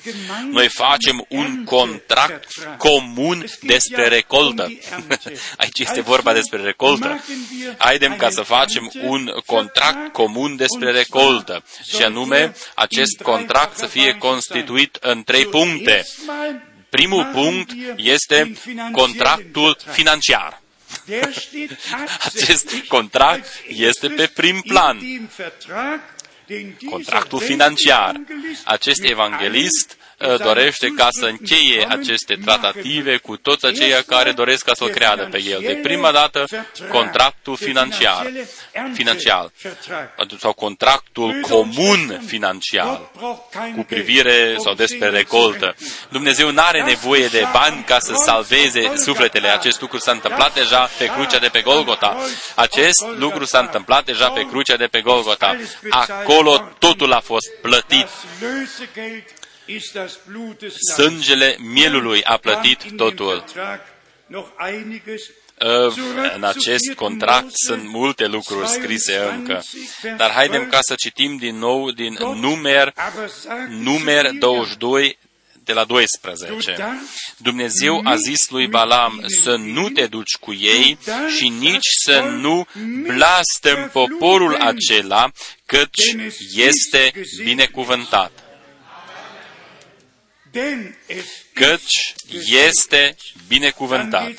noi 0.50 0.68
facem 0.68 1.26
un 1.28 1.64
contract 1.64 2.48
comun 2.78 3.44
despre 3.60 4.08
recoltă. 4.08 4.62
Aici 5.56 5.78
este 5.78 6.00
vorba 6.00 6.23
vorba 6.24 6.40
despre 6.40 6.62
recoltă. 6.62 7.24
Haidem 7.78 8.16
ca 8.16 8.30
să 8.30 8.42
facem 8.42 8.90
un 9.02 9.32
contract 9.46 10.12
comun 10.12 10.56
despre 10.56 10.90
recoltă 10.90 11.64
și 11.94 12.02
anume 12.02 12.54
acest 12.74 13.22
contract 13.22 13.76
să 13.76 13.86
fie 13.86 14.16
constituit 14.18 14.96
în 15.00 15.22
trei 15.22 15.46
puncte. 15.46 16.06
Primul 16.90 17.24
punct 17.32 17.70
este 17.96 18.52
contractul 18.92 19.76
financiar. 19.92 20.62
Acest 22.34 22.74
contract 22.88 23.46
este 23.68 24.08
pe 24.08 24.26
prim 24.26 24.60
plan. 24.60 24.98
Contractul 26.90 27.40
financiar. 27.40 28.20
Acest 28.64 29.02
evanghelist 29.02 29.96
Uh, 29.96 30.03
dorește 30.38 30.88
ca 30.88 31.08
să 31.10 31.24
încheie 31.24 31.86
aceste 31.88 32.38
tratative 32.44 33.16
cu 33.16 33.36
toți 33.36 33.66
aceia 33.66 34.02
care 34.02 34.32
doresc 34.32 34.64
ca 34.64 34.74
să-L 34.74 34.88
creadă 34.88 35.28
pe 35.30 35.42
El. 35.42 35.60
De 35.60 35.78
prima 35.82 36.12
dată, 36.12 36.44
contractul 36.90 37.56
financiar, 37.56 38.26
financiar 38.94 39.50
sau 40.38 40.52
contractul 40.52 41.40
comun 41.40 42.22
financiar 42.26 43.00
cu 43.76 43.82
privire 43.82 44.56
sau 44.58 44.74
despre 44.74 45.08
recoltă. 45.08 45.74
Dumnezeu 46.08 46.50
nu 46.50 46.62
are 46.62 46.82
nevoie 46.82 47.26
de 47.26 47.46
bani 47.52 47.84
ca 47.86 47.98
să 47.98 48.14
salveze 48.14 48.92
sufletele. 48.96 49.48
Acest 49.48 49.80
lucru 49.80 49.98
s-a 49.98 50.12
întâmplat 50.12 50.54
deja 50.54 50.90
pe 50.98 51.06
crucea 51.06 51.38
de 51.38 51.48
pe 51.48 51.60
Golgota. 51.60 52.16
Acest 52.54 53.04
lucru 53.16 53.44
s-a 53.44 53.58
întâmplat 53.58 54.04
deja 54.04 54.28
pe 54.30 54.46
crucea 54.46 54.76
de 54.76 54.86
pe 54.86 55.00
Golgota. 55.00 55.56
Acolo 55.90 56.70
totul 56.78 57.12
a 57.12 57.20
fost 57.20 57.52
plătit. 57.62 58.08
Sângele 60.94 61.56
mielului 61.58 62.24
a 62.24 62.36
plătit 62.36 62.96
totul. 62.96 63.44
În 66.34 66.44
acest 66.44 66.92
contract 66.96 67.50
sunt 67.66 67.88
multe 67.88 68.26
lucruri 68.26 68.68
scrise 68.68 69.16
încă. 69.16 69.64
Dar 70.16 70.30
haidem 70.30 70.68
ca 70.68 70.78
să 70.80 70.94
citim 70.94 71.36
din 71.36 71.58
nou 71.58 71.90
din 71.90 72.16
numer, 72.40 72.92
numer 73.68 74.30
22, 74.30 75.18
de 75.64 75.72
la 75.72 75.84
12. 75.84 76.76
Dumnezeu 77.36 78.00
a 78.04 78.16
zis 78.16 78.48
lui 78.48 78.66
Balam 78.66 79.24
să 79.42 79.56
nu 79.56 79.88
te 79.88 80.06
duci 80.06 80.36
cu 80.40 80.52
ei 80.52 80.98
și 81.36 81.48
nici 81.48 81.88
să 82.04 82.20
nu 82.20 82.66
blastăm 83.02 83.90
poporul 83.92 84.54
acela, 84.54 85.30
căci 85.66 86.16
este 86.54 87.12
binecuvântat 87.44 88.43
căci 91.52 92.14
este 92.68 93.16
binecuvântat. 93.48 94.32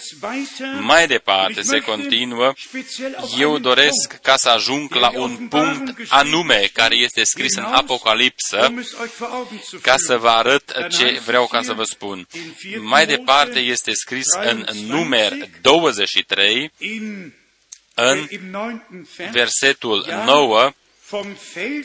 Mai 0.79 1.07
departe 1.07 1.61
se 1.61 1.79
continuă, 1.79 2.53
eu 3.39 3.57
doresc 3.57 4.19
ca 4.21 4.35
să 4.37 4.49
ajung 4.49 4.95
la 4.95 5.11
un 5.13 5.47
punct 5.47 5.93
anume 6.07 6.69
care 6.73 6.95
este 6.95 7.23
scris 7.23 7.55
în 7.55 7.63
Apocalipsă, 7.63 8.73
ca 9.81 9.95
să 9.97 10.17
vă 10.17 10.29
arăt 10.29 10.87
ce 10.89 11.21
vreau 11.25 11.47
ca 11.47 11.61
să 11.61 11.73
vă 11.73 11.83
spun. 11.83 12.27
Mai 12.79 13.05
departe 13.05 13.59
este 13.59 13.91
scris 13.93 14.25
în 14.43 14.65
numer 14.87 15.33
23, 15.61 16.71
În 17.95 18.27
im 18.29 18.49
neunten 18.51 19.07
Vers 19.15 19.31
versetul 19.31 20.05
9 20.25 20.73
vom 21.09 21.35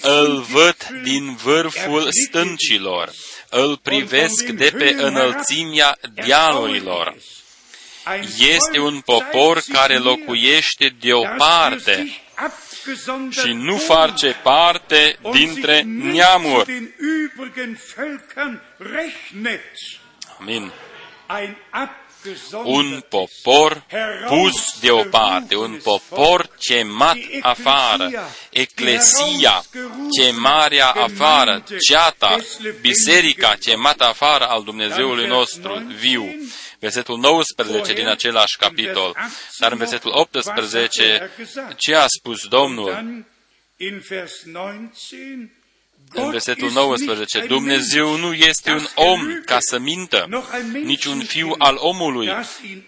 îl 0.01 0.41
văd 0.41 0.77
Felsen 0.77 1.03
din 1.03 1.35
vârful 1.35 2.09
stâncilor, 2.27 3.13
îl 3.51 3.77
privesc 3.77 4.45
de 4.45 4.73
pe 4.79 4.95
înălțimea 4.99 5.99
dealurilor. 6.15 7.17
Este 8.39 8.79
un 8.79 9.01
popor 9.01 9.63
care 9.73 9.97
locuiește 9.97 10.95
deoparte 11.01 12.21
și 13.31 13.53
nu 13.53 13.77
face 13.77 14.37
parte 14.43 15.19
dintre 15.33 15.81
neamuri. 15.83 16.93
Amin. 20.39 20.73
Un 22.65 23.05
popor 23.09 23.87
pus 24.27 24.81
deoparte, 24.81 25.57
un 25.57 25.81
popor 25.83 26.51
chemat 26.59 27.17
afară, 27.41 28.11
eclesia, 28.51 29.65
chemarea 30.21 30.91
afară, 30.91 31.65
ceata, 31.89 32.37
biserica 32.81 33.55
chemată 33.61 34.05
afară 34.05 34.47
al 34.47 34.63
Dumnezeului 34.65 35.27
nostru 35.27 35.83
viu. 35.99 36.35
Versetul 36.79 37.19
19 37.19 37.93
din 37.93 38.09
același 38.09 38.57
capitol. 38.57 39.17
Dar 39.59 39.73
în 39.73 39.79
versetul 39.79 40.11
18, 40.15 41.31
ce 41.77 41.95
a 41.95 42.07
spus 42.07 42.47
Domnul? 42.49 43.25
În 46.13 46.31
versetul 46.31 46.71
19, 46.71 47.41
Dumnezeu 47.41 48.17
nu 48.17 48.33
este 48.33 48.71
un 48.71 48.87
om 48.95 49.41
ca 49.45 49.57
să 49.61 49.79
mintă, 49.79 50.29
nici 50.73 51.05
un 51.05 51.25
fiu 51.25 51.55
al 51.59 51.77
omului 51.79 52.33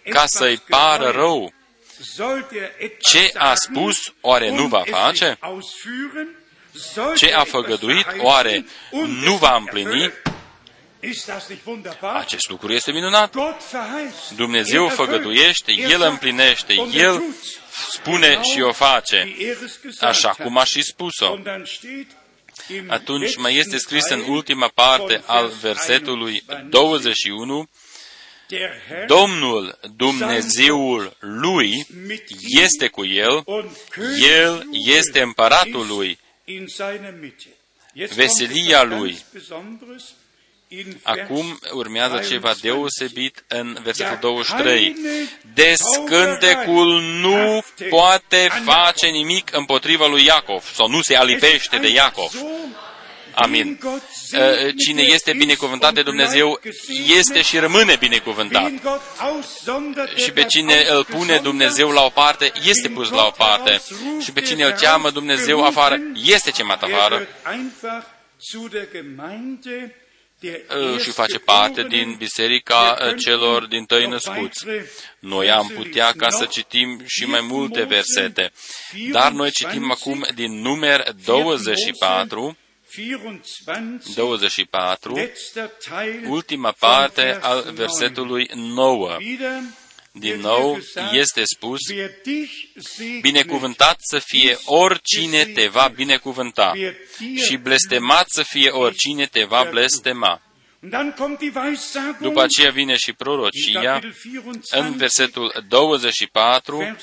ca 0.09 0.25
să-i 0.27 0.57
pară 0.69 1.11
rău. 1.11 1.53
Ce 2.99 3.33
a 3.35 3.55
spus, 3.55 3.97
oare 4.21 4.51
nu 4.51 4.67
va 4.67 4.83
face? 4.87 5.39
Ce 7.17 7.33
a 7.33 7.45
făgăduit, 7.45 8.07
oare 8.19 8.67
nu 9.23 9.37
va 9.37 9.57
împlini? 9.57 10.13
Acest 12.15 12.49
lucru 12.49 12.73
este 12.73 12.93
minunat. 12.93 13.35
Dumnezeu 14.37 14.89
făgăduiește, 14.89 15.73
El 15.73 16.03
împlinește, 16.03 16.75
El 16.93 17.23
spune 17.91 18.41
și 18.43 18.61
o 18.61 18.73
face, 18.73 19.37
așa 20.01 20.29
cum 20.29 20.59
a 20.59 20.65
și 20.65 20.83
spus-o. 20.83 21.39
Atunci 22.87 23.37
mai 23.37 23.57
este 23.57 23.77
scris 23.77 24.09
în 24.09 24.25
ultima 24.29 24.69
parte 24.75 25.23
al 25.27 25.49
versetului 25.61 26.43
21, 26.69 27.69
Domnul 29.07 29.79
Dumnezeul 29.97 31.17
lui 31.21 31.87
este 32.63 32.89
cu 32.89 33.05
el, 33.05 33.45
el 34.39 34.69
este 34.73 35.21
împăratul 35.21 35.87
lui, 35.87 36.19
veselia 38.15 38.83
lui. 38.83 39.19
Acum 41.03 41.59
urmează 41.73 42.23
ceva 42.29 42.55
deosebit 42.61 43.45
în 43.49 43.79
versetul 43.83 44.19
23. 44.21 44.97
Descântecul 45.55 47.01
nu 47.01 47.63
poate 47.89 48.49
face 48.65 49.07
nimic 49.07 49.57
împotriva 49.57 50.07
lui 50.07 50.25
Iacov, 50.25 50.65
sau 50.75 50.89
nu 50.89 51.03
se 51.03 51.17
alipește 51.17 51.77
de 51.77 51.89
Iacov. 51.89 52.33
Amin. 53.35 53.81
Cine 54.85 55.03
este 55.03 55.33
binecuvântat 55.33 55.95
de 55.95 56.03
Dumnezeu 56.03 56.61
este 57.19 57.43
și 57.43 57.59
rămâne 57.59 57.97
binecuvântat. 57.97 58.71
Și 60.17 60.31
pe 60.33 60.45
cine 60.45 60.85
îl 60.89 61.05
pune 61.05 61.37
Dumnezeu 61.37 61.91
la 61.91 62.03
o 62.03 62.09
parte, 62.09 62.53
este 62.65 62.89
pus 62.89 63.11
la 63.11 63.25
o 63.27 63.31
parte. 63.31 63.81
Și 64.21 64.33
pe 64.33 64.41
cine 64.41 64.65
îl 64.65 64.73
cheamă 64.73 65.11
Dumnezeu 65.11 65.65
afară, 65.65 65.99
este 66.15 66.51
chemat 66.51 66.83
afară 66.83 67.29
și 71.03 71.11
face 71.11 71.39
parte 71.39 71.83
din 71.83 72.15
biserica 72.19 73.15
celor 73.19 73.67
din 73.67 73.85
tăi 73.85 74.07
născuți. 74.07 74.65
Noi 75.19 75.51
am 75.51 75.67
putea 75.67 76.13
ca 76.17 76.29
să 76.29 76.45
citim 76.45 77.03
și 77.07 77.25
mai 77.25 77.41
multe 77.41 77.83
versete, 77.83 78.53
dar 79.11 79.33
noi 79.33 79.51
citim 79.51 79.91
acum 79.91 80.27
din 80.35 80.61
numer 80.61 81.13
24, 81.25 82.57
24, 84.15 85.31
ultima 86.29 86.75
parte 86.79 87.39
al 87.41 87.73
versetului 87.75 88.51
9. 88.55 89.17
Din 90.15 90.41
nou 90.41 90.79
este 91.13 91.43
spus, 91.45 91.79
binecuvântat 93.21 93.97
să 93.99 94.19
fie 94.19 94.59
oricine 94.65 95.45
te 95.45 95.67
va 95.67 95.89
binecuvânta 95.89 96.73
și 97.47 97.57
blestemat 97.57 98.27
să 98.29 98.43
fie 98.43 98.71
oricine 98.71 99.27
te 99.27 99.45
va 99.45 99.67
blestema. 99.71 100.43
După 102.21 102.43
aceea 102.43 102.71
vine 102.71 102.97
și 102.97 103.13
prorocia 103.13 104.01
în 104.71 104.97
versetul 104.97 105.65
24, 105.69 106.97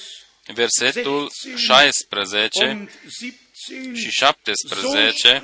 versetul 0.54 1.32
16 1.56 2.90
și 3.94 4.10
17, 4.10 5.42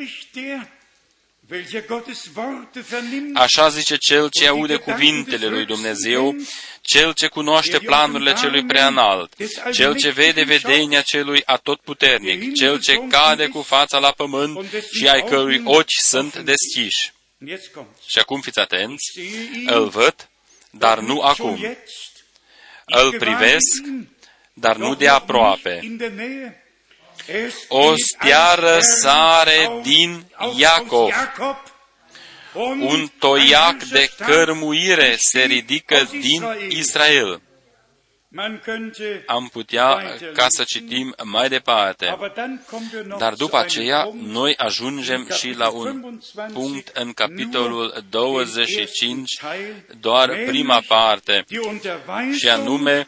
Așa 3.33 3.69
zice 3.69 3.95
cel 3.95 4.29
ce 4.29 4.47
aude 4.47 4.75
cuvintele 4.75 5.47
lui 5.47 5.65
Dumnezeu, 5.65 6.35
cel 6.81 7.13
ce 7.13 7.27
cunoaște 7.27 7.79
planurile 7.79 8.33
celui 8.33 8.65
preanalt, 8.65 9.35
cel 9.71 9.95
ce 9.95 10.09
vede 10.09 10.43
vedenia 10.43 11.01
celui 11.01 11.41
atotputernic, 11.45 12.53
cel 12.53 12.79
ce 12.81 12.95
cade 13.09 13.47
cu 13.47 13.61
fața 13.61 13.97
la 13.97 14.11
pământ 14.11 14.71
și 14.91 15.07
ai 15.07 15.23
cărui 15.23 15.61
ochi 15.65 16.01
sunt 16.03 16.37
deschiși. 16.37 17.13
Și 18.07 18.19
acum 18.19 18.41
fiți 18.41 18.59
atenți, 18.59 19.19
îl 19.65 19.87
văd, 19.87 20.29
dar 20.71 20.99
nu 20.99 21.21
acum. 21.21 21.77
Îl 22.85 23.17
privesc, 23.17 23.83
dar 24.53 24.75
nu 24.75 24.95
de 24.95 25.07
aproape. 25.07 25.79
O 27.67 27.93
steară 27.95 28.79
sare 28.79 29.79
din 29.83 30.25
Iacov. 30.57 31.11
Un 32.79 33.07
toiac 33.19 33.83
de 33.83 34.09
cărmuire 34.17 35.15
se 35.17 35.41
ridică 35.41 36.07
din 36.11 36.45
Israel. 36.69 37.41
Am 39.25 39.47
putea 39.51 40.17
ca 40.33 40.45
să 40.49 40.63
citim 40.63 41.15
mai 41.23 41.49
departe. 41.49 42.17
Dar 43.17 43.33
după 43.33 43.57
aceea, 43.57 44.09
noi 44.13 44.53
ajungem 44.57 45.27
și 45.37 45.53
la 45.57 45.69
un 45.69 46.19
punct 46.53 46.91
în 46.93 47.13
capitolul 47.13 48.03
25, 48.09 49.39
doar 49.99 50.37
prima 50.45 50.81
parte, 50.87 51.45
și 52.37 52.49
anume 52.49 53.07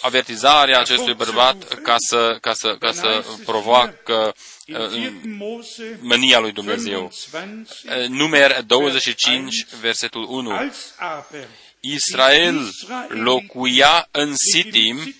avertizarea 0.00 0.78
acestui 0.78 1.14
bărbat 1.14 1.80
ca 1.80 1.94
să, 1.98 2.38
ca 2.40 2.52
să, 2.52 2.76
ca 2.78 2.92
să 2.92 3.24
provoacă 3.44 4.34
mânia 6.00 6.38
lui 6.38 6.52
Dumnezeu. 6.52 7.12
Numer 8.08 8.62
25, 8.62 9.66
versetul 9.80 10.26
1. 10.28 10.72
Israel 11.80 12.70
locuia 13.08 14.08
în 14.10 14.32
Sitim 14.52 15.14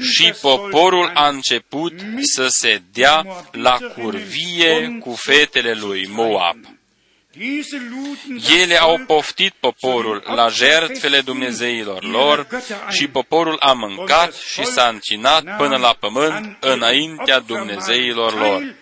și 0.00 0.34
poporul 0.40 1.10
a 1.14 1.28
început 1.28 1.92
să 2.34 2.46
se 2.48 2.82
dea 2.92 3.46
la 3.52 3.78
curvie 3.78 4.98
cu 5.00 5.14
fetele 5.14 5.72
lui 5.72 6.06
Moab. 6.06 6.56
Ele 8.60 8.76
au 8.76 8.98
poftit 9.06 9.54
poporul 9.60 10.22
la 10.26 10.48
jertfele 10.48 11.20
Dumnezeilor 11.20 12.02
lor 12.04 12.46
și 12.90 13.08
poporul 13.08 13.56
a 13.60 13.72
mâncat 13.72 14.34
și 14.34 14.64
s-a 14.64 14.88
încinat 14.88 15.56
până 15.56 15.76
la 15.76 15.96
pământ 16.00 16.56
înaintea 16.60 17.38
Dumnezeilor 17.38 18.34
lor. 18.34 18.74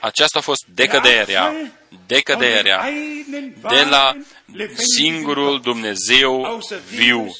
Aceasta 0.00 0.38
a 0.38 0.42
fost 0.42 0.64
decăderea, 0.74 1.54
decăderea 2.06 2.88
de 3.68 3.84
la 3.90 4.16
singurul 4.96 5.60
Dumnezeu 5.60 6.60
viu, 6.88 7.34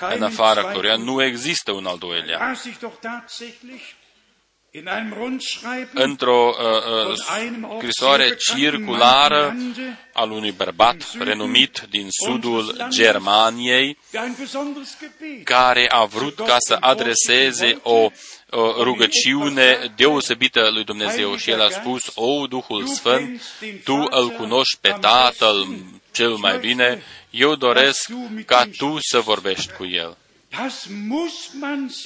în 0.00 0.22
afara 0.22 0.64
căruia 0.64 0.96
nu 0.96 1.22
există 1.22 1.72
un 1.72 1.86
al 1.86 1.98
doilea. 1.98 2.56
Într-o 5.92 6.54
uh, 6.58 7.08
uh, 7.08 7.16
scrisoare 7.78 8.34
circulară 8.34 9.56
al 10.12 10.30
unui 10.30 10.52
bărbat 10.52 10.96
renumit 11.18 11.86
din 11.90 12.06
sudul 12.24 12.86
Germaniei, 12.88 13.98
care 15.44 15.86
a 15.88 16.04
vrut 16.04 16.34
ca 16.34 16.56
să 16.58 16.76
adreseze 16.80 17.80
o 17.82 18.10
rugăciune 18.82 19.92
deosebită 19.96 20.70
lui 20.72 20.84
Dumnezeu. 20.84 21.36
Și 21.36 21.50
el 21.50 21.60
a 21.60 21.70
spus, 21.70 22.00
O 22.14 22.46
Duhul 22.46 22.86
Sfânt, 22.86 23.42
Tu 23.84 24.06
îl 24.10 24.28
cunoști 24.28 24.78
pe 24.80 24.96
Tatăl 25.00 25.66
cel 26.12 26.34
mai 26.34 26.58
bine, 26.58 27.02
eu 27.30 27.54
doresc 27.54 28.10
ca 28.46 28.68
Tu 28.78 28.96
să 29.00 29.20
vorbești 29.20 29.72
cu 29.72 29.84
el. 29.84 30.16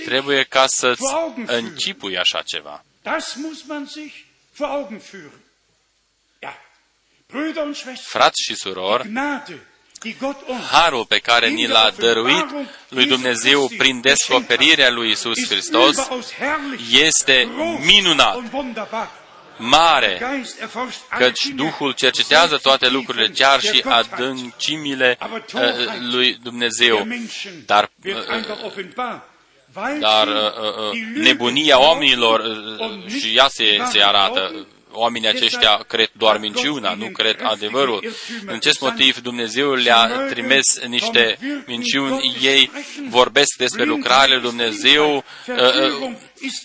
Trebuie 0.04 0.42
ca 0.44 0.64
să-ți 0.66 1.02
încipui 1.46 2.18
așa 2.18 2.42
ceva. 2.42 2.84
Frați 8.02 8.42
și 8.42 8.54
surori, 8.54 9.10
harul 10.70 11.04
pe 11.04 11.18
care 11.18 11.48
ni 11.48 11.66
l-a 11.66 11.90
dăruit 11.96 12.46
lui 12.88 13.06
Dumnezeu 13.06 13.68
prin 13.78 14.00
descoperirea 14.00 14.90
lui 14.90 15.10
Isus 15.10 15.46
Hristos 15.48 15.96
este 16.90 17.48
minunat 17.84 18.36
mare, 19.58 20.42
căci 21.18 21.46
Duhul 21.54 21.92
cercetează 21.92 22.56
toate 22.56 22.88
lucrurile, 22.88 23.28
chiar 23.28 23.60
și 23.60 23.84
adâncimile 23.84 25.18
uh, 25.54 25.62
lui 26.10 26.38
Dumnezeu. 26.42 27.06
Dar, 27.66 27.90
uh, 28.04 28.14
dar 30.00 30.26
uh, 30.28 30.98
nebunia 31.14 31.80
oamenilor 31.80 32.42
și 33.20 33.36
ea 33.36 33.48
se, 33.48 33.78
se 33.90 34.02
arată 34.02 34.66
oamenii 34.92 35.28
aceștia 35.28 35.84
cred 35.86 36.10
doar 36.12 36.38
minciuna, 36.38 36.94
nu 36.94 37.06
cred 37.06 37.36
adevărul. 37.42 38.12
În 38.46 38.54
acest 38.54 38.80
motiv 38.80 39.18
Dumnezeu 39.18 39.72
le-a 39.72 40.06
trimis 40.30 40.80
niște 40.86 41.38
minciuni, 41.66 42.36
ei 42.42 42.70
vorbesc 43.08 43.56
despre 43.58 43.84
lucrarea 43.84 44.34
lui 44.34 44.42
Dumnezeu, 44.42 45.24
uh, 45.46 45.56
uh, 45.56 46.12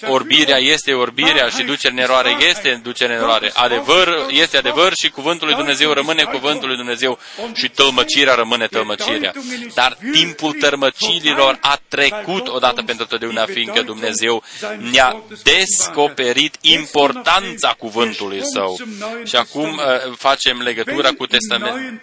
orbirea 0.08 0.58
este 0.58 0.94
orbirea 0.94 1.48
și 1.48 1.64
ducerea 1.64 1.96
în 1.96 1.98
eroare 1.98 2.36
este 2.50 2.80
ducerea 2.84 3.16
în 3.16 3.22
eroare. 3.22 3.52
Adevăr 3.54 4.26
este 4.30 4.58
adevăr 4.58 4.92
și 5.02 5.10
cuvântul 5.10 5.48
lui 5.48 5.56
Dumnezeu 5.56 5.92
rămâne 5.92 6.24
cuvântul 6.24 6.68
lui 6.68 6.78
Dumnezeu 6.78 7.20
și 7.54 7.70
tălmăcirea 7.70 8.34
rămâne 8.34 8.68
tălmăcirea. 8.68 9.34
Dar 9.74 9.98
timpul 10.12 10.54
tărmăcirilor 10.54 11.58
a 11.62 11.80
trecut 11.88 12.48
odată 12.48 12.82
pentru 12.82 13.06
totdeauna, 13.06 13.46
fiindcă 13.46 13.82
Dumnezeu 13.82 14.44
ne-a 14.92 15.24
descoperit 15.44 16.58
importanța 16.62 17.76
cuvântului 17.78 18.42
Său. 18.54 18.78
Și 19.26 19.36
acum 19.36 19.70
uh, 19.70 20.14
facem 20.18 20.62
legătura 20.62 21.12
cu, 21.12 21.26
testament, 21.26 22.02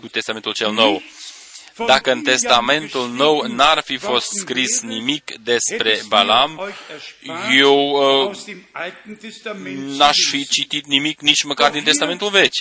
cu 0.00 0.08
Testamentul 0.08 0.52
cel 0.52 0.72
Nou. 0.72 1.02
Dacă 1.86 2.12
în 2.12 2.22
Testamentul 2.22 3.10
Nou 3.10 3.46
n-ar 3.46 3.82
fi 3.84 3.96
fost 3.96 4.28
scris 4.30 4.80
nimic 4.80 5.32
despre 5.42 6.00
Balam, 6.08 6.60
eu 7.56 7.90
uh, 7.90 8.36
n-aș 9.96 10.16
fi 10.30 10.46
citit 10.46 10.86
nimic 10.86 11.20
nici 11.20 11.42
măcar 11.42 11.70
din 11.70 11.82
Testamentul 11.82 12.30
Vechi. 12.30 12.52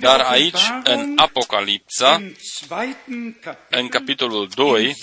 Dar 0.00 0.20
aici, 0.20 0.72
în 0.84 1.12
Apocalipsa, 1.16 2.22
în 3.70 3.88
capitolul 3.88 4.48
2, 4.54 4.94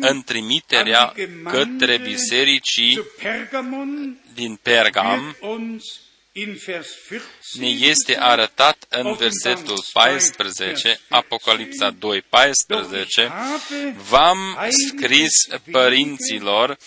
în 0.00 0.22
trimiterea 0.22 1.14
către 1.44 1.98
bisericii 1.98 3.02
din 4.34 4.58
Pergam, 4.62 5.36
ne 7.58 7.68
este 7.68 8.16
arătat 8.18 8.86
în 8.88 9.14
versetul 9.14 9.84
14, 9.92 11.00
Apocalipsa 11.08 11.90
2, 11.90 12.22
14, 12.22 13.32
V-am 14.08 14.58
scris 14.88 15.32
părinților, 15.70 16.78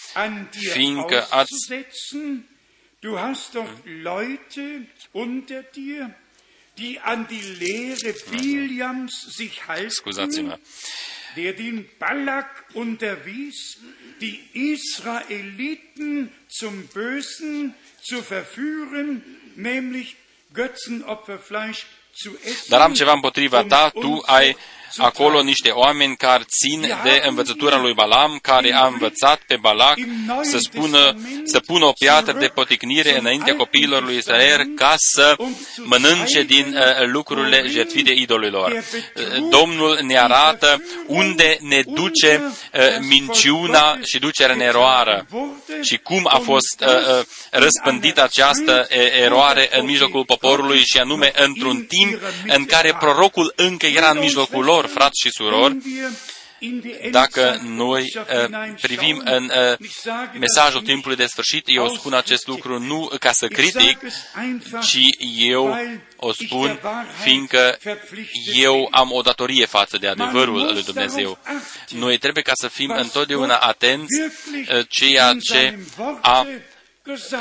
fiindcă 0.71 1.27
ați... 1.29 1.49
Du 3.01 3.15
hast 3.15 3.51
doch 3.53 3.69
Leute 4.03 4.89
unter 5.11 5.63
dir, 5.71 6.09
die 6.75 6.99
an 7.01 7.25
die 7.27 7.55
Lehre 7.59 8.13
Biliams 8.29 9.13
sich 9.29 9.61
halten, 9.67 10.59
der 11.35 11.53
den 11.53 11.85
Balak 11.97 12.65
unterwies, 12.73 13.77
die 14.19 14.39
Israeliten 14.53 16.29
zum 16.49 16.87
Bösen 16.87 17.73
zu 18.01 18.21
verführen, 18.21 19.23
nämlich 19.61 20.15
Götzenopferfleisch 20.53 21.85
zu 22.13 22.35
essen. 22.43 22.69
Dar 22.69 22.81
am 22.81 22.93
ceva 22.95 23.13
împotriva 23.13 23.63
ta, 23.63 23.89
tu 23.89 24.21
ai 24.25 24.55
acolo 24.97 25.41
niște 25.41 25.69
oameni 25.69 26.15
care 26.15 26.43
țin 26.43 26.81
de 27.03 27.21
învățătura 27.27 27.77
lui 27.77 27.93
Balam, 27.93 28.39
care 28.41 28.73
a 28.73 28.87
învățat 28.87 29.41
pe 29.47 29.57
Balac 29.61 29.97
să, 30.41 30.57
spună, 30.57 31.15
să 31.43 31.59
pună 31.59 31.85
o 31.85 31.91
piatră 31.91 32.33
de 32.39 32.47
poticnire 32.47 33.17
înaintea 33.19 33.55
copiilor 33.55 34.03
lui 34.03 34.17
Israel 34.17 34.65
ca 34.75 34.93
să 34.97 35.35
mănânce 35.77 36.43
din 36.43 36.75
uh, 36.75 37.05
lucrurile 37.05 37.63
jertfite 37.67 38.11
idolilor. 38.11 38.71
Uh, 38.71 39.49
Domnul 39.49 39.99
ne 40.01 40.17
arată 40.17 40.83
unde 41.07 41.57
ne 41.61 41.81
duce 41.81 42.41
uh, 42.43 42.79
minciuna 42.99 43.97
și 44.03 44.19
ducerea 44.19 44.55
în 44.55 44.61
eroară 44.61 45.27
și 45.81 45.97
cum 45.97 46.27
a 46.31 46.37
fost 46.37 46.81
uh, 46.81 46.87
uh, 46.87 47.25
răspândită 47.51 48.23
această 48.23 48.87
eroare 49.23 49.69
în 49.71 49.85
mijlocul 49.85 50.25
poporului 50.25 50.79
și 50.79 50.97
anume 50.97 51.31
într-un 51.35 51.85
timp 51.87 52.21
în 52.47 52.65
care 52.65 52.95
prorocul 52.99 53.53
încă 53.55 53.85
era 53.85 54.09
în 54.09 54.19
mijlocul 54.19 54.63
lor, 54.63 54.78
frați 54.85 55.21
și 55.21 55.31
surori, 55.31 55.77
dacă 57.11 57.59
noi 57.63 58.13
uh, 58.15 58.73
privim 58.81 59.21
în 59.25 59.43
uh, 59.43 59.77
mesajul 60.39 60.81
timpului 60.81 61.17
de 61.17 61.25
sfârșit, 61.25 61.63
eu 61.65 61.87
spun 61.87 62.13
acest 62.13 62.47
lucru 62.47 62.79
nu 62.79 63.11
ca 63.19 63.31
să 63.31 63.47
critic, 63.47 63.99
ci 64.81 64.99
eu 65.37 65.77
o 66.15 66.31
spun 66.31 66.79
fiindcă 67.21 67.77
eu 68.53 68.87
am 68.91 69.11
o 69.11 69.21
datorie 69.21 69.65
față 69.65 69.97
de 69.97 70.07
adevărul 70.07 70.73
lui 70.73 70.83
Dumnezeu. 70.83 71.37
Noi 71.89 72.17
trebuie 72.17 72.43
ca 72.43 72.51
să 72.55 72.67
fim 72.67 72.89
întotdeauna 72.89 73.55
atenți 73.55 74.21
uh, 74.21 74.85
ceea 74.89 75.35
ce 75.51 75.79
a 76.21 76.47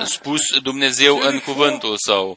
spus 0.04 0.40
Dumnezeu 0.62 1.18
în 1.18 1.38
cuvântul 1.38 1.94
său. 1.96 2.36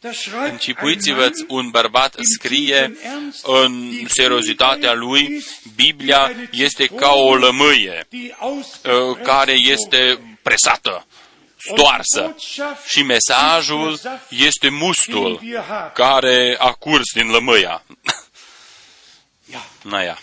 Încipuiți-vă, 0.50 1.30
un 1.48 1.70
bărbat 1.70 2.16
scrie 2.22 2.98
în 3.44 3.92
seriozitatea 4.08 4.94
lui, 4.94 5.46
Biblia 5.76 6.32
este 6.52 6.86
ca 6.86 7.12
o 7.12 7.36
lămâie 7.36 8.08
uh, 8.12 9.18
care 9.24 9.52
este 9.52 10.20
presată, 10.42 11.06
stoarsă. 11.58 12.36
Și 12.88 13.04
mesajul 13.04 14.00
este 14.30 14.70
mustul 14.70 15.42
care 15.94 16.56
a 16.60 16.72
curs 16.72 17.12
din 17.14 17.30
lămâia. 17.30 17.84
Naia. 19.82 20.20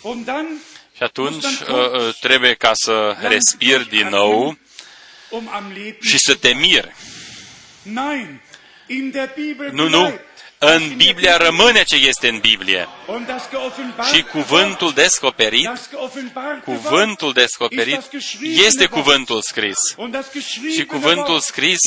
Și 0.96 1.02
atunci 1.02 1.44
uh, 1.44 1.68
uh, 1.68 2.14
trebuie 2.20 2.54
ca 2.54 2.70
să 2.74 3.16
respiri 3.20 3.88
din 3.88 4.08
nou 4.08 4.58
și 6.00 6.18
să 6.18 6.34
te 6.34 6.52
miri. 6.52 6.94
Nu, 9.72 9.88
nu. 9.88 10.20
În 10.60 10.96
Biblia 10.96 11.36
rămâne 11.36 11.82
ce 11.82 11.96
este 11.96 12.28
în 12.28 12.38
Biblie. 12.38 12.88
Și 14.12 14.22
cuvântul 14.22 14.92
descoperit, 14.92 15.70
cuvântul 16.64 17.32
descoperit 17.32 18.00
este 18.66 18.86
cuvântul 18.86 19.40
scris. 19.42 19.76
Și 20.74 20.84
cuvântul 20.84 21.40
scris 21.40 21.78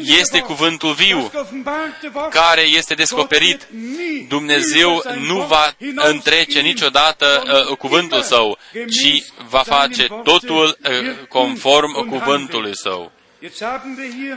este 0.00 0.38
cuvântul 0.40 0.92
viu, 0.92 1.30
care 2.30 2.60
este 2.62 2.94
descoperit. 2.94 3.66
Dumnezeu 4.28 5.02
nu 5.20 5.40
va 5.40 5.74
întrece 5.94 6.60
niciodată 6.60 7.42
uh, 7.68 7.76
cuvântul 7.76 8.22
său, 8.22 8.58
ci 8.72 9.22
va 9.48 9.62
face 9.62 10.06
totul 10.24 10.78
uh, 10.82 11.26
conform 11.28 12.08
cuvântului 12.08 12.76
său. 12.76 13.12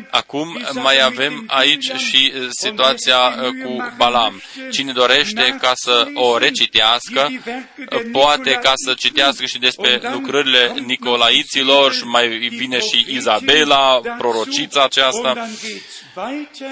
Acum 0.09 0.57
mai 0.73 1.01
avem 1.01 1.43
aici 1.47 1.91
și 1.91 2.33
uh, 2.35 2.47
situația 2.49 3.17
uh, 3.17 3.63
cu 3.63 3.93
Balam. 3.97 4.41
Cine 4.71 4.91
dorește 4.91 5.57
ca 5.61 5.71
să 5.73 6.07
o 6.13 6.37
recitească, 6.37 7.31
uh, 7.31 8.01
poate 8.11 8.51
ca 8.51 8.71
să 8.75 8.93
citească 8.93 9.45
și 9.45 9.59
despre 9.59 10.01
lucrările 10.13 10.73
Nicolaiților 10.85 11.93
și 11.93 12.03
mai 12.03 12.51
bine 12.57 12.79
și 12.79 13.05
Izabela, 13.09 14.01
prorocița 14.17 14.83
aceasta, 14.83 15.49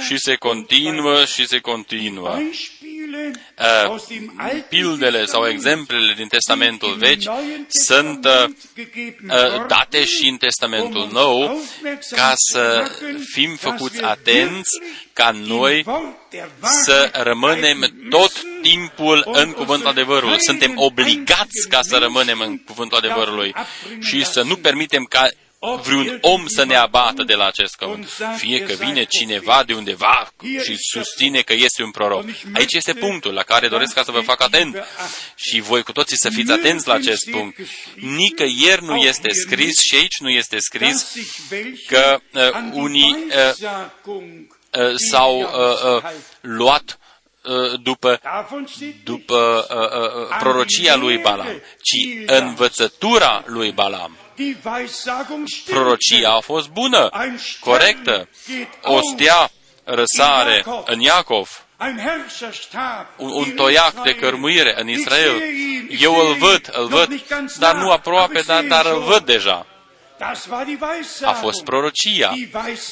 și 0.07 0.17
se 0.17 0.35
continuă 0.35 1.25
și 1.25 1.47
se 1.47 1.59
continuă. 1.59 2.37
Uh, 3.57 4.63
pildele 4.69 5.25
sau 5.25 5.47
exemplele 5.47 6.13
din 6.13 6.27
Testamentul 6.27 6.95
Vechi 6.97 7.21
sunt 7.87 8.25
uh, 8.25 8.49
uh, 8.75 9.65
date 9.67 10.05
și 10.05 10.27
în 10.27 10.37
Testamentul 10.37 11.09
Nou 11.11 11.61
ca 12.09 12.33
să 12.35 12.91
fim 13.33 13.55
făcuți 13.55 14.01
atenți 14.03 14.79
ca 15.13 15.31
noi 15.31 15.85
să 16.83 17.11
rămânem 17.13 17.93
tot 18.09 18.31
timpul 18.61 19.29
în 19.31 19.51
cuvântul 19.51 19.87
adevărului. 19.89 20.37
Suntem 20.39 20.73
obligați 20.75 21.67
ca 21.69 21.79
să 21.81 21.97
rămânem 21.97 22.39
în 22.39 22.57
cuvântul 22.57 22.97
adevărului 22.97 23.53
și 24.01 24.25
să 24.25 24.41
nu 24.41 24.55
permitem 24.55 25.03
ca 25.03 25.27
vreun 25.59 26.17
om 26.21 26.47
să 26.47 26.65
ne 26.65 26.75
abată 26.75 27.23
de 27.23 27.33
la 27.33 27.45
acest 27.45 27.75
căunt. 27.75 28.09
Fie 28.37 28.61
că 28.61 28.73
vine 28.73 29.03
cineva 29.03 29.63
de 29.65 29.73
undeva 29.73 30.33
și 30.63 30.77
susține 30.91 31.41
că 31.41 31.53
este 31.53 31.83
un 31.83 31.91
proroc. 31.91 32.25
Aici 32.53 32.73
este 32.73 32.93
punctul 32.93 33.33
la 33.33 33.43
care 33.43 33.67
doresc 33.67 33.93
ca 33.93 34.03
să 34.03 34.11
vă 34.11 34.19
fac 34.19 34.41
atent. 34.41 34.83
Și 35.35 35.59
voi 35.59 35.83
cu 35.83 35.91
toții 35.91 36.17
să 36.17 36.29
fiți 36.29 36.51
atenți 36.51 36.87
la 36.87 36.93
acest 36.93 37.29
punct. 37.29 37.59
Nicăieri 37.95 38.83
nu 38.83 38.95
este 38.95 39.29
scris 39.31 39.79
și 39.79 39.95
aici 39.95 40.19
nu 40.19 40.29
este 40.29 40.59
scris 40.59 41.15
că 41.87 42.19
uh, 42.33 42.41
unii 42.71 43.15
uh, 43.27 43.69
uh, 44.71 44.95
s-au 44.95 45.39
uh, 45.39 46.03
uh, 46.03 46.11
luat 46.41 46.98
uh, 46.98 46.98
după, 47.81 48.19
după 49.03 49.67
uh, 49.69 49.77
uh, 49.77 50.37
prorocia 50.39 50.95
lui 50.95 51.17
Balam, 51.17 51.61
ci 51.81 52.23
învățătura 52.25 53.43
lui 53.45 53.71
Balam 53.71 54.17
Prorocia 55.65 56.29
a 56.29 56.39
fost 56.39 56.69
bună, 56.69 57.09
corectă. 57.59 58.29
O 58.81 58.99
stea 59.13 59.51
răsare 59.83 60.65
în 60.85 60.99
Iacov, 60.99 61.65
un, 63.17 63.31
un 63.31 63.51
toiac 63.51 64.03
de 64.03 64.15
cărmuire 64.15 64.73
în 64.81 64.87
Israel. 64.87 65.41
Eu 65.99 66.15
îl 66.15 66.33
văd, 66.33 66.69
îl 66.71 66.87
văd, 66.87 67.21
dar 67.59 67.75
nu 67.75 67.91
aproape, 67.91 68.41
dar, 68.41 68.63
dar 68.63 68.85
îl 68.85 68.99
văd 68.99 69.25
deja. 69.25 69.65
A 71.23 71.31
fost 71.31 71.63
prorocia. 71.63 72.33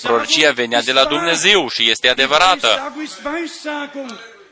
Prorocia 0.02 0.52
venea 0.52 0.82
de 0.82 0.92
la 0.92 1.06
Dumnezeu 1.06 1.70
și 1.70 1.90
este 1.90 2.10
adevărată 2.10 2.94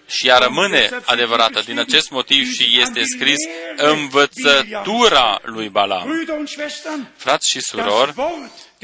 și 0.08 0.28
ea 0.28 0.38
rămâne 0.38 0.90
adevărată 1.06 1.62
din 1.66 1.80
acest 1.80 2.10
motiv 2.10 2.48
și 2.52 2.80
este 2.80 3.04
scris 3.04 3.38
învățătura 3.76 5.40
lui 5.44 5.70
Balam. 5.70 6.10
Frați 7.16 7.50
și 7.50 7.60
surori, 7.62 8.14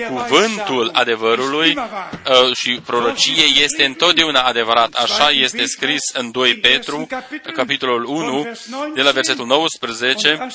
cuvântul 0.08 0.90
adevărului 0.94 1.76
uh, 1.76 2.56
și 2.56 2.80
prorocie 2.86 3.44
este 3.64 3.86
întotdeauna 3.86 4.42
adevărat. 4.42 4.94
Așa 4.94 5.30
este 5.30 5.66
scris 5.66 6.02
în 6.14 6.32
2 6.32 6.56
Petru, 6.56 7.08
capitolul 7.54 8.04
1, 8.04 8.48
de 8.96 9.02
la 9.02 9.12
versetul 9.12 9.46
19. 9.46 10.48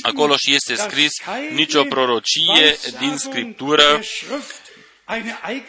Acolo 0.00 0.36
și 0.36 0.54
este 0.54 0.74
scris 0.74 1.12
nicio 1.54 1.82
prorocie 1.82 2.76
din 2.98 3.16
Scriptură 3.16 4.00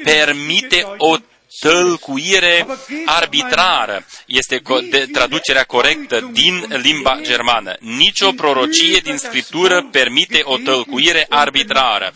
permite 0.04 0.86
o 0.98 1.16
tălcuire 1.60 2.66
arbitrară. 3.06 4.06
Este 4.26 4.62
de 4.90 5.08
traducerea 5.12 5.64
corectă 5.64 6.30
din 6.32 6.66
limba 6.82 7.20
germană. 7.22 7.76
Nicio 7.80 8.32
prorocie 8.32 9.00
din 9.04 9.18
Scriptură 9.18 9.88
permite 9.92 10.42
o 10.44 10.58
tălcuire 10.58 11.26
arbitrară. 11.30 12.14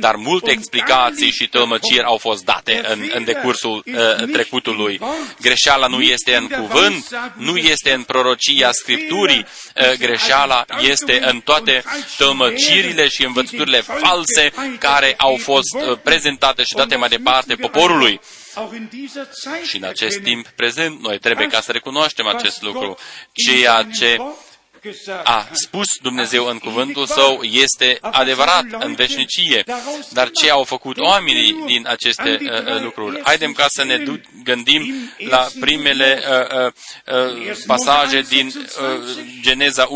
Dar 0.00 0.14
multe 0.14 0.50
explicații 0.50 1.30
și 1.30 1.48
tălmăciri 1.48 2.04
au 2.04 2.16
fost 2.16 2.44
date 2.44 2.80
în, 2.92 3.10
în 3.14 3.24
decursul 3.24 3.82
uh, 3.86 4.28
trecutului. 4.32 5.00
Greșeala 5.40 5.86
nu 5.86 6.00
este 6.00 6.34
în 6.36 6.46
cuvânt, 6.46 7.08
nu 7.36 7.56
este 7.56 7.92
în 7.92 8.02
prorocia 8.02 8.72
Scripturii. 8.72 9.46
Uh, 9.76 9.92
greșeala 9.98 10.64
este 10.80 11.20
în 11.24 11.40
toate 11.40 11.84
tălmăcirile 12.16 13.08
și 13.08 13.24
învățăturile 13.24 13.80
false 13.80 14.52
care 14.78 15.14
au 15.16 15.36
fost 15.42 15.74
uh, 15.74 15.98
prezentate 16.02 16.62
și 16.62 16.74
date 16.74 16.96
mai 16.96 17.08
departe 17.08 17.54
poporului. 17.54 18.20
Și 19.64 19.76
în 19.76 19.84
acest 19.84 20.20
timp 20.22 20.48
prezent, 20.48 21.00
noi 21.00 21.18
trebuie 21.18 21.46
ca 21.46 21.60
să 21.60 21.72
recunoaștem 21.72 22.26
acest 22.26 22.62
lucru. 22.62 22.96
Ceea 23.32 23.86
ce 23.98 24.16
a 25.24 25.48
spus 25.52 25.86
Dumnezeu 26.02 26.46
în 26.46 26.58
cuvântul 26.58 27.06
Său 27.06 27.42
este 27.42 27.98
adevărat 28.00 28.64
în 28.78 28.94
veșnicie. 28.94 29.64
Dar 30.10 30.30
ce 30.30 30.50
au 30.50 30.64
făcut 30.64 30.98
oamenii 30.98 31.62
din 31.66 31.86
aceste 31.88 32.38
uh, 32.40 32.74
uh 32.74 32.82
lucruri? 32.82 33.20
Haidem 33.24 33.52
ca 33.52 33.66
să 33.68 33.84
ne 33.84 34.02
gândim 34.44 35.10
la 35.18 35.48
primele 35.60 36.22
uh, 36.28 36.66
uh, 36.66 37.32
uh 37.50 37.56
pasaje 37.66 38.20
din 38.20 38.46
uh, 38.46 38.62
Geneza 39.40 39.86
1.26. 39.86 39.90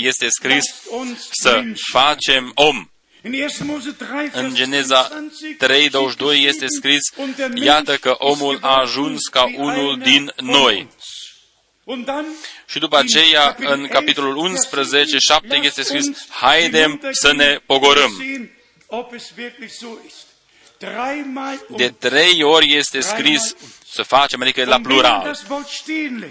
Este 0.00 0.26
scris 0.28 0.64
să 1.30 1.62
facem 1.92 2.52
om 2.54 2.88
în 4.32 4.54
Geneza 4.54 5.08
3.22 5.08 6.46
este 6.46 6.64
scris, 6.66 7.00
iată 7.54 7.96
că 7.96 8.14
omul 8.18 8.58
a 8.60 8.80
ajuns 8.80 9.26
ca 9.30 9.44
unul 9.56 9.98
din 9.98 10.32
noi. 10.36 10.88
Și 12.66 12.78
după 12.78 12.98
aceea, 12.98 13.56
în 13.58 13.86
capitolul 13.86 14.36
11, 14.36 15.18
7 15.18 15.60
este 15.62 15.82
scris, 15.82 16.06
haidem 16.28 17.00
să 17.10 17.32
ne 17.32 17.60
pogorâm. 17.66 18.12
De 21.76 21.88
trei 21.88 22.42
ori 22.42 22.74
este 22.74 23.00
scris 23.00 23.54
să 23.94 24.02
facem, 24.02 24.40
adică 24.42 24.64
la 24.64 24.80
plural. 24.80 25.38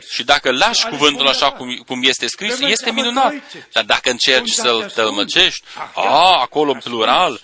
Și 0.10 0.24
dacă 0.24 0.52
lași 0.52 0.88
cuvântul 0.88 1.28
așa 1.28 1.52
cum, 1.52 1.84
cum 1.86 2.04
este 2.04 2.28
scris, 2.28 2.60
este 2.60 2.92
minunat. 2.92 3.34
Dar 3.72 3.84
dacă 3.84 4.10
încerci 4.10 4.52
să-l 4.52 4.92
tălmăcești, 4.96 5.64
a, 5.94 6.40
acolo 6.42 6.74
plural, 6.84 7.42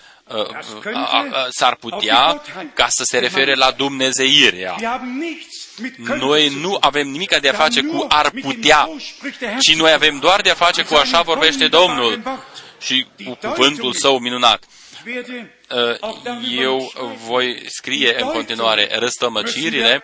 s-ar 1.50 1.76
putea 1.76 2.42
ca 2.74 2.88
să 2.90 3.04
se 3.04 3.20
refere 3.20 3.54
la 3.54 3.72
Dumnezeirea. 3.72 4.76
Noi 5.98 6.50
nu 6.62 6.78
avem 6.80 7.08
nimic 7.08 7.40
de 7.40 7.50
a 7.50 7.54
face 7.54 7.82
cu 7.82 8.06
ar 8.10 8.30
putea, 8.42 8.90
ci 9.60 9.76
noi 9.76 9.92
avem 9.92 10.20
doar 10.20 10.42
de 10.42 10.50
a 10.50 10.54
face 10.54 10.84
cu 10.84 10.96
așa 10.96 11.22
vorbește 11.22 11.68
Domnul 11.68 12.40
și 12.80 13.08
cu 13.26 13.38
cuvântul 13.48 13.94
său 13.94 14.18
minunat. 14.18 14.64
Uh, 15.70 15.98
eu 16.60 16.92
voi 17.26 17.64
scrie 17.68 18.16
în 18.22 18.28
continuare 18.28 18.90
răstămăcirile, 18.92 20.04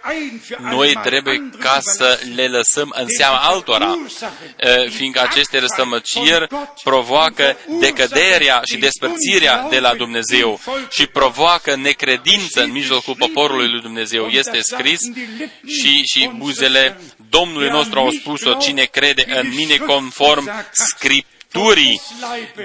noi 0.59 0.99
trebuie 1.03 1.49
ca 1.59 1.79
să 1.81 2.19
le 2.35 2.47
lăsăm 2.47 2.93
în 2.97 3.05
seama 3.17 3.37
altora, 3.37 3.91
uh, 3.91 4.89
fiindcă 4.89 5.21
aceste 5.21 5.59
răstămăciri 5.59 6.47
provoacă 6.83 7.57
decăderea 7.79 8.61
și 8.63 8.77
despărțirea 8.77 9.67
de 9.69 9.79
la 9.79 9.93
Dumnezeu 9.95 10.59
și 10.89 11.07
provoacă 11.07 11.75
necredință 11.75 12.63
în 12.63 12.71
mijlocul 12.71 13.15
poporului 13.15 13.71
lui 13.71 13.81
Dumnezeu. 13.81 14.27
Este 14.27 14.59
scris 14.61 14.99
și, 15.67 16.03
și 16.03 16.31
buzele 16.37 16.99
Domnului 17.29 17.69
nostru 17.69 17.99
au 17.99 18.09
spus-o, 18.09 18.53
cine 18.53 18.83
crede 18.83 19.23
în 19.27 19.53
mine 19.55 19.75
conform 19.75 20.51
Scripturii, 20.71 21.33
Scripturii 21.55 22.01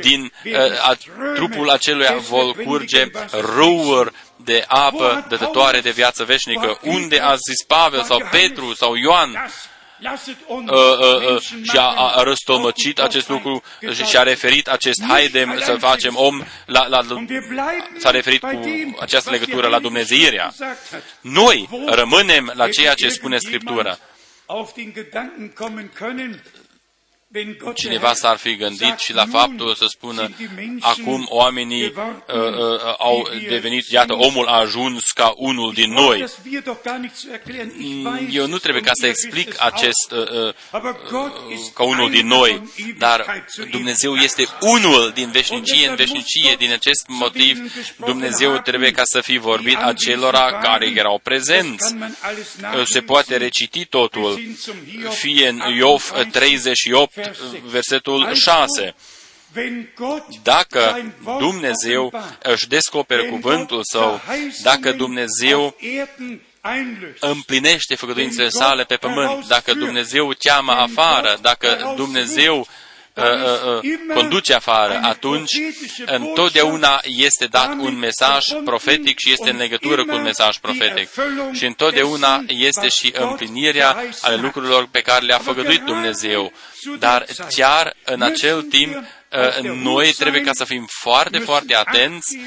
din 0.00 0.32
uh, 0.44 0.88
a, 0.88 0.96
trupul 1.34 1.70
aceluia 1.70 2.16
vor 2.16 2.56
curge 2.56 3.06
râuri 3.30 4.12
de 4.36 4.64
apă 4.68 5.26
dătătoare 5.28 5.80
de 5.80 5.90
viață 5.90 6.24
veșnică. 6.24 6.78
Unde 6.82 7.18
a 7.18 7.34
zis 7.34 7.64
Pavel 7.66 8.02
sau 8.02 8.28
Petru 8.30 8.74
sau 8.74 8.94
Ioan? 8.94 9.50
Uh, 10.46 10.58
uh, 10.66 11.34
uh, 11.34 11.40
și 11.42 11.76
a, 11.76 12.12
a 12.16 12.22
răstolmăcit 12.22 12.98
acest 12.98 13.28
lucru 13.28 13.62
și, 13.92 14.04
și 14.04 14.16
a 14.16 14.22
referit 14.22 14.68
acest 14.68 15.02
haidem 15.08 15.60
să 15.64 15.76
facem 15.78 16.16
om, 16.16 16.44
la, 16.66 16.86
la, 16.86 17.00
s-a 17.98 18.10
referit 18.10 18.40
cu 18.40 18.60
această 19.00 19.30
legătură 19.30 19.68
la 19.68 19.78
Dumnezeirea. 19.78 20.52
Noi 21.20 21.68
rămânem 21.86 22.52
la 22.54 22.68
ceea 22.68 22.94
ce 22.94 23.08
spune 23.08 23.38
Scriptura. 23.38 23.98
Cineva 27.74 28.14
s-ar 28.14 28.36
fi 28.36 28.56
gândit 28.56 28.98
și 28.98 29.12
la 29.12 29.26
faptul 29.26 29.74
să 29.74 29.84
spună, 29.88 30.30
acum 30.80 31.26
oamenii 31.28 31.84
uh, 31.84 31.92
uh, 32.26 32.94
au 32.98 33.28
devenit, 33.48 33.86
iată, 33.86 34.14
omul 34.14 34.46
a 34.46 34.58
ajuns 34.58 35.02
ca 35.14 35.32
unul 35.36 35.72
din 35.72 35.92
noi. 35.92 36.24
Eu 38.30 38.46
nu 38.46 38.58
trebuie 38.58 38.82
ca 38.82 38.90
să 38.92 39.06
explic 39.06 39.54
acest 39.58 40.12
uh, 40.12 40.52
uh, 40.72 40.94
ca 41.74 41.82
unul 41.82 42.10
din 42.10 42.26
noi, 42.26 42.62
dar 42.98 43.44
Dumnezeu 43.70 44.14
este 44.14 44.46
unul 44.60 45.10
din 45.14 45.30
veșnicie 45.30 45.88
în 45.88 45.94
veșnicie. 45.94 46.54
Din 46.58 46.72
acest 46.72 47.04
motiv, 47.08 47.72
Dumnezeu 47.96 48.58
trebuie 48.58 48.90
ca 48.90 49.02
să 49.04 49.20
fi 49.20 49.38
vorbit 49.38 49.76
acelora 49.76 50.52
care 50.52 50.92
erau 50.94 51.20
prezenți. 51.22 51.94
Se 52.84 53.00
poate 53.00 53.36
reciti 53.36 53.84
totul, 53.84 54.40
fie 55.10 55.48
în 55.48 55.60
Iov 55.76 56.12
38, 56.30 57.18
versetul 57.64 58.34
6. 58.34 58.94
Dacă 60.42 61.12
Dumnezeu 61.38 62.12
își 62.42 62.68
descoperă 62.68 63.22
cuvântul 63.22 63.80
Său, 63.82 64.20
dacă 64.62 64.92
Dumnezeu 64.92 65.76
împlinește 67.20 67.94
făgăduințele 67.94 68.48
sale 68.48 68.84
pe 68.84 68.96
pământ, 68.96 69.46
dacă 69.46 69.74
Dumnezeu 69.74 70.32
cheamă 70.38 70.72
afară, 70.72 71.38
dacă 71.40 71.92
Dumnezeu 71.96 72.58
uh, 72.58 72.66
uh, 72.66 72.66
uh, 72.66 72.76
conduce 74.14 74.54
afară, 74.54 75.00
atunci 75.02 75.50
întotdeauna 76.06 77.00
este 77.04 77.46
dat 77.46 77.68
un 77.78 77.98
mesaj 77.98 78.46
profetic 78.64 79.18
și 79.18 79.32
este 79.32 79.50
în 79.50 79.56
legătură 79.56 80.04
cu 80.04 80.14
un 80.14 80.22
mesaj 80.22 80.56
profetic. 80.56 81.08
Și 81.52 81.64
întotdeauna 81.64 82.44
este 82.46 82.88
și 82.88 83.12
împlinirea 83.18 84.04
ale 84.20 84.36
lucrurilor 84.36 84.88
pe 84.90 85.00
care 85.00 85.24
le-a 85.24 85.38
făgăduit 85.38 85.82
Dumnezeu. 85.82 86.52
Dar 86.98 87.26
chiar 87.48 87.96
în 88.04 88.22
acel 88.22 88.62
timp, 88.62 88.94
uh, 88.94 89.58
noi 89.62 90.12
trebuie 90.12 90.40
ca 90.40 90.50
să 90.52 90.64
fim 90.64 90.86
foarte, 91.02 91.38
foarte 91.38 91.74
atenți 91.74 92.38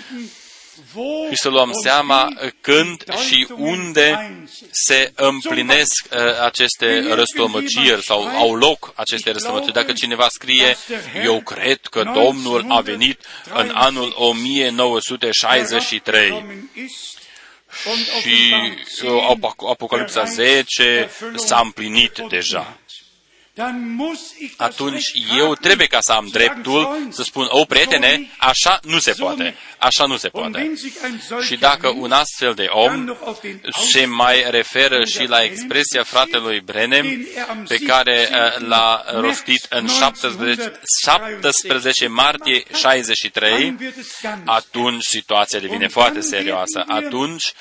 și 1.29 1.37
să 1.41 1.49
luăm 1.49 1.71
seama 1.83 2.27
când 2.61 3.03
și 3.27 3.47
unde 3.57 4.37
se 4.71 5.11
împlinesc 5.15 6.05
uh, 6.11 6.17
aceste 6.43 7.13
răstămăciri 7.13 8.03
sau 8.03 8.27
au 8.27 8.55
loc 8.55 8.93
aceste 8.95 9.31
răstămăciri. 9.31 9.73
Dacă 9.73 9.93
cineva 9.93 10.27
scrie, 10.29 10.77
eu 11.23 11.41
cred 11.41 11.79
că 11.79 12.11
Domnul 12.13 12.65
a 12.67 12.81
venit 12.81 13.19
în 13.53 13.71
anul 13.73 14.13
1963 14.15 16.45
și 18.21 18.53
uh, 19.03 19.37
Apocalipsa 19.69 20.23
10 20.23 21.09
s-a 21.35 21.61
împlinit 21.63 22.19
deja 22.29 22.77
atunci 24.57 25.11
eu 25.37 25.55
trebuie 25.55 25.87
ca 25.87 25.97
să 26.01 26.11
am 26.11 26.27
dreptul 26.31 27.07
să 27.09 27.23
spun, 27.23 27.47
o, 27.49 27.65
prietene, 27.65 28.29
așa 28.37 28.79
nu 28.83 28.99
se 28.99 29.11
poate, 29.11 29.55
așa 29.77 30.05
nu 30.05 30.17
se 30.17 30.29
poate. 30.29 30.73
Și 31.45 31.55
dacă 31.55 31.87
un 31.89 32.11
astfel 32.11 32.53
de 32.53 32.65
om 32.69 33.17
se 33.91 34.05
mai 34.05 34.45
referă 34.49 35.05
și 35.05 35.27
la 35.27 35.43
expresia 35.43 36.03
fratelui 36.03 36.59
Brenem, 36.59 37.27
pe 37.67 37.77
care 37.77 38.29
uh, 38.31 38.67
l-a 38.67 39.03
rostit 39.15 39.65
în 39.69 39.87
17, 39.87 40.79
17 41.03 42.07
martie 42.07 42.63
63, 42.73 43.75
atunci 44.45 45.03
situația 45.03 45.59
devine 45.59 45.87
foarte 45.87 46.21
serioasă. 46.21 46.83
Atunci 46.87 47.53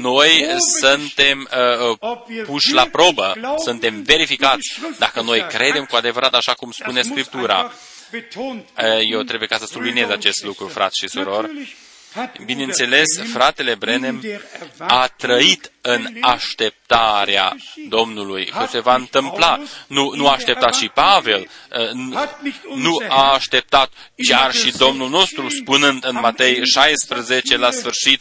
noi 0.00 0.46
suntem 0.80 1.48
uh, 1.90 2.44
puși 2.44 2.72
la 2.72 2.84
probă, 2.84 3.34
suntem 3.64 4.02
verificați 4.02 4.80
dacă 4.98 5.17
dacă 5.18 5.30
noi 5.30 5.46
credem 5.48 5.84
cu 5.84 5.96
adevărat 5.96 6.34
așa 6.34 6.54
cum 6.54 6.70
spune 6.70 7.02
Scriptura. 7.02 7.72
Eu 9.10 9.22
trebuie 9.22 9.48
ca 9.48 9.58
să 9.58 9.66
subliniez 9.66 10.08
acest 10.10 10.44
lucru, 10.44 10.66
frați 10.66 10.98
și 11.00 11.08
surori. 11.08 11.76
Bineînțeles, 12.44 13.06
fratele 13.32 13.74
Brenem 13.74 14.22
a 14.78 15.06
trăit 15.06 15.72
în 15.88 16.06
așteptarea 16.20 17.56
Domnului, 17.88 18.44
că 18.44 18.66
se 18.70 18.80
va 18.80 18.94
întâmpla. 18.94 19.60
Nu, 19.86 20.12
nu 20.16 20.28
a 20.28 20.32
așteptat 20.32 20.74
și 20.74 20.88
Pavel, 20.88 21.48
uh, 21.78 21.90
nu 22.74 23.02
a 23.08 23.32
așteptat 23.32 23.90
chiar 24.28 24.52
și 24.52 24.76
Domnul 24.76 25.08
nostru, 25.08 25.48
spunând 25.48 26.04
în 26.04 26.18
Matei 26.20 26.60
16 26.64 27.56
la 27.56 27.70
sfârșit, 27.70 28.20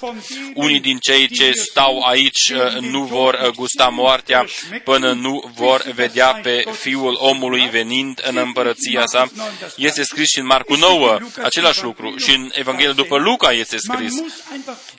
unii 0.53 0.79
din 0.79 0.97
cei 0.97 1.27
ce 1.27 1.51
stau 1.51 1.99
aici 1.99 2.49
uh, 2.49 2.79
nu 2.79 3.03
vor 3.03 3.33
uh, 3.33 3.49
gusta 3.49 3.87
moartea 3.87 4.45
până 4.83 5.11
nu 5.11 5.51
vor 5.55 5.83
vedea 5.95 6.39
pe 6.43 6.63
Fiul 6.79 7.17
omului 7.19 7.69
venind 7.71 8.21
în 8.27 8.37
împărăția 8.37 9.03
sa. 9.05 9.31
Este 9.75 10.03
scris 10.03 10.27
și 10.27 10.39
în 10.39 10.45
Marcu 10.45 10.75
9 10.75 11.17
același 11.43 11.83
lucru 11.83 12.15
și 12.17 12.35
în 12.35 12.51
Evanghelia 12.53 12.91
după 12.93 13.17
Luca 13.17 13.51
este 13.51 13.77
scris. 13.77 14.13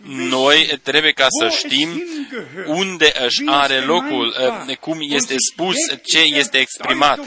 Noi 0.05 0.81
trebuie 0.82 1.12
ca 1.12 1.27
să 1.40 1.49
știm 1.49 2.03
unde 2.66 3.12
își 3.24 3.43
are 3.47 3.80
locul, 3.80 4.36
eh, 4.68 4.76
cum 4.76 4.98
este 5.01 5.35
spus, 5.52 5.74
ce 6.05 6.20
este 6.20 6.59
exprimat 6.59 7.20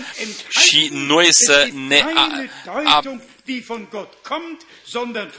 și 0.49 0.89
noi 0.91 1.27
să 1.29 1.69
ne 1.87 2.03
a, 2.15 2.27
a, 2.83 3.01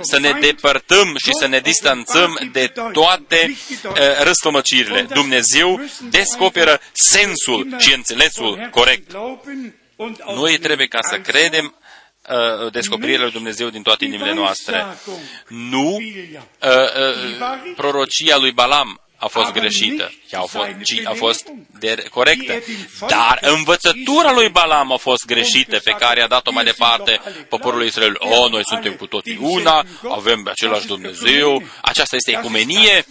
să 0.00 0.18
ne 0.18 0.32
depărtăm 0.40 1.16
și 1.16 1.30
să 1.38 1.46
ne 1.46 1.58
distanțăm 1.58 2.48
de 2.52 2.72
toate 2.92 3.56
uh, 3.84 3.92
răstămăcirile. 4.22 5.02
Dumnezeu 5.02 5.80
descoperă 6.10 6.80
sensul 6.92 7.76
și 7.78 7.94
înțelesul 7.94 8.68
corect. 8.70 9.12
Noi 10.34 10.58
trebuie 10.58 10.86
ca 10.86 10.98
să 11.02 11.18
credem 11.18 11.74
uh, 12.64 12.72
descoperirea 12.72 13.22
lui 13.22 13.32
Dumnezeu 13.32 13.68
din 13.68 13.82
toate 13.82 14.04
inimile 14.04 14.34
noastre. 14.34 14.84
Nu 15.48 15.96
uh, 15.96 16.68
uh, 16.68 17.74
prorocia 17.76 18.36
lui 18.36 18.52
Balam 18.52 19.00
a 19.22 19.28
fost 19.28 19.52
greșită, 19.52 20.12
ci 20.32 20.38
a 20.38 20.44
fost, 20.46 20.68
ci 20.82 21.00
a 21.04 21.12
fost 21.12 21.48
de, 21.78 22.04
corectă. 22.10 22.62
Dar 23.08 23.38
învățătura 23.40 24.32
lui 24.32 24.48
Balam 24.48 24.92
a 24.92 24.96
fost 24.96 25.24
greșită, 25.26 25.80
pe 25.84 25.96
care 25.98 26.22
a 26.22 26.26
dat-o 26.26 26.52
mai 26.52 26.64
departe 26.64 27.20
poporului 27.48 27.86
Israel. 27.86 28.16
O, 28.18 28.48
noi 28.48 28.62
suntem 28.64 28.92
cu 28.92 29.06
toții 29.06 29.38
una, 29.40 29.84
avem 30.10 30.46
același 30.50 30.86
Dumnezeu, 30.86 31.62
aceasta 31.80 32.16
este 32.16 32.30
ecumenie, 32.30 33.06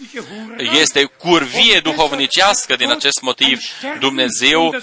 este 0.80 1.04
curvie 1.04 1.80
duhovnicească 1.82 2.76
din 2.76 2.90
acest 2.90 3.20
motiv. 3.20 3.60
Dumnezeu 4.00 4.74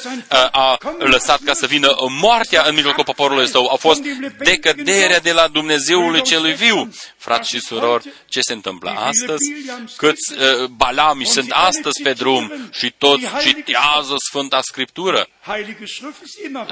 a 0.51 0.77
lăsat 0.97 1.39
ca 1.45 1.53
să 1.53 1.65
vină 1.65 1.95
moartea 2.21 2.63
în 2.67 2.75
mijlocul 2.75 3.03
poporului 3.03 3.47
său. 3.47 3.69
A 3.73 3.75
fost 3.75 4.01
decăderea 4.37 5.19
de 5.19 5.31
la 5.31 5.47
Dumnezeului 5.47 6.21
celui 6.21 6.53
viu. 6.53 6.93
Frați 7.17 7.49
și 7.49 7.59
surori, 7.59 8.13
ce 8.27 8.39
se 8.41 8.53
întâmplă 8.53 8.89
astăzi? 8.89 9.53
Câți 9.95 10.33
uh, 10.33 10.65
balami 10.65 11.25
sunt 11.25 11.51
astăzi 11.51 12.01
pe 12.03 12.13
drum 12.13 12.28
și 12.71 12.93
toți 12.97 13.25
citează 13.41 14.15
Sfânta 14.29 14.61
Scriptură. 14.61 15.27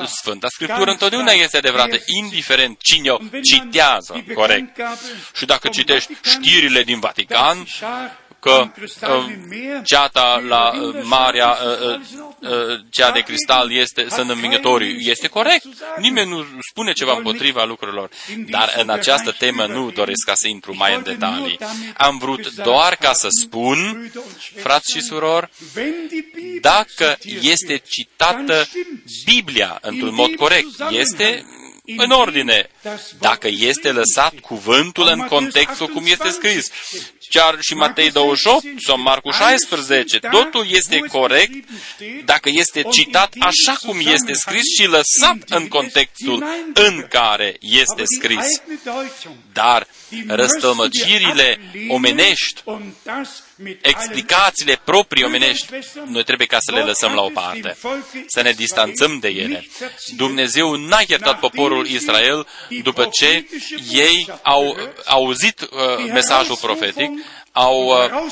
Sfânta 0.06 0.48
Scriptură 0.50 0.92
întotdeauna 0.92 1.32
este 1.32 1.58
adevărată, 1.58 1.98
indiferent 2.06 2.78
cine 2.82 3.10
o 3.10 3.18
citează 3.44 4.26
corect. 4.34 4.82
Și 5.36 5.46
dacă 5.46 5.68
citești 5.68 6.14
știrile 6.24 6.84
din 6.84 7.00
Vatican, 7.00 7.66
că 8.48 8.72
uh, 9.08 9.26
ceata 9.84 10.44
la 10.48 10.72
uh, 10.82 10.96
Marea, 11.04 11.58
uh, 11.90 12.80
cea 12.90 13.12
de 13.12 13.20
cristal, 13.20 13.72
este, 13.72 14.06
sunt 14.10 14.30
învingătorii. 14.30 15.10
Este 15.10 15.28
corect. 15.28 15.66
Nimeni 15.98 16.30
nu 16.30 16.46
spune 16.70 16.92
ceva 16.92 17.14
împotriva 17.16 17.64
lucrurilor. 17.64 18.10
Dar 18.50 18.74
în 18.78 18.90
această 18.90 19.32
temă 19.32 19.66
nu 19.66 19.92
doresc 19.92 20.26
ca 20.26 20.34
să 20.34 20.48
intru 20.48 20.76
mai 20.76 20.96
în 20.96 21.04
detalii. 21.04 21.60
Am 21.98 22.18
vrut 22.18 22.54
doar 22.54 22.96
ca 22.96 23.14
să 23.14 23.28
spun, 23.44 24.12
frați 24.56 24.92
și 24.92 25.02
surori, 25.02 25.50
dacă 26.62 27.18
este 27.42 27.82
citată 27.88 28.68
Biblia 29.26 29.78
într-un 29.82 30.14
mod 30.14 30.36
corect, 30.36 30.68
este 30.90 31.46
în 31.96 32.12
ordine, 32.12 32.70
dacă 33.20 33.48
este 33.48 33.92
lăsat 33.92 34.40
cuvântul 34.40 35.08
în 35.08 35.20
contextul 35.20 35.88
cum 35.88 36.06
este 36.06 36.30
scris. 36.30 36.70
Chiar 37.30 37.58
și 37.62 37.74
Matei 37.74 38.12
28 38.12 38.66
sau 38.86 39.00
Marcu 39.00 39.32
16, 39.32 40.20
totul 40.20 40.66
este 40.70 41.00
corect 41.00 41.70
dacă 42.26 42.50
este 42.54 42.82
citat 42.92 43.34
așa 43.40 43.74
cum 43.86 44.00
este 44.00 44.34
scris 44.34 44.64
și 44.80 44.86
lăsat 44.86 45.38
în 45.50 45.68
contextul 45.68 46.44
în 46.74 47.06
care 47.10 47.56
este 47.60 48.04
scris. 48.06 48.62
Dar 49.54 49.88
răstălmăcirile 50.28 51.60
omenești 51.90 52.64
explicațiile 53.82 54.80
proprii 54.84 55.24
omenești, 55.24 55.68
noi 56.06 56.24
trebuie 56.24 56.48
ca 56.48 56.58
să 56.60 56.72
le 56.72 56.82
lăsăm 56.82 57.14
la 57.14 57.22
o 57.22 57.30
parte, 57.30 57.78
să 58.28 58.42
ne 58.42 58.52
distanțăm 58.52 59.20
de 59.20 59.28
ele. 59.28 59.68
Dumnezeu 60.16 60.76
n-a 60.76 61.04
iertat 61.08 61.40
poporul 61.40 61.88
Israel 61.88 62.48
după 62.84 63.10
ce 63.12 63.48
ei 63.92 64.30
au 64.44 64.78
auzit 65.06 65.62
uh, 65.62 66.12
mesajul 66.12 66.58
profetic, 66.62 67.10
au 67.58 67.86
uh, 67.86 68.30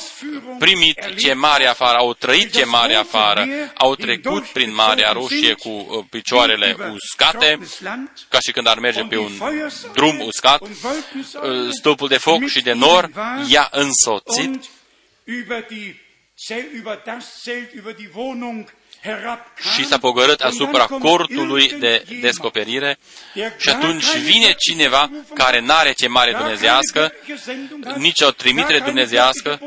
primit 0.59 0.99
ce 1.17 1.33
mare 1.33 1.65
afară, 1.65 1.97
au 1.97 2.13
trăit 2.13 2.53
ce 2.53 2.65
mare 2.65 2.95
afară, 2.95 3.47
au 3.77 3.95
trecut 3.95 4.45
prin 4.45 4.73
Marea 4.73 5.11
Roșie 5.11 5.53
cu 5.53 5.69
uh, 5.69 6.05
picioarele 6.09 6.75
uscate, 6.93 7.59
ca 8.29 8.37
și 8.39 8.51
când 8.51 8.67
ar 8.67 8.79
merge 8.79 9.03
pe 9.03 9.17
un 9.17 9.31
drum 9.93 10.19
uscat, 10.19 10.61
uh, 10.61 10.69
stâlpul 11.69 12.07
de 12.07 12.17
foc 12.17 12.47
și 12.47 12.61
de 12.61 12.73
nor 12.73 13.09
i-a 13.47 13.69
însoțit 13.71 14.69
și 19.75 19.85
s-a 19.85 19.97
pogorât 19.97 20.41
asupra 20.41 20.85
cortului 20.85 21.67
de 21.79 22.05
descoperire 22.21 22.97
și 23.57 23.69
atunci 23.69 24.17
vine 24.17 24.55
cineva 24.57 25.09
care 25.33 25.59
n-are 25.59 25.93
ce 25.93 26.07
mare 26.07 26.33
dumnezească, 26.37 27.13
nici 27.95 28.21
o 28.21 28.31
trimitere 28.31 28.79
dumnezească, 28.79 29.59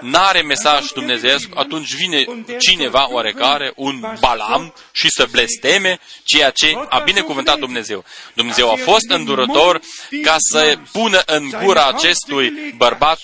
n-are 0.00 0.42
mesaj 0.42 0.90
dumnezeesc, 0.94 1.48
atunci 1.54 1.94
vine 1.94 2.24
cineva 2.58 3.12
oarecare, 3.12 3.72
un 3.76 4.04
balam, 4.20 4.74
și 4.92 5.08
să 5.10 5.26
blesteme 5.30 5.98
ceea 6.24 6.50
ce 6.50 6.74
a 6.88 6.98
binecuvântat 6.98 7.58
Dumnezeu. 7.58 8.04
Dumnezeu 8.34 8.70
a 8.70 8.76
fost 8.76 9.10
îndurător 9.10 9.80
ca 10.22 10.36
să 10.38 10.78
pună 10.92 11.22
în 11.26 11.50
gura 11.62 11.86
acestui 11.86 12.74
bărbat 12.76 13.18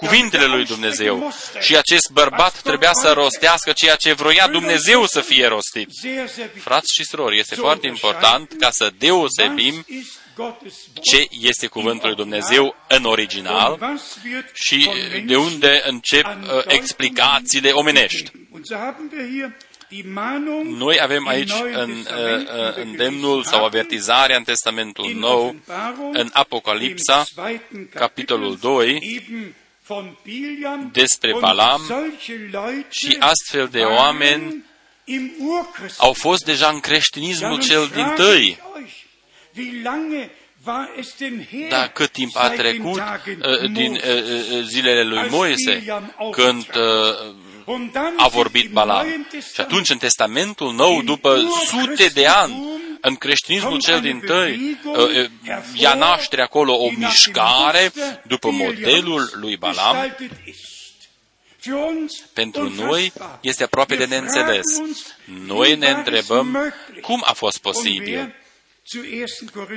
cuvintele 0.00 0.46
lui 0.46 0.64
Dumnezeu. 0.64 1.32
Și 1.60 1.76
acest 1.76 2.10
bărbat 2.12 2.60
trebuia 2.60 2.90
să 2.92 3.12
rostească 3.12 3.72
ceea 3.72 3.96
ce 3.96 4.12
vroia 4.12 4.48
Dumnezeu 4.48 5.06
să 5.06 5.20
fie 5.20 5.46
rostit. 5.46 5.88
Frați 6.60 6.94
și 6.96 7.04
surori, 7.04 7.38
este 7.38 7.54
foarte 7.54 7.86
important 7.86 8.52
ca 8.58 8.70
să 8.70 8.90
deosebim 8.98 9.84
ce 11.00 11.26
este 11.30 11.66
cuvântul 11.66 12.08
lui 12.08 12.16
Dumnezeu 12.16 12.76
în 12.88 13.04
original 13.04 14.00
și 14.52 14.90
de 15.26 15.36
unde 15.36 15.82
încep 15.84 16.24
uh, 16.24 16.62
explicațiile 16.66 17.70
omenești. 17.70 18.30
Noi 20.64 21.00
avem 21.00 21.26
aici 21.26 21.52
în, 21.72 21.90
uh, 21.90 22.06
uh, 22.36 22.76
îndemnul 22.76 23.44
sau 23.44 23.64
avertizarea 23.64 24.36
în 24.36 24.42
Testamentul 24.42 25.12
Nou, 25.14 25.54
în 26.12 26.30
Apocalipsa, 26.32 27.24
capitolul 27.94 28.56
2, 28.60 29.22
despre 30.92 31.34
Balam 31.38 31.80
și 32.88 33.16
astfel 33.18 33.68
de 33.70 33.80
oameni 33.80 34.64
au 35.96 36.12
fost 36.12 36.44
deja 36.44 36.68
în 36.68 36.80
creștinismul 36.80 37.60
cel 37.60 37.90
din 37.94 38.12
tâi. 38.16 38.58
Dar 41.68 41.88
cât 41.88 42.10
timp 42.10 42.36
a 42.36 42.48
trecut 42.48 42.98
uh, 42.98 43.70
din 43.72 43.92
uh, 43.92 44.00
uh, 44.02 44.62
zilele 44.62 45.02
lui 45.02 45.28
Moise, 45.30 45.84
când 46.30 46.66
a 48.16 48.28
vorbit 48.28 48.70
Balam. 48.70 49.26
Și 49.54 49.60
atunci, 49.60 49.90
în 49.90 49.98
Testamentul 49.98 50.74
Nou, 50.74 51.02
după 51.02 51.42
sute 51.66 52.06
de 52.06 52.26
ani, 52.26 52.80
în 53.00 53.14
creștinismul 53.14 53.80
cel 53.80 54.00
din 54.00 54.20
tăi, 54.20 54.78
ea 55.76 55.94
naște 55.94 56.40
acolo 56.40 56.74
o 56.74 56.90
mișcare 56.90 57.92
după 58.26 58.50
modelul 58.50 59.30
lui 59.34 59.56
Balam. 59.56 60.16
Pentru 62.32 62.68
noi 62.68 63.12
este 63.40 63.62
aproape 63.62 63.96
de 63.96 64.04
neînțeles. 64.04 64.64
Noi 65.24 65.76
ne 65.76 65.90
întrebăm 65.90 66.74
cum 67.00 67.22
a 67.26 67.32
fost 67.32 67.58
posibil. 67.58 68.34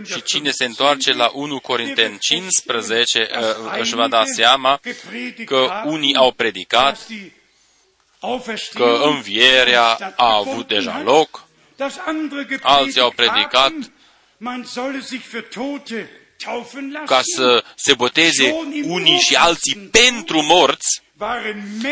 Și 0.05 0.21
cine 0.23 0.51
se 0.51 0.65
întoarce 0.65 1.13
la 1.13 1.31
1 1.33 1.59
Corinteni 1.59 2.17
15 2.17 3.27
uh, 3.31 3.79
își 3.79 3.95
va 3.95 4.07
da 4.07 4.23
seama 4.25 4.79
că 5.45 5.81
unii 5.85 6.15
au 6.15 6.31
predicat 6.31 7.07
că 8.73 8.99
învierea 9.03 10.13
a 10.15 10.35
avut 10.35 10.67
deja 10.67 11.01
loc, 11.03 11.47
alții 12.61 13.01
au 13.01 13.11
predicat 13.11 13.73
ca 17.05 17.21
să 17.35 17.63
se 17.75 17.93
boteze 17.93 18.55
unii 18.83 19.17
și 19.17 19.35
alții 19.35 19.75
pentru 19.75 20.41
morți, 20.41 21.01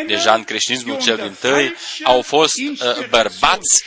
deja 0.08 0.34
în 0.34 0.44
creștinismul 0.44 1.02
cel 1.02 1.16
din 1.16 1.36
tăi, 1.40 1.74
au 2.04 2.22
fost 2.22 2.54
uh, 2.60 3.08
bărbați 3.10 3.84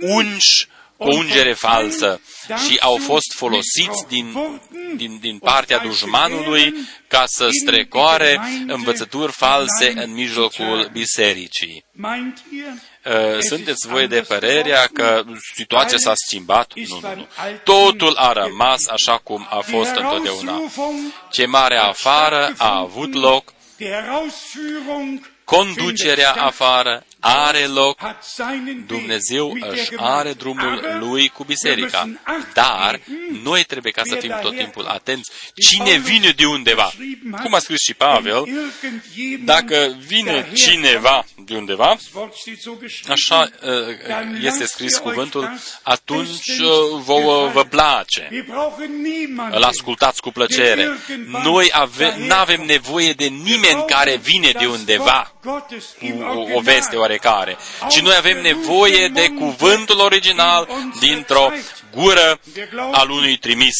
unși 0.00 0.66
cu 0.96 1.04
o 1.08 1.16
ungere 1.16 1.52
falsă 1.52 2.20
și 2.66 2.78
au 2.80 2.96
fost 2.96 3.32
folosiți 3.34 4.06
din, 4.08 4.36
din, 4.96 5.18
din 5.20 5.38
partea 5.38 5.78
dușmanului 5.78 6.74
ca 7.08 7.24
să 7.26 7.48
strecoare 7.64 8.40
învățături 8.66 9.32
false 9.32 9.92
în 9.94 10.12
mijlocul 10.12 10.88
bisericii. 10.92 11.84
Uh, 13.08 13.38
sunteți 13.40 13.88
voi 13.88 14.06
de 14.06 14.24
părerea 14.28 14.88
că 14.92 15.22
situația 15.54 15.98
s-a 15.98 16.12
schimbat? 16.14 16.72
Nu, 16.74 16.98
nu, 17.00 17.14
nu. 17.14 17.26
Totul 17.64 18.14
a 18.16 18.32
rămas 18.32 18.86
așa 18.86 19.18
cum 19.18 19.46
a 19.50 19.58
fost 19.58 19.90
întotdeauna. 19.94 20.60
Ce 21.30 21.46
mare 21.46 21.76
afară 21.76 22.54
a 22.56 22.78
avut 22.78 23.14
loc, 23.14 23.52
conducerea 25.44 26.32
afară 26.32 27.04
are 27.20 27.66
loc, 27.66 27.98
Dumnezeu 28.86 29.52
își 29.70 29.90
are 29.96 30.32
drumul 30.32 30.96
lui 30.98 31.28
cu 31.28 31.44
biserica. 31.44 32.08
Dar 32.54 33.00
noi 33.42 33.64
trebuie 33.64 33.92
ca 33.92 34.02
să 34.04 34.14
fim 34.14 34.38
tot 34.42 34.56
timpul 34.56 34.86
atenți. 34.86 35.30
Cine 35.54 35.96
vine 35.96 36.30
de 36.30 36.46
undeva? 36.46 36.92
Cum 37.42 37.54
a 37.54 37.58
scris 37.58 37.80
și 37.80 37.94
Pavel, 37.94 38.44
dacă 39.44 39.96
vine 40.06 40.50
cineva 40.54 41.24
de 41.44 41.54
undeva, 41.54 41.96
așa 43.08 43.50
uh, 43.62 43.70
este 44.42 44.66
scris 44.66 44.96
cuvântul, 44.96 45.58
atunci 45.82 46.48
uh, 46.48 47.02
vă, 47.04 47.50
vă 47.52 47.64
place. 47.64 48.28
Îl 49.50 49.62
ascultați 49.62 50.20
cu 50.20 50.30
plăcere. 50.30 50.88
Noi 51.26 51.70
nu 52.18 52.34
avem 52.34 52.64
nevoie 52.64 53.12
de 53.12 53.26
nimeni 53.26 53.84
care 53.86 54.16
vine 54.16 54.50
de 54.58 54.66
undeva. 54.66 55.32
cu 55.37 55.37
o 56.54 56.60
veste 56.60 56.96
oarecare, 56.96 57.56
ci 57.90 58.00
noi 58.00 58.14
avem 58.16 58.40
nevoie 58.40 59.10
de 59.14 59.28
cuvântul 59.28 60.00
original 60.00 60.68
dintr-o 61.00 61.52
gură 61.94 62.40
al 62.92 63.10
unui 63.10 63.36
trimis. 63.36 63.76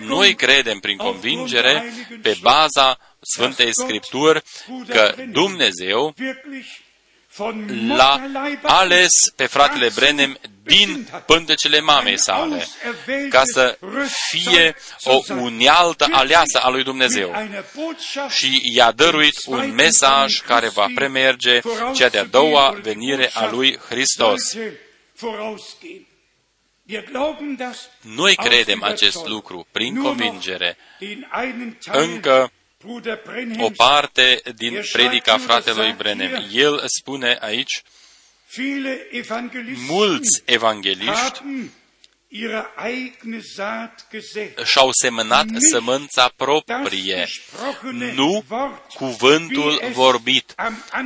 Noi 0.00 0.34
credem 0.34 0.78
prin 0.78 0.96
convingere, 0.96 1.92
pe 2.22 2.38
baza 2.40 2.98
Sfântei 3.20 3.70
Scripturi, 3.72 4.42
că 4.88 5.14
Dumnezeu 5.32 6.14
l-a 7.96 8.20
ales 8.62 9.12
pe 9.36 9.46
fratele 9.46 9.90
Brenem 9.94 10.38
din 10.62 11.08
pântecele 11.26 11.80
mamei 11.80 12.18
sale, 12.18 12.66
ca 13.30 13.42
să 13.44 13.78
fie 14.30 14.76
o 15.04 15.20
unealtă 15.34 16.06
aleasă 16.10 16.58
a 16.62 16.68
lui 16.68 16.82
Dumnezeu. 16.82 17.34
Și 18.28 18.60
i-a 18.74 18.92
dăruit 18.92 19.38
un 19.46 19.74
mesaj 19.74 20.40
care 20.40 20.68
va 20.68 20.86
premerge 20.94 21.60
cea 21.94 22.08
de-a 22.08 22.24
doua 22.24 22.78
venire 22.82 23.30
a 23.34 23.50
lui 23.50 23.78
Hristos. 23.88 24.40
Noi 28.00 28.34
credem 28.36 28.82
acest 28.82 29.26
lucru 29.26 29.66
prin 29.70 30.02
convingere. 30.02 30.76
Încă 31.92 32.50
o 33.58 33.70
parte 33.70 34.42
din 34.56 34.82
predica 34.92 35.38
fratelui 35.38 35.92
Brenem. 35.92 36.48
El 36.52 36.84
spune 36.86 37.38
aici, 37.40 37.82
mulți 39.86 40.42
evangeliști 40.44 41.42
și-au 44.64 44.88
semănat 44.92 45.46
sămânța 45.70 46.32
proprie, 46.36 47.28
nu 48.14 48.44
cuvântul 48.94 49.80
vorbit, 49.92 50.54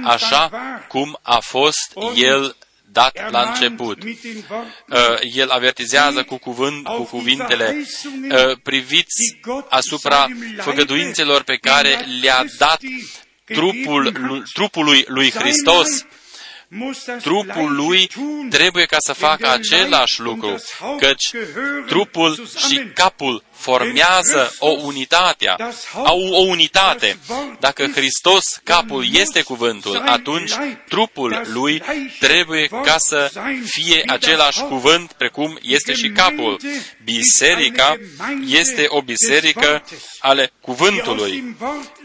așa 0.05 0.51
cum 0.89 1.19
a 1.23 1.39
fost 1.39 1.93
el 2.15 2.57
dat 2.93 3.31
la 3.31 3.40
început. 3.48 4.02
Uh, 4.02 4.98
el 5.35 5.51
avertizează 5.51 6.23
cu, 6.23 6.36
cuvânt, 6.36 6.86
cu 6.86 7.02
cuvintele, 7.02 7.77
uh, 8.31 8.59
priviți 8.62 9.39
asupra 9.69 10.27
făgăduințelor 10.56 11.43
pe 11.43 11.56
care 11.56 12.06
le-a 12.20 12.44
dat 12.59 12.81
trupul, 13.44 14.12
trupului 14.52 15.05
lui 15.09 15.31
Hristos. 15.31 15.86
Trupul 17.23 17.74
lui 17.74 18.10
trebuie 18.51 18.85
ca 18.85 18.97
să 18.98 19.12
facă 19.12 19.48
același 19.51 20.20
lucru, 20.20 20.62
căci 20.98 21.31
trupul 21.86 22.47
și 22.69 22.90
capul 22.94 23.44
formează 23.62 24.55
o 24.59 24.68
unitate, 24.68 25.47
au 25.93 26.20
o 26.20 26.40
unitate. 26.40 27.18
Dacă 27.60 27.86
Hristos, 27.94 28.44
capul, 28.64 29.06
este 29.12 29.43
cuvântul, 29.43 30.02
atunci 30.06 30.52
trupul 30.89 31.43
lui 31.52 31.82
trebuie 32.18 32.66
ca 32.66 32.97
să 32.98 33.32
fie 33.64 34.02
același 34.06 34.60
cuvânt 34.60 35.12
precum 35.12 35.59
este 35.62 35.93
și 35.93 36.09
capul. 36.09 36.60
Biserica 37.05 37.97
este 38.47 38.84
o 38.89 39.01
biserică 39.02 39.84
ale 40.18 40.52
cuvântului, 40.60 41.56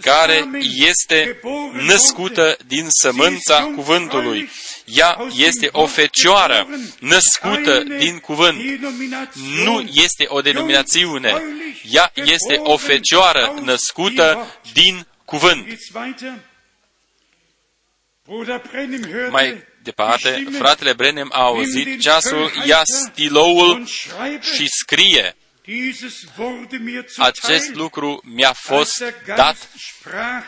care 0.02 0.50
este 0.90 1.40
născută 1.72 2.58
din 2.68 2.86
sămânța 2.90 3.72
cuvântului. 3.76 4.50
Ea 4.88 5.18
este 5.36 5.70
o 5.72 5.86
fecioară 5.86 6.68
născută 7.00 7.84
din 7.84 8.20
cuvânt. 8.20 8.58
Nu 9.64 9.90
este 9.94 10.26
o 10.28 10.42
denominațiune. 10.42 11.42
Ea 11.92 12.12
este 12.14 12.58
o 12.58 12.78
fecioară 12.78 13.54
născută 13.64 14.60
din 14.74 15.08
cuvânt. 15.26 15.68
Mai 19.30 19.64
departe, 19.84 20.48
fratele 20.58 20.94
Brenem 20.94 21.30
a 21.34 21.42
auzit 21.42 22.02
ceasul, 22.02 22.52
ia 22.66 22.82
stiloul 22.84 23.88
și 24.56 24.68
scrie. 24.68 25.36
Acest 27.18 27.74
lucru 27.74 28.22
mi-a 28.24 28.54
fost 28.54 29.04
dat 29.36 29.70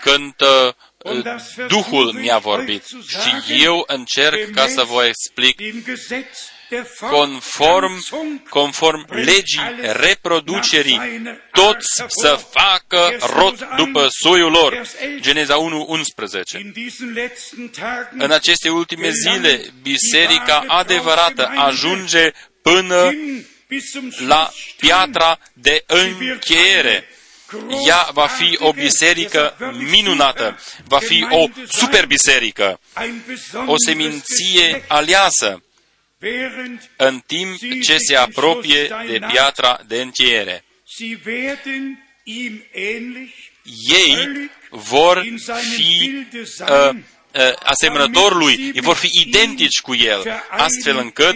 când 0.02 0.34
uh, 0.42 0.74
Duhul 1.68 2.12
mi-a 2.14 2.38
vorbit 2.38 2.84
și 3.08 3.64
eu 3.64 3.84
încerc 3.88 4.52
ca 4.54 4.68
să 4.68 4.84
vă 4.84 5.06
explic 5.06 5.60
conform, 7.10 8.04
conform 8.50 9.06
legii 9.10 9.76
reproducerii, 9.82 11.02
toți 11.52 11.88
să 12.08 12.40
facă 12.50 13.18
rot 13.20 13.68
după 13.78 14.08
soiul 14.10 14.52
lor. 14.52 14.82
Geneza 15.20 15.58
1, 15.58 15.86
11. 15.88 16.72
În 18.18 18.32
aceste 18.32 18.70
ultime 18.70 19.10
zile, 19.12 19.62
biserica 19.82 20.64
adevărată 20.68 21.52
ajunge 21.56 22.32
până 22.62 23.12
la 24.28 24.52
piatra 24.78 25.40
de 25.54 25.84
încheiere. 25.88 27.08
Ea 27.88 28.10
va 28.14 28.28
fi 28.28 28.58
o 28.60 28.74
biserică 28.74 29.56
minunată, 29.90 30.60
va 30.88 31.00
fi 31.00 31.28
o 31.30 31.48
super 31.68 32.06
biserică, 32.06 32.80
o 33.66 33.74
seminție 33.86 34.84
aliasă, 34.88 35.64
în 36.98 37.20
timp 37.26 37.58
ce 37.82 37.98
se 37.98 38.16
apropie 38.16 38.88
de 39.08 39.20
piatra 39.32 39.80
de 39.88 40.02
încheiere. 40.02 40.64
Ei 44.00 44.50
vor 44.70 45.26
fi 45.76 46.26
uh, 46.62 46.96
Uh, 47.36 47.54
asemănătorului, 47.64 48.72
ei 48.76 48.82
vor 48.82 48.96
fi 48.96 49.10
identici 49.20 49.82
cu 49.82 49.96
el, 49.96 50.44
astfel 50.50 50.98
încât 50.98 51.36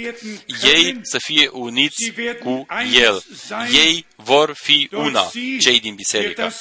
ei 0.63 0.99
să 1.01 1.17
fie 1.23 1.49
uniți 1.51 2.13
cu 2.43 2.65
el. 2.93 3.23
Ei 3.71 4.05
vor 4.15 4.53
fi 4.55 4.89
una, 4.91 5.31
cei 5.59 5.79
din 5.79 5.95
biserică. 5.95 6.53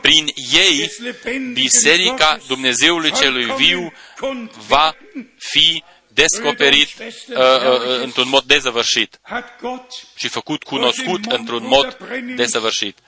Prin 0.00 0.26
ei, 0.52 0.90
biserica 1.52 2.40
Dumnezeului 2.46 3.12
celui 3.12 3.54
viu 3.56 3.92
va 4.66 4.96
fi 5.38 5.82
descoperit 6.08 6.88
uh, 6.98 7.36
uh, 7.36 8.02
într-un 8.02 8.28
mod 8.28 8.42
dezăvârșit 8.42 9.20
și 10.16 10.28
făcut 10.28 10.62
cunoscut 10.62 11.24
într-un 11.24 11.66
mod 11.66 11.96
desăvârșit. 12.36 12.98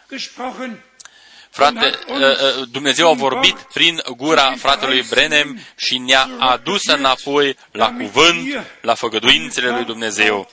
Frate, 1.57 1.99
uh, 2.09 2.17
uh, 2.17 2.69
Dumnezeu 2.71 3.11
a 3.11 3.13
vorbit 3.13 3.57
prin 3.73 4.03
gura 4.17 4.55
fratelui 4.59 5.05
Brenem 5.11 5.59
și 5.77 5.99
ne-a 5.99 6.29
adus 6.39 6.81
înapoi 6.85 7.57
la 7.73 7.93
cuvânt, 7.93 8.67
la 8.81 8.95
făgăduințele 8.95 9.71
lui 9.71 9.85
Dumnezeu, 9.85 10.51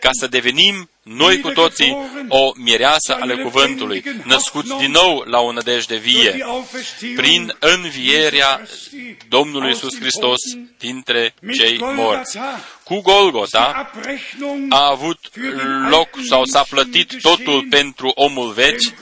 ca 0.00 0.08
să 0.12 0.26
devenim 0.26 0.90
noi 1.02 1.40
cu 1.40 1.50
toții 1.50 1.96
o 2.28 2.52
mireasă 2.56 3.16
ale 3.20 3.36
cuvântului, 3.36 4.04
născuți 4.24 4.76
din 4.78 4.90
nou 4.90 5.24
la 5.26 5.40
o 5.40 5.52
nădejde 5.52 5.96
vie, 5.96 6.46
prin 7.16 7.56
învierea 7.58 8.60
Domnului 9.28 9.68
Iisus 9.68 9.98
Hristos 9.98 10.38
dintre 10.78 11.34
cei 11.52 11.78
morți. 11.80 12.38
Cu 12.84 13.00
Golgota 13.00 13.90
a 14.68 14.88
avut 14.90 15.18
loc 15.88 16.08
sau 16.28 16.44
s-a 16.44 16.62
plătit 16.62 17.20
totul 17.20 17.66
pentru 17.70 18.12
omul 18.14 18.52
veci, 18.52 18.92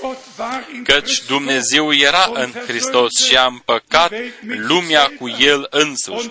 căci 0.85 1.23
Dumnezeu 1.27 1.95
era 1.95 2.31
în 2.33 2.53
Hristos 2.67 3.11
și 3.29 3.37
a 3.37 3.47
împăcat 3.47 4.13
lumea 4.41 5.13
cu 5.19 5.29
El 5.29 5.67
însuși. 5.71 6.29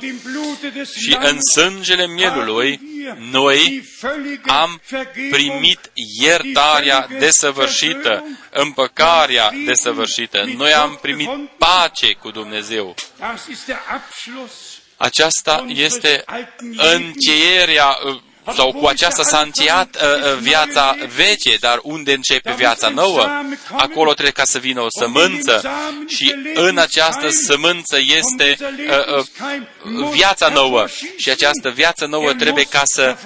Și 0.99 1.17
în 1.19 1.41
sângele 1.41 2.07
mielului 2.07 2.79
noi 3.31 3.83
am 4.45 4.81
primit 5.31 5.91
iertarea 6.21 7.07
desăvârșită, 7.19 8.23
împăcarea 8.51 9.51
desăvârșită. 9.65 10.43
Noi 10.55 10.73
am 10.73 10.99
primit 11.01 11.29
pace 11.57 12.13
cu 12.13 12.31
Dumnezeu. 12.31 12.95
Aceasta 15.01 15.65
este 15.67 16.23
încheierea 16.77 17.97
sau 18.55 18.73
cu 18.73 18.85
aceasta 18.85 19.23
s-a 19.23 19.39
încheiat 19.39 19.95
uh, 19.95 20.01
uh, 20.01 20.37
viața 20.39 20.97
veche, 21.15 21.57
dar 21.59 21.79
unde 21.83 22.13
începe 22.13 22.53
viața 22.57 22.89
nouă? 22.89 23.27
Acolo 23.71 24.11
trebuie 24.11 24.33
ca 24.33 24.43
să 24.45 24.59
vină 24.59 24.81
o 24.81 24.87
sămânță. 24.99 25.71
și 26.07 26.35
în 26.53 26.77
această 26.77 27.29
sămânță 27.29 27.97
este 28.17 28.57
uh, 28.59 29.17
uh, 29.17 30.09
viața 30.11 30.47
nouă. 30.47 30.87
și 31.17 31.29
această 31.29 31.69
viață 31.69 32.05
nouă 32.05 32.33
trebuie 32.33 32.63
ca 32.63 32.81
să 32.83 33.17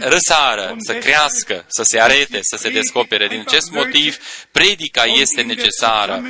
răsară, 0.00 0.76
să 0.78 0.92
crească, 0.92 1.64
să 1.68 1.82
se 1.82 2.00
arete, 2.00 2.40
să 2.42 2.56
se 2.56 2.68
descopere. 2.68 3.26
Din 3.26 3.44
acest 3.46 3.70
motiv, 3.70 4.16
predica 4.52 5.04
este 5.04 5.42
necesară. 5.42 6.22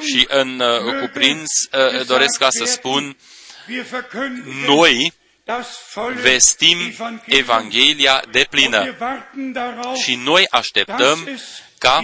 și 0.00 0.26
în 0.28 0.60
uh, 0.60 1.00
cuprins 1.00 1.50
uh, 1.72 2.06
doresc 2.06 2.38
ca 2.38 2.48
să 2.50 2.64
spun 2.64 3.16
noi 4.66 5.12
vestim 6.22 6.78
Evanghelia 7.26 8.22
de 8.30 8.46
plină. 8.50 8.96
și 10.04 10.14
noi 10.14 10.46
așteptăm 10.50 11.40
ca 11.78 12.02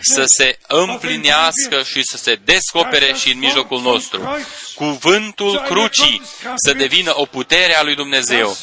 să 0.00 0.24
se 0.26 0.58
împlinească 0.66 1.82
și 1.84 2.02
să 2.02 2.16
se 2.16 2.34
descopere 2.44 3.14
și 3.14 3.32
în 3.32 3.38
mijlocul 3.38 3.80
nostru. 3.80 4.44
Cuvântul 4.74 5.58
crucii 5.58 6.22
să 6.56 6.72
devină 6.72 7.12
o 7.14 7.24
putere 7.24 7.74
a 7.76 7.82
lui 7.82 7.94
Dumnezeu 7.94 8.56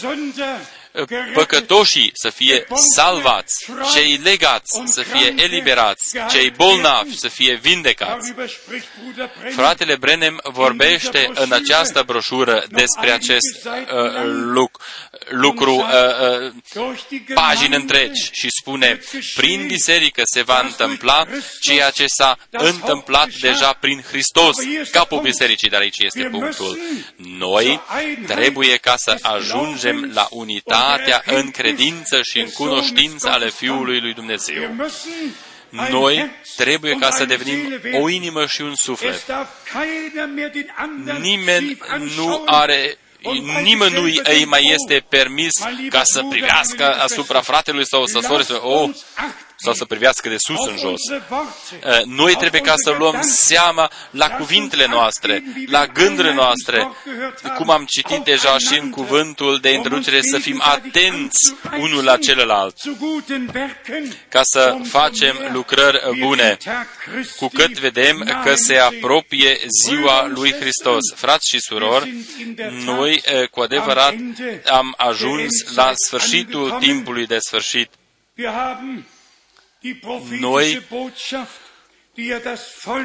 păcătoșii 1.34 2.12
să 2.14 2.30
fie 2.30 2.68
salvați, 2.96 3.72
cei 3.94 4.20
legați 4.24 4.82
să 4.86 5.02
fie 5.02 5.34
eliberați, 5.38 6.18
cei 6.30 6.50
bolnavi 6.50 7.18
să 7.18 7.28
fie 7.28 7.56
vindecați. 7.56 8.34
Fratele 9.56 9.96
Brenem 9.96 10.40
vorbește 10.44 11.30
în 11.34 11.52
această 11.52 12.04
broșură 12.06 12.64
despre 12.70 13.12
acest 13.12 13.66
uh, 13.66 13.82
lucru, 14.26 14.84
lucru 15.30 15.76
uh, 15.76 15.86
uh, 16.76 16.94
pagini 17.34 17.76
întregi 17.76 18.30
și 18.32 18.48
spune, 18.60 19.00
prin 19.36 19.68
biserică 19.68 20.22
se 20.26 20.42
va 20.42 20.60
întâmpla 20.64 21.26
ceea 21.60 21.90
ce 21.90 22.06
s-a 22.08 22.38
întâmplat 22.50 23.30
deja 23.42 23.74
prin 23.74 24.02
Hristos, 24.02 24.56
capul 24.92 25.20
bisericii, 25.20 25.70
dar 25.70 25.82
aici 25.82 26.00
este 26.00 26.24
punctul. 26.32 26.80
Noi 27.16 27.82
trebuie 28.28 28.78
ca 28.78 28.94
să 28.98 29.18
ajungem 29.22 30.12
la 30.14 30.28
unitatea 30.88 31.24
în 31.26 31.52
credință 31.52 32.22
și 32.22 32.40
în 32.40 32.50
cunoștință 32.50 33.30
ale 33.30 33.50
Fiului 33.50 34.00
lui 34.00 34.14
Dumnezeu. 34.14 34.76
Noi 35.70 36.32
trebuie 36.56 36.96
ca 37.00 37.12
să 37.12 37.26
devenim 37.26 37.80
o 38.02 38.10
inimă 38.10 38.46
și 38.46 38.62
un 38.62 38.76
suflet. 38.76 39.26
Nimeni 41.20 41.78
nu 42.16 42.44
are 42.46 42.98
nimănui 43.64 44.20
îi 44.24 44.46
mai 44.46 44.76
este 44.80 45.06
permis 45.10 45.52
ca 45.90 46.02
să 46.04 46.24
privească 46.30 46.94
asupra 46.94 47.42
fratelui 47.42 47.86
sau 47.86 48.06
să 48.06 48.20
sorei, 48.20 48.46
oh, 48.62 48.90
sau 49.58 49.74
să 49.74 49.86
privească 49.86 50.30
de 50.30 50.36
sus 50.38 50.66
în 50.66 50.78
jos. 50.78 51.02
Eh, 51.10 52.02
noi 52.06 52.36
trebuie 52.36 52.62
ca 52.62 52.74
să 52.76 52.96
luăm 52.98 53.20
seama 53.22 53.92
la 54.12 54.30
cuvintele 54.30 54.88
noastre, 54.88 55.44
la 55.68 55.86
gândurile 55.86 56.34
noastre, 56.34 56.92
cum 57.56 57.70
am 57.70 57.86
citit 57.86 58.24
deja 58.24 58.58
și 58.58 58.80
în 58.80 58.90
cuvântul 58.90 59.60
de 59.62 59.72
introducere, 59.72 60.22
să 60.22 60.38
fim 60.38 60.62
atenți 60.64 61.54
unul 61.80 62.04
la 62.04 62.18
celălalt, 62.18 62.76
ca 64.30 64.42
să 64.44 64.78
facem 64.84 65.50
lucrări 65.52 66.18
bune, 66.20 66.58
cu 67.38 67.48
cât 67.48 67.80
vedem 67.80 68.40
că 68.44 68.56
se 68.56 68.78
apropie 68.78 69.58
ziua 69.86 70.28
lui 70.28 70.54
Hristos. 70.54 71.14
Frați 71.16 71.50
și 71.50 71.60
surori, 71.60 72.14
noi 72.86 73.22
eh, 73.26 73.48
cu 73.48 73.60
adevărat 73.60 74.16
am 74.66 74.94
ajuns 74.98 75.76
la 75.76 75.92
sfârșitul 76.06 76.78
timpului 76.80 77.26
de 77.26 77.38
sfârșit. 77.40 77.90
Noi 80.40 80.82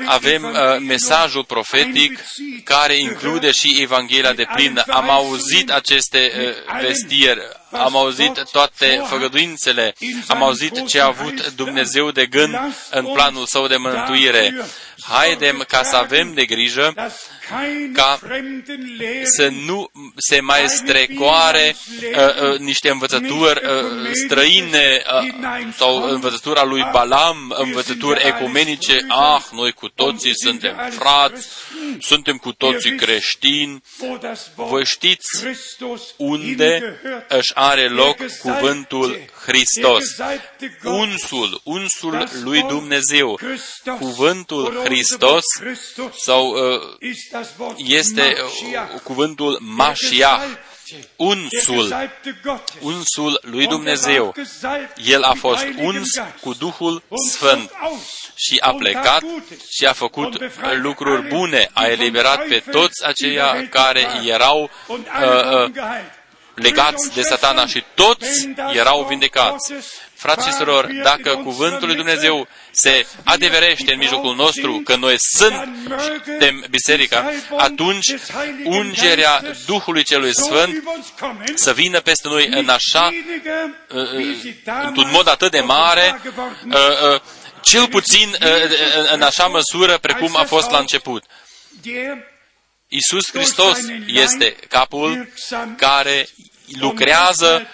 avem 0.06 0.44
uh, 0.44 0.78
mesajul 0.80 1.44
profetic 1.44 2.18
care 2.64 2.96
include 2.96 3.50
și 3.50 3.76
Evanghelia 3.80 4.32
de 4.32 4.44
plin. 4.54 4.82
Am 4.86 5.10
auzit 5.10 5.70
aceste 5.70 6.32
uh, 6.36 6.80
vestieri, 6.80 7.40
am 7.72 7.96
auzit 7.96 8.44
toate 8.52 9.02
făgăduințele, 9.06 9.94
am 10.26 10.42
auzit 10.42 10.86
ce 10.86 11.00
a 11.00 11.06
avut 11.06 11.48
Dumnezeu 11.48 12.10
de 12.10 12.26
gând 12.26 12.54
în 12.90 13.04
planul 13.04 13.46
său 13.46 13.66
de 13.66 13.76
mântuire. 13.76 14.54
Haidem 15.08 15.64
ca 15.68 15.82
să 15.82 15.96
avem 15.96 16.32
de 16.34 16.44
grijă 16.44 16.94
ca 17.92 18.18
să 19.36 19.48
nu 19.64 19.90
se 20.16 20.40
mai 20.40 20.68
strecoare 20.68 21.76
uh, 22.14 22.50
uh, 22.52 22.58
niște 22.58 22.90
învățături 22.90 23.60
uh, 23.64 24.10
străine 24.24 25.02
uh, 25.22 25.66
sau 25.76 26.02
învățătura 26.02 26.64
lui 26.64 26.88
Balam, 26.92 27.54
învățături 27.58 28.26
ecumenice, 28.26 29.04
ah, 29.08 29.42
noi 29.52 29.72
cu 29.72 29.88
toții 29.88 30.32
suntem 30.34 30.76
frați, 30.90 31.48
suntem 32.00 32.36
cu 32.36 32.52
toții 32.52 32.94
creștini. 32.94 33.82
Voi 34.54 34.84
știți 34.84 35.46
unde 36.16 37.00
își 37.28 37.52
are 37.62 37.88
loc 37.88 38.16
cuvântul 38.38 39.24
Hristos. 39.46 40.04
Unsul, 40.82 41.60
unsul 41.64 42.28
lui 42.42 42.62
Dumnezeu. 42.62 43.38
Cuvântul 43.84 44.80
Hristos 44.84 45.44
sau 46.16 46.48
uh, 46.48 46.80
este 47.76 48.36
uh, 48.42 49.00
cuvântul 49.02 49.58
Mashiach, 49.60 50.44
unsul, 51.16 52.10
unsul 52.80 53.40
lui 53.42 53.66
Dumnezeu. 53.66 54.34
El 55.04 55.22
a 55.22 55.34
fost 55.34 55.66
uns 55.78 56.08
cu 56.40 56.52
Duhul 56.52 57.02
Sfânt 57.30 57.70
și 58.34 58.58
a 58.60 58.72
plecat 58.72 59.22
și 59.70 59.86
a 59.86 59.92
făcut 59.92 60.38
lucruri 60.72 61.28
bune, 61.28 61.70
a 61.72 61.86
eliberat 61.86 62.46
pe 62.46 62.62
toți 62.70 63.06
aceia 63.06 63.68
care 63.68 64.06
erau 64.24 64.70
uh, 64.86 64.98
uh, 64.98 65.70
legați 66.54 67.14
de 67.14 67.22
satana 67.22 67.66
și 67.66 67.84
toți 67.94 68.48
erau 68.72 69.06
vindecați. 69.08 69.72
Frați 70.14 70.46
și 70.46 70.52
surori, 70.52 70.94
dacă 71.02 71.36
cuvântul 71.36 71.86
lui 71.86 71.96
Dumnezeu 71.96 72.48
se 72.70 73.06
adeverește 73.24 73.92
în 73.92 73.98
mijlocul 73.98 74.34
nostru, 74.34 74.80
că 74.84 74.96
noi 74.96 75.16
suntem 75.18 76.64
biserica, 76.70 77.30
atunci 77.56 78.14
ungerea 78.64 79.42
Duhului 79.66 80.02
Celui 80.02 80.34
Sfânt 80.34 80.82
să 81.54 81.72
vină 81.72 82.00
peste 82.00 82.28
noi 82.28 82.46
în 82.50 82.68
așa, 82.68 83.10
într-un 84.82 85.10
mod 85.12 85.28
atât 85.28 85.50
de 85.50 85.60
mare, 85.60 86.20
cel 87.60 87.88
puțin 87.88 88.36
în 89.12 89.22
așa 89.22 89.46
măsură 89.46 89.98
precum 89.98 90.36
a 90.36 90.44
fost 90.44 90.70
la 90.70 90.78
început. 90.78 91.24
Iisus 92.92 93.30
Hristos 93.32 93.78
este 94.06 94.56
capul 94.68 95.28
care 95.76 96.28
lucrează 96.78 97.66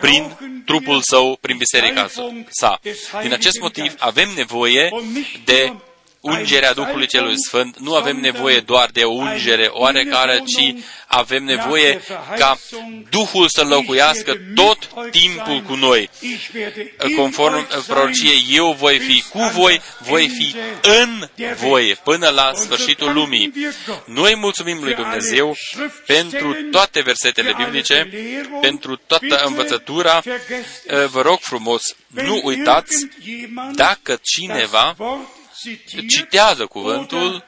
prin 0.00 0.36
trupul 0.66 1.00
său, 1.02 1.38
prin 1.40 1.56
biserica 1.56 2.10
sa. 2.48 2.80
Din 3.22 3.32
acest 3.32 3.60
motiv 3.60 3.94
avem 3.98 4.28
nevoie 4.36 4.90
de 5.44 5.72
ungerea 6.22 6.72
Duhului 6.72 7.06
Celui 7.06 7.42
Sfânt, 7.44 7.78
nu 7.78 7.94
avem 7.94 8.16
nevoie 8.16 8.60
doar 8.60 8.88
de 8.92 9.02
o 9.04 9.12
ungere 9.12 9.66
oarecare, 9.70 10.42
ci 10.46 10.74
avem 11.06 11.44
nevoie 11.44 12.00
ca 12.36 12.58
Duhul 13.10 13.48
să 13.48 13.64
locuiască 13.64 14.36
tot 14.54 14.78
timpul 15.10 15.62
cu 15.62 15.74
noi. 15.74 16.10
Conform 17.16 17.66
prorociei, 17.86 18.46
eu 18.50 18.72
voi 18.72 18.98
fi 18.98 19.24
cu 19.28 19.38
voi, 19.38 19.80
voi 19.98 20.28
fi 20.28 20.54
în 20.82 21.28
voi 21.56 22.00
până 22.04 22.28
la 22.28 22.52
sfârșitul 22.54 23.12
lumii. 23.12 23.52
Noi 24.06 24.36
mulțumim 24.36 24.78
lui 24.82 24.94
Dumnezeu 24.94 25.56
pentru 26.06 26.56
toate 26.70 27.00
versetele 27.00 27.54
biblice, 27.56 28.10
pentru 28.60 29.00
toată 29.06 29.42
învățătura. 29.44 30.22
Vă 31.10 31.22
rog 31.22 31.38
frumos, 31.40 31.82
nu 32.06 32.40
uitați, 32.44 33.08
dacă 33.74 34.18
cineva 34.22 34.96
citează 36.08 36.66
cuvântul. 36.66 37.44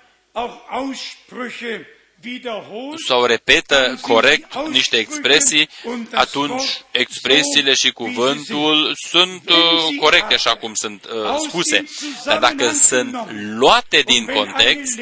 sau 3.09 3.25
repetă 3.25 3.99
corect 4.01 4.55
niște 4.69 4.97
expresii, 4.97 5.69
atunci 6.13 6.63
expresiile 6.91 7.75
și 7.75 7.93
cuvântul 7.93 8.93
sunt 9.09 9.51
uh, 9.51 9.99
corecte 10.01 10.35
așa 10.35 10.57
cum 10.57 10.75
sunt 10.75 11.05
uh, 11.05 11.35
spuse. 11.49 11.85
Dar 12.25 12.39
dacă 12.39 12.71
sunt 12.73 13.17
luate 13.59 14.01
din 14.01 14.27
context 14.27 15.01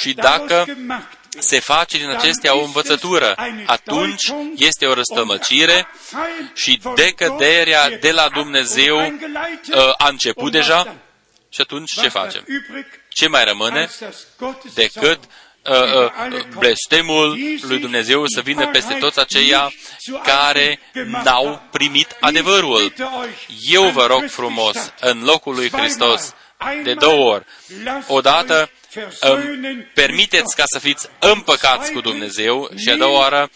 și 0.00 0.12
dacă 0.12 0.64
se 1.38 1.60
face 1.60 1.98
din 1.98 2.08
acestea 2.08 2.56
o 2.56 2.64
învățătură, 2.64 3.34
atunci 3.66 4.32
este 4.56 4.86
o 4.86 4.94
răstămăcire 4.94 5.88
și 6.54 6.80
decăderea 6.94 7.90
de 7.90 8.10
la 8.10 8.28
Dumnezeu 8.34 8.96
uh, 8.98 9.94
a 9.96 10.08
început 10.08 10.52
deja 10.52 10.96
și 11.56 11.62
atunci 11.62 12.00
ce 12.00 12.08
facem? 12.08 12.46
Ce 13.08 13.28
mai 13.28 13.44
rămâne 13.44 13.88
decât 14.74 15.18
uh, 15.62 15.72
uh, 15.72 16.42
blestemul 16.58 17.38
lui 17.60 17.78
Dumnezeu 17.78 18.26
să 18.26 18.40
vină 18.40 18.68
peste 18.68 18.94
toți 18.94 19.20
aceia 19.20 19.72
care 20.22 20.80
n-au 21.24 21.62
primit 21.70 22.16
adevărul. 22.20 22.92
Eu 23.70 23.88
vă 23.88 24.06
rog 24.06 24.28
frumos, 24.28 24.92
în 25.00 25.22
locul 25.22 25.54
lui 25.54 25.70
Hristos, 25.70 26.34
de 26.82 26.94
două 26.94 27.32
ori, 27.32 27.44
odată 28.06 28.70
îmi 29.20 29.90
permiteți 29.94 30.56
ca 30.56 30.62
să 30.66 30.78
fiți 30.78 31.08
împăcați 31.18 31.92
cu 31.92 32.00
Dumnezeu 32.00 32.70
și 32.76 32.90
a 32.90 32.96
doua 32.96 33.18
oară 33.18 33.50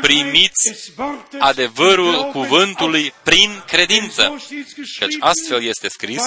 primiți 0.00 0.92
adevărul 1.38 2.30
cuvântului 2.30 3.14
prin 3.22 3.62
credință. 3.66 4.42
Căci 4.98 5.16
astfel 5.20 5.62
este 5.62 5.88
scris, 5.88 6.22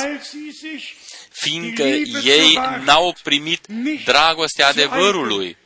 fiindcă 1.39 1.83
ei 2.23 2.59
n-au 2.83 3.15
primit 3.23 3.67
dragostea 4.05 4.67
adevărului. 4.67 5.57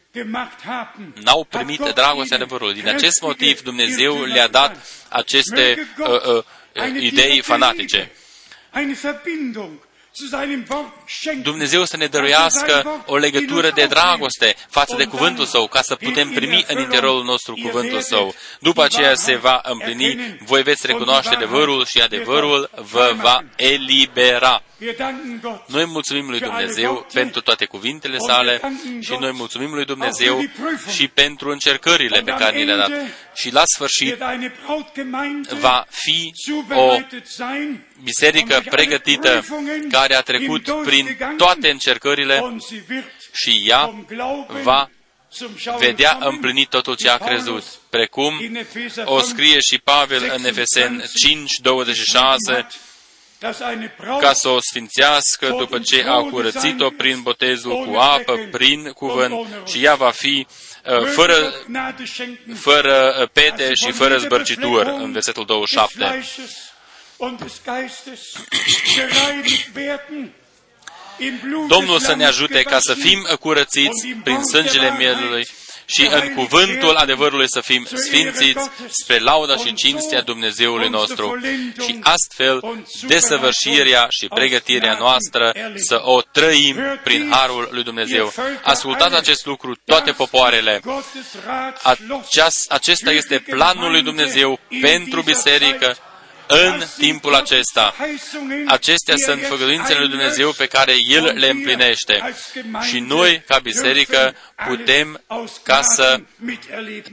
N-au 1.24 1.44
primit 1.44 1.80
dragostea 1.80 2.38
adevărului. 2.38 2.74
Din 2.74 2.88
acest 2.88 3.22
motiv 3.22 3.62
Dumnezeu 3.62 4.24
le-a 4.24 4.48
dat 4.48 4.86
aceste 5.10 5.88
uh, 5.98 6.36
uh, 6.36 6.44
idei 7.00 7.42
fanatice. 7.42 8.12
Dumnezeu 11.42 11.86
să 11.86 11.98
ne 11.98 12.06
dăruiască 12.06 13.04
o 13.06 13.18
legătură 13.18 13.72
de 13.72 13.86
dragoste 13.86 14.56
față 14.70 14.96
de 14.96 15.06
cuvântul 15.06 15.46
Său, 15.46 15.68
ca 15.68 15.82
să 15.82 15.96
putem 15.96 16.30
primi 16.30 16.66
în 16.68 16.80
interiorul 16.80 17.24
nostru 17.24 17.60
cuvântul 17.64 18.02
Său. 18.02 18.36
După 18.60 18.84
aceea 18.84 19.16
se 19.16 19.36
va 19.36 19.62
împlini, 19.64 20.38
voi 20.46 20.64
veți 20.64 20.88
recunoaște 20.88 21.36
adevărul 21.36 21.86
și 21.86 22.02
adevărul 22.02 22.70
vă 22.92 23.16
va 23.22 23.44
elibera. 23.56 24.64
Noi 25.66 25.86
mulțumim 25.86 26.30
lui 26.30 26.40
Dumnezeu 26.40 27.08
pentru 27.14 27.42
toate 27.42 27.66
cuvintele 27.66 28.18
sale 28.18 28.62
și 29.02 29.16
noi 29.20 29.32
mulțumim 29.32 29.74
lui 29.74 29.86
Dumnezeu 29.86 30.46
și 30.94 31.08
pentru 31.08 31.50
încercările 31.50 32.22
pe 32.22 32.32
care 32.32 32.58
ni 32.58 32.66
le-a 32.66 32.78
dat. 32.78 32.92
Și 33.36 33.52
la 33.52 33.64
sfârșit 33.66 34.18
va 35.60 35.86
fi 35.90 36.34
o 36.74 36.98
biserică 38.04 38.64
pregătită 38.70 39.46
care 39.92 40.16
a 40.16 40.22
trecut 40.22 40.84
prin 40.84 41.18
toate 41.38 41.70
încercările 41.70 42.58
și 43.34 43.64
ea 43.66 44.06
va 44.64 44.90
vedea 45.80 46.18
împlinit 46.22 46.70
totul 46.70 46.96
ce 46.96 47.10
a 47.10 47.18
crezut, 47.18 47.64
precum 47.90 48.34
o 49.06 49.20
scrie 49.20 49.60
și 49.60 49.78
Pavel 49.78 50.34
în 50.38 50.46
Efesen 50.46 51.04
5, 51.16 51.52
26, 51.62 52.68
ca 54.20 54.34
să 54.34 54.50
o 54.50 54.60
sfințească 54.60 55.48
după 55.48 55.80
ce 55.80 56.06
a 56.08 56.20
curățit-o 56.20 56.90
prin 56.90 57.22
botezul 57.22 57.86
cu 57.86 57.96
apă, 57.96 58.48
prin 58.52 58.92
cuvânt 58.92 59.48
și 59.66 59.84
ea 59.84 59.96
va 59.96 60.12
fi 60.12 60.48
uh, 60.86 61.06
fără, 61.06 61.54
fără 62.56 63.16
uh, 63.22 63.30
pete 63.34 63.74
și 63.74 63.92
fără 63.92 64.18
zbărcitură, 64.18 64.92
în 64.92 65.12
versetul 65.12 65.46
27. 65.46 66.24
Domnul 71.68 72.00
să 72.00 72.16
ne 72.16 72.26
ajute 72.26 72.62
ca 72.62 72.80
să 72.80 72.94
fim 72.94 73.28
curățiți 73.40 74.08
prin 74.24 74.44
sângele 74.44 74.96
mielului 74.98 75.48
și 75.96 76.10
în 76.12 76.34
cuvântul 76.34 76.96
adevărului 76.96 77.50
să 77.50 77.62
fim 77.62 77.88
sfințiți 77.94 78.70
spre 78.90 79.20
lauda 79.20 79.58
și 79.58 79.74
cinstea 79.74 80.22
Dumnezeului 80.22 80.90
nostru 80.90 81.40
și 81.86 82.00
astfel 82.02 82.84
desăvârșirea 83.08 84.08
și 84.10 84.28
pregătirea 84.28 84.98
noastră 85.00 85.54
să 85.76 86.02
o 86.04 86.22
trăim 86.22 86.78
prin 87.04 87.30
harul 87.32 87.68
lui 87.72 87.84
Dumnezeu. 87.84 88.34
Ascultați 88.64 89.16
acest 89.16 89.46
lucru 89.46 89.76
toate 89.86 90.12
popoarele. 90.12 90.82
acesta 92.70 93.12
este 93.12 93.40
planul 93.40 93.92
lui 93.92 94.02
Dumnezeu 94.02 94.60
pentru 94.82 95.22
biserică 95.22 95.98
în 96.54 96.84
timpul 96.98 97.36
acesta. 97.36 97.96
Acestea 98.68 99.16
sunt 99.16 99.42
făgăduințele 99.42 100.00
lui 100.00 100.10
Dumnezeu 100.10 100.52
pe 100.52 100.66
care 100.66 100.94
El 101.08 101.24
le 101.24 101.50
împlinește. 101.50 102.36
Și 102.90 103.00
noi, 103.00 103.44
ca 103.48 103.60
biserică, 103.60 104.36
putem 104.68 105.22
ca 105.64 105.82
să 105.82 106.20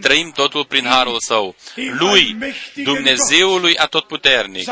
trăim 0.00 0.32
totul 0.34 0.64
prin 0.64 0.86
harul 0.86 1.16
Său. 1.18 1.56
Lui, 1.98 2.36
Dumnezeului 2.74 3.76
atotputernic, 3.76 4.68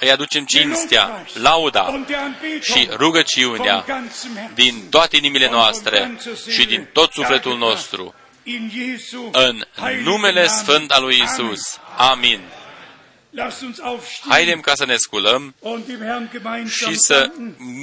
îi 0.00 0.10
aducem 0.10 0.44
cinstea, 0.44 1.26
lauda 1.34 2.04
și 2.60 2.88
rugăciunea 2.90 3.84
din 4.54 4.88
toate 4.90 5.16
inimile 5.16 5.48
noastre 5.50 6.18
și 6.50 6.66
din 6.66 6.88
tot 6.92 7.12
sufletul 7.12 7.58
nostru. 7.58 8.14
În 9.32 9.64
numele 10.02 10.46
Sfânt 10.46 10.90
al 10.90 11.02
lui 11.02 11.22
Isus. 11.24 11.80
Amin. 11.96 12.40
Haidem 14.28 14.60
ca 14.60 14.74
să 14.74 14.84
ne 14.84 14.96
sculăm 14.96 15.54
și 16.66 16.94
să 16.94 17.30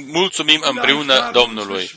mulțumim 0.06 0.62
împreună 0.64 1.30
Domnului. 1.32 1.90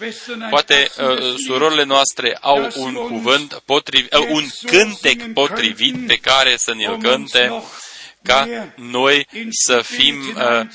Poate 0.50 0.90
uh, 0.98 1.36
surorile 1.46 1.84
noastre 1.84 2.38
au 2.42 2.70
un 2.76 2.94
cuvânt 2.94 3.62
potrivit, 3.66 4.14
uh, 4.14 4.28
un 4.30 4.44
cântec 4.66 5.34
potrivit 5.34 6.08
pe 6.08 6.16
care 6.16 6.58
să 6.58 6.74
ne-l 6.74 6.98
cânte 6.98 7.64
ca 8.24 8.48
noi 8.76 9.28
să 9.50 9.82
fim 9.82 10.16
uh, 10.36 10.66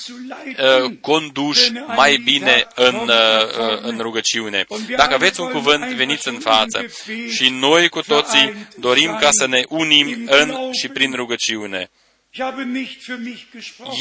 uh, 0.85 0.93
conduși 1.01 1.73
mai 1.97 2.17
bine 2.17 2.67
în, 2.75 2.95
uh, 2.95 3.43
uh, 3.59 3.79
în 3.83 3.99
rugăciune. 3.99 4.67
Dacă 4.97 5.15
aveți 5.15 5.41
un 5.41 5.51
cuvânt, 5.51 5.85
veniți 5.85 6.29
în 6.29 6.39
față. 6.39 6.87
Și 7.31 7.49
noi 7.49 7.89
cu 7.89 8.03
toții 8.03 8.55
dorim 8.77 9.17
ca 9.21 9.29
să 9.31 9.47
ne 9.47 9.63
unim 9.69 10.27
în 10.27 10.73
și 10.73 10.89
prin 10.89 11.13
rugăciune. 11.15 11.91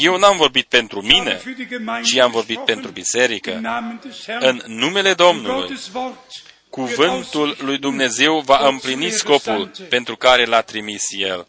Eu 0.02 0.18
n-am 0.18 0.36
vorbit 0.36 0.66
pentru 0.66 1.02
mine, 1.02 1.40
ci 2.04 2.16
am 2.16 2.30
vorbit 2.30 2.58
pentru 2.58 2.90
biserică. 2.90 3.60
În 4.40 4.62
numele 4.66 5.14
Domnului, 5.14 5.78
cuvântul 6.70 7.56
lui 7.60 7.78
Dumnezeu 7.78 8.40
va 8.40 8.68
împlini 8.68 9.10
scopul 9.10 9.70
pentru 9.88 10.16
care 10.16 10.44
l-a 10.44 10.60
trimis 10.60 11.02
El. 11.18 11.46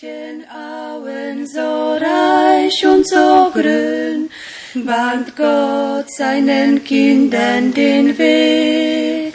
Herrlichen 0.00 0.44
Auen 0.50 1.46
so 1.46 1.92
reich 1.94 2.86
und 2.86 3.06
so 3.06 3.50
grün, 3.52 4.30
bahnt 4.74 5.36
Gott 5.36 6.10
seinen 6.10 6.82
Kindern 6.82 7.72
den 7.72 8.16
Weg, 8.18 9.34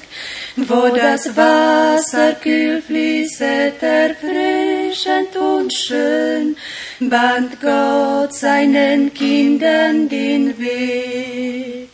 wo 0.56 0.88
das 0.96 1.36
Wasser 1.36 2.34
kühl 2.34 2.82
fließet, 2.82 3.82
erfrischend 3.82 5.36
und 5.38 5.74
schön, 5.74 6.58
bahnt 7.00 7.62
Gott 7.62 8.34
seinen 8.34 9.14
Kindern 9.14 10.10
den 10.10 10.58
Weg. 10.58 11.90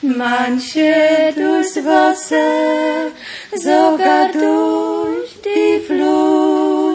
Manche 0.00 1.32
durchs 1.36 1.76
Wasser, 1.76 3.12
sogar 3.54 4.28
durch 4.32 5.36
die 5.44 5.80
Flut, 5.86 6.91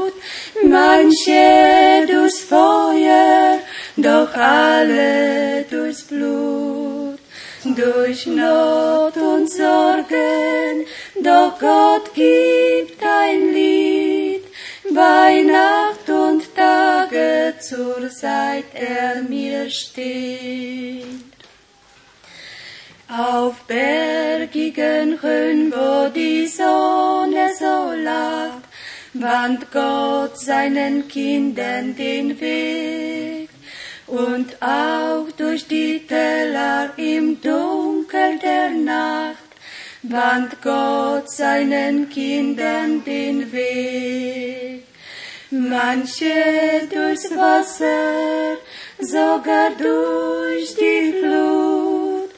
manche 0.64 2.06
durchs 2.08 2.42
Feuer, 2.42 3.60
doch 3.96 4.34
alle 4.34 5.64
durchs 5.70 6.04
Blut, 6.04 7.20
durch 7.64 8.26
Not 8.28 9.18
und 9.18 9.50
Sorgen, 9.50 10.86
doch 11.22 11.60
Gott 11.60 12.14
gibt 12.14 13.02
ein 13.04 13.54
Lied, 13.54 14.44
bei 14.94 15.44
Nacht 15.44 16.10
und 16.10 16.56
Tage 16.56 17.54
zur 17.60 18.10
Zeit 18.10 18.66
er 18.74 19.22
mir 19.22 19.70
steht. 19.70 21.04
Auf 23.10 23.56
bergigen 23.68 25.22
Höhen, 25.22 25.72
wo 25.72 26.10
die 26.10 26.48
Sonne 26.48 27.52
so 27.58 27.94
lacht, 28.04 28.67
bahnt 29.20 29.72
Gott 29.72 30.40
seinen 30.40 31.08
Kindern 31.08 31.96
den 31.96 32.40
Weg. 32.40 33.50
Und 34.08 34.62
auch 34.62 35.26
durch 35.36 35.68
die 35.68 36.06
Täler 36.08 36.92
im 36.98 37.42
Dunkel 37.42 38.40
der 38.40 38.70
Nacht 38.70 39.38
bahnt 40.04 40.62
Gott 40.62 41.30
seinen 41.30 42.10
Kindern 42.10 43.04
den 43.04 43.52
Weg. 43.52 44.84
Manche 45.50 46.88
durchs 46.94 47.30
Wasser, 47.36 48.58
sogar 49.00 49.72
durch 49.78 50.76
die 50.76 51.14
Flut, 51.20 52.30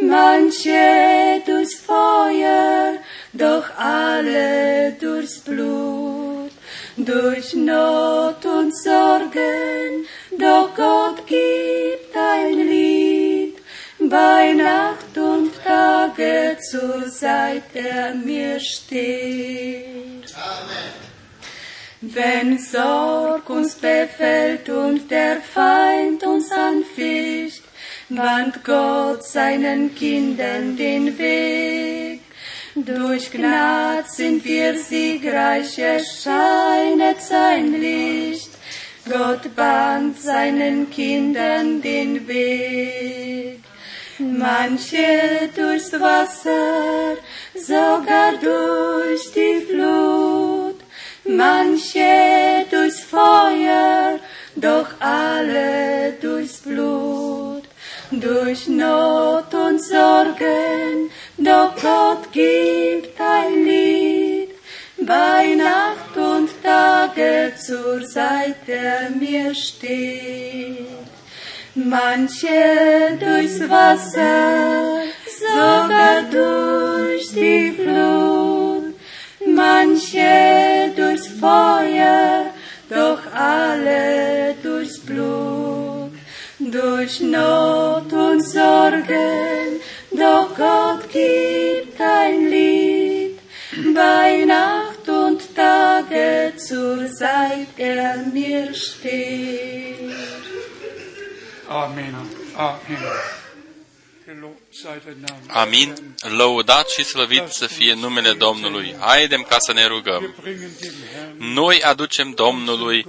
manche 0.00 1.42
durchs 1.46 1.74
Feuer, 1.74 2.94
doch 3.36 3.64
alle 3.76 4.92
durchs 5.00 5.40
Blut, 5.40 6.52
durch 6.96 7.54
Not 7.54 8.44
und 8.44 8.76
Sorgen, 8.76 10.06
doch 10.38 10.74
Gott 10.74 11.26
gibt 11.26 12.16
ein 12.16 12.58
Lied, 12.68 13.56
bei 13.98 14.52
Nacht 14.52 15.16
und 15.16 15.52
Tage 15.64 16.58
zur 16.70 17.08
Seite 17.08 17.78
er 17.78 18.14
mir 18.14 18.60
steht. 18.60 20.34
Amen. 20.34 21.06
Wenn 22.02 22.58
Sorg 22.58 23.48
uns 23.48 23.74
befällt 23.74 24.68
und 24.68 25.10
der 25.10 25.40
Feind 25.40 26.22
uns 26.24 26.52
anficht, 26.52 27.62
bahnt 28.10 28.62
Gott 28.64 29.24
seinen 29.24 29.94
Kindern 29.94 30.76
den 30.76 31.18
Weg. 31.18 32.25
Durch 32.84 33.30
Gnad 33.30 34.10
sind 34.10 34.44
wir 34.44 34.78
siegreich, 34.78 35.78
erscheinet 35.78 37.22
sein 37.22 37.72
Licht. 37.72 38.50
Gott 39.08 39.56
bahnt 39.56 40.20
seinen 40.20 40.90
Kindern 40.90 41.80
den 41.80 42.28
Weg. 42.28 43.60
Manche 44.18 45.48
durchs 45.56 45.90
Wasser, 45.94 47.16
sogar 47.54 48.32
durch 48.42 49.32
die 49.32 49.64
Flut, 49.70 50.76
manche 51.24 52.66
durchs 52.70 53.00
Feuer, 53.00 54.18
doch 54.54 54.88
alle 55.00 56.12
durchs 56.20 56.58
Blut, 56.58 57.62
durch 58.10 58.68
Not 58.68 59.54
und 59.54 59.82
Sorgen, 59.82 61.10
doch 61.46 61.74
Gott 61.80 62.32
gibt 62.32 63.20
ein 63.20 63.64
Lied, 63.64 64.50
bei 64.98 65.54
Nacht 65.54 66.16
und 66.16 66.48
Tage 66.62 67.52
zur 67.56 68.04
Seite 68.04 68.80
mir 69.20 69.54
steht. 69.54 70.88
Manche 71.74 73.16
durchs 73.20 73.60
Wasser, 73.70 75.02
sogar 75.40 76.22
durch 76.32 77.28
die 77.28 77.72
Flut, 77.80 78.94
manche 79.46 80.90
durchs 80.96 81.28
Feuer, 81.28 82.46
doch 82.88 83.20
alle 83.32 84.54
durchs 84.62 84.98
Blut, 84.98 86.12
durch 86.58 87.20
Not 87.20 88.12
und 88.12 88.40
Sorgen, 88.42 89.80
doch 90.16 90.54
Gott 90.56 91.10
gibt 91.12 92.00
ein 92.00 92.48
Lied, 92.50 93.38
bei 93.94 94.44
Nacht 94.44 95.08
und 95.08 95.40
Tage 95.54 96.54
zur 96.56 97.08
Seite 97.08 97.82
er 97.82 98.16
mir 98.32 98.74
steht. 98.74 100.12
Amen. 101.68 102.14
Amen. 102.56 103.36
Amin. 105.48 106.14
Lăudat 106.36 106.88
și 106.88 107.04
slăvit 107.04 107.42
să 107.48 107.66
fie 107.66 107.94
numele 107.94 108.32
Domnului. 108.32 108.96
Haidem 108.98 109.46
ca 109.48 109.56
să 109.58 109.72
ne 109.72 109.86
rugăm. 109.86 110.34
Noi 111.36 111.82
aducem 111.82 112.30
Domnului, 112.30 113.06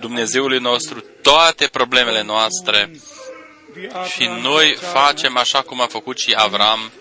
Dumnezeului 0.00 0.58
nostru, 0.58 1.04
toate 1.22 1.66
problemele 1.66 2.22
noastre 2.22 2.90
și 4.12 4.30
noi 4.42 4.76
facem 4.92 5.36
așa 5.36 5.62
cum 5.62 5.80
a 5.80 5.86
făcut 5.86 6.18
și 6.18 6.34
Avram. 6.36 6.92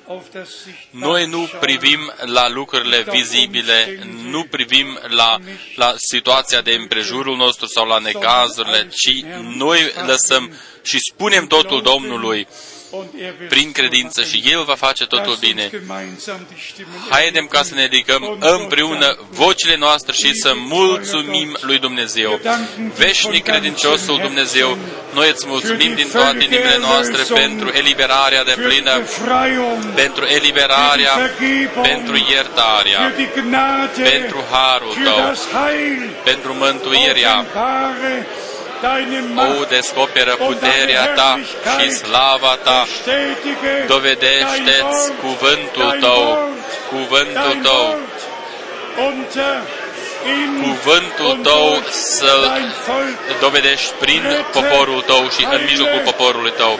Noi 0.90 1.26
nu 1.26 1.50
privim 1.60 2.14
la 2.26 2.50
lucrurile 2.50 3.06
vizibile, 3.10 4.00
nu 4.24 4.44
privim 4.44 5.00
la, 5.08 5.38
la 5.76 5.94
situația 5.98 6.62
de 6.62 6.74
împrejurul 6.74 7.36
nostru 7.36 7.66
sau 7.66 7.88
la 7.88 7.98
negazurile, 7.98 8.88
ci 8.92 9.24
noi 9.58 9.92
lăsăm 10.06 10.54
și 10.84 10.98
spunem 11.12 11.48
totul 11.48 11.82
Domnului 11.82 12.48
prin 13.50 13.72
credință 13.72 14.24
și 14.24 14.44
El 14.52 14.64
va 14.64 14.76
face 14.76 15.06
totul 15.06 15.38
bine. 15.40 15.70
Haidem 17.10 17.46
ca 17.46 17.64
să 17.64 17.74
ne 17.74 17.84
ridicăm 17.84 18.38
împreună 18.40 19.18
vocile 19.30 19.78
noastre 19.78 20.14
și 20.14 20.34
să 20.34 20.54
mulțumim 20.56 21.58
lui 21.62 21.80
Dumnezeu. 21.80 22.40
Veșnic 22.96 23.44
credinciosul 23.44 24.20
Dumnezeu, 24.22 24.78
noi 25.14 25.30
îți 25.30 25.48
mulțumim 25.48 25.96
din 25.96 26.08
toate 26.12 26.44
inimile 26.44 26.78
noastre 26.80 27.34
pentru 27.34 27.72
eliberarea 27.74 28.44
de 28.44 28.56
plină, 28.66 29.02
pentru 29.96 30.26
eliberarea, 30.26 31.14
pentru 31.82 32.16
iertarea, 32.30 33.14
pentru 34.04 34.44
harul 34.52 34.94
Tău, 35.04 35.34
pentru 36.24 36.54
mântuirea, 36.54 37.46
o, 39.60 39.66
descoperă 39.66 40.36
puterea 40.36 41.06
ta 41.06 41.40
și 41.80 41.92
slava 41.92 42.58
ta. 42.64 42.88
Dovedește-ți 43.88 45.12
cuvântul 45.22 45.98
tău, 46.00 46.50
cuvântul 46.90 47.60
tău. 47.64 48.00
cuvântul 50.62 51.40
tău 51.44 51.84
să-l 51.90 52.52
dovedești 53.40 53.92
prin 54.00 54.24
poporul 54.52 55.02
tău 55.02 55.30
și 55.30 55.48
în 55.52 55.62
mijlocul 55.70 56.02
poporului 56.04 56.54
tău. 56.58 56.80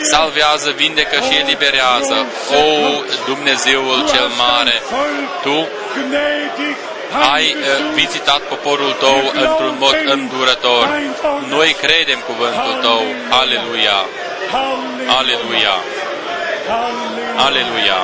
Salvează, 0.00 0.70
vindecă 0.70 1.16
și 1.30 1.38
eliberează. 1.38 2.26
O, 2.50 2.64
Dumnezeul 3.26 3.98
cel 4.12 4.28
mare, 4.38 4.82
Tu 5.42 5.68
ai 7.32 7.56
vizitat 7.94 8.40
poporul 8.40 8.92
tău 8.92 9.18
într-un 9.42 9.76
mod 9.78 9.96
îndurător. 10.04 10.84
Noi 11.48 11.76
credem 11.82 12.20
cuvântul 12.26 12.74
tău. 12.82 13.02
Aleluia! 13.40 13.98
Aleluia! 15.18 15.76
Aleluia! 17.46 18.00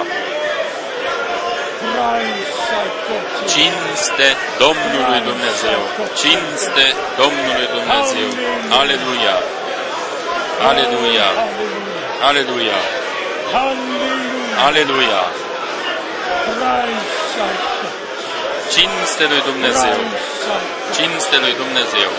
Cinste 3.53 4.29
Domnului 4.59 5.21
Dumnezeu! 5.31 5.81
Cinste 6.23 6.87
Domnului 7.21 7.67
Dumnezeu! 7.77 8.29
Aleluia! 8.81 9.37
Aleluia! 10.69 11.29
Aleluia! 12.29 12.79
Aleluia! 14.67 15.23
Cinste 18.71 19.27
lui 19.29 19.41
Dumnezeu! 19.47 19.99
Cinste 20.93 21.37
lui 21.41 21.55
Dumnezeu! 21.55 22.11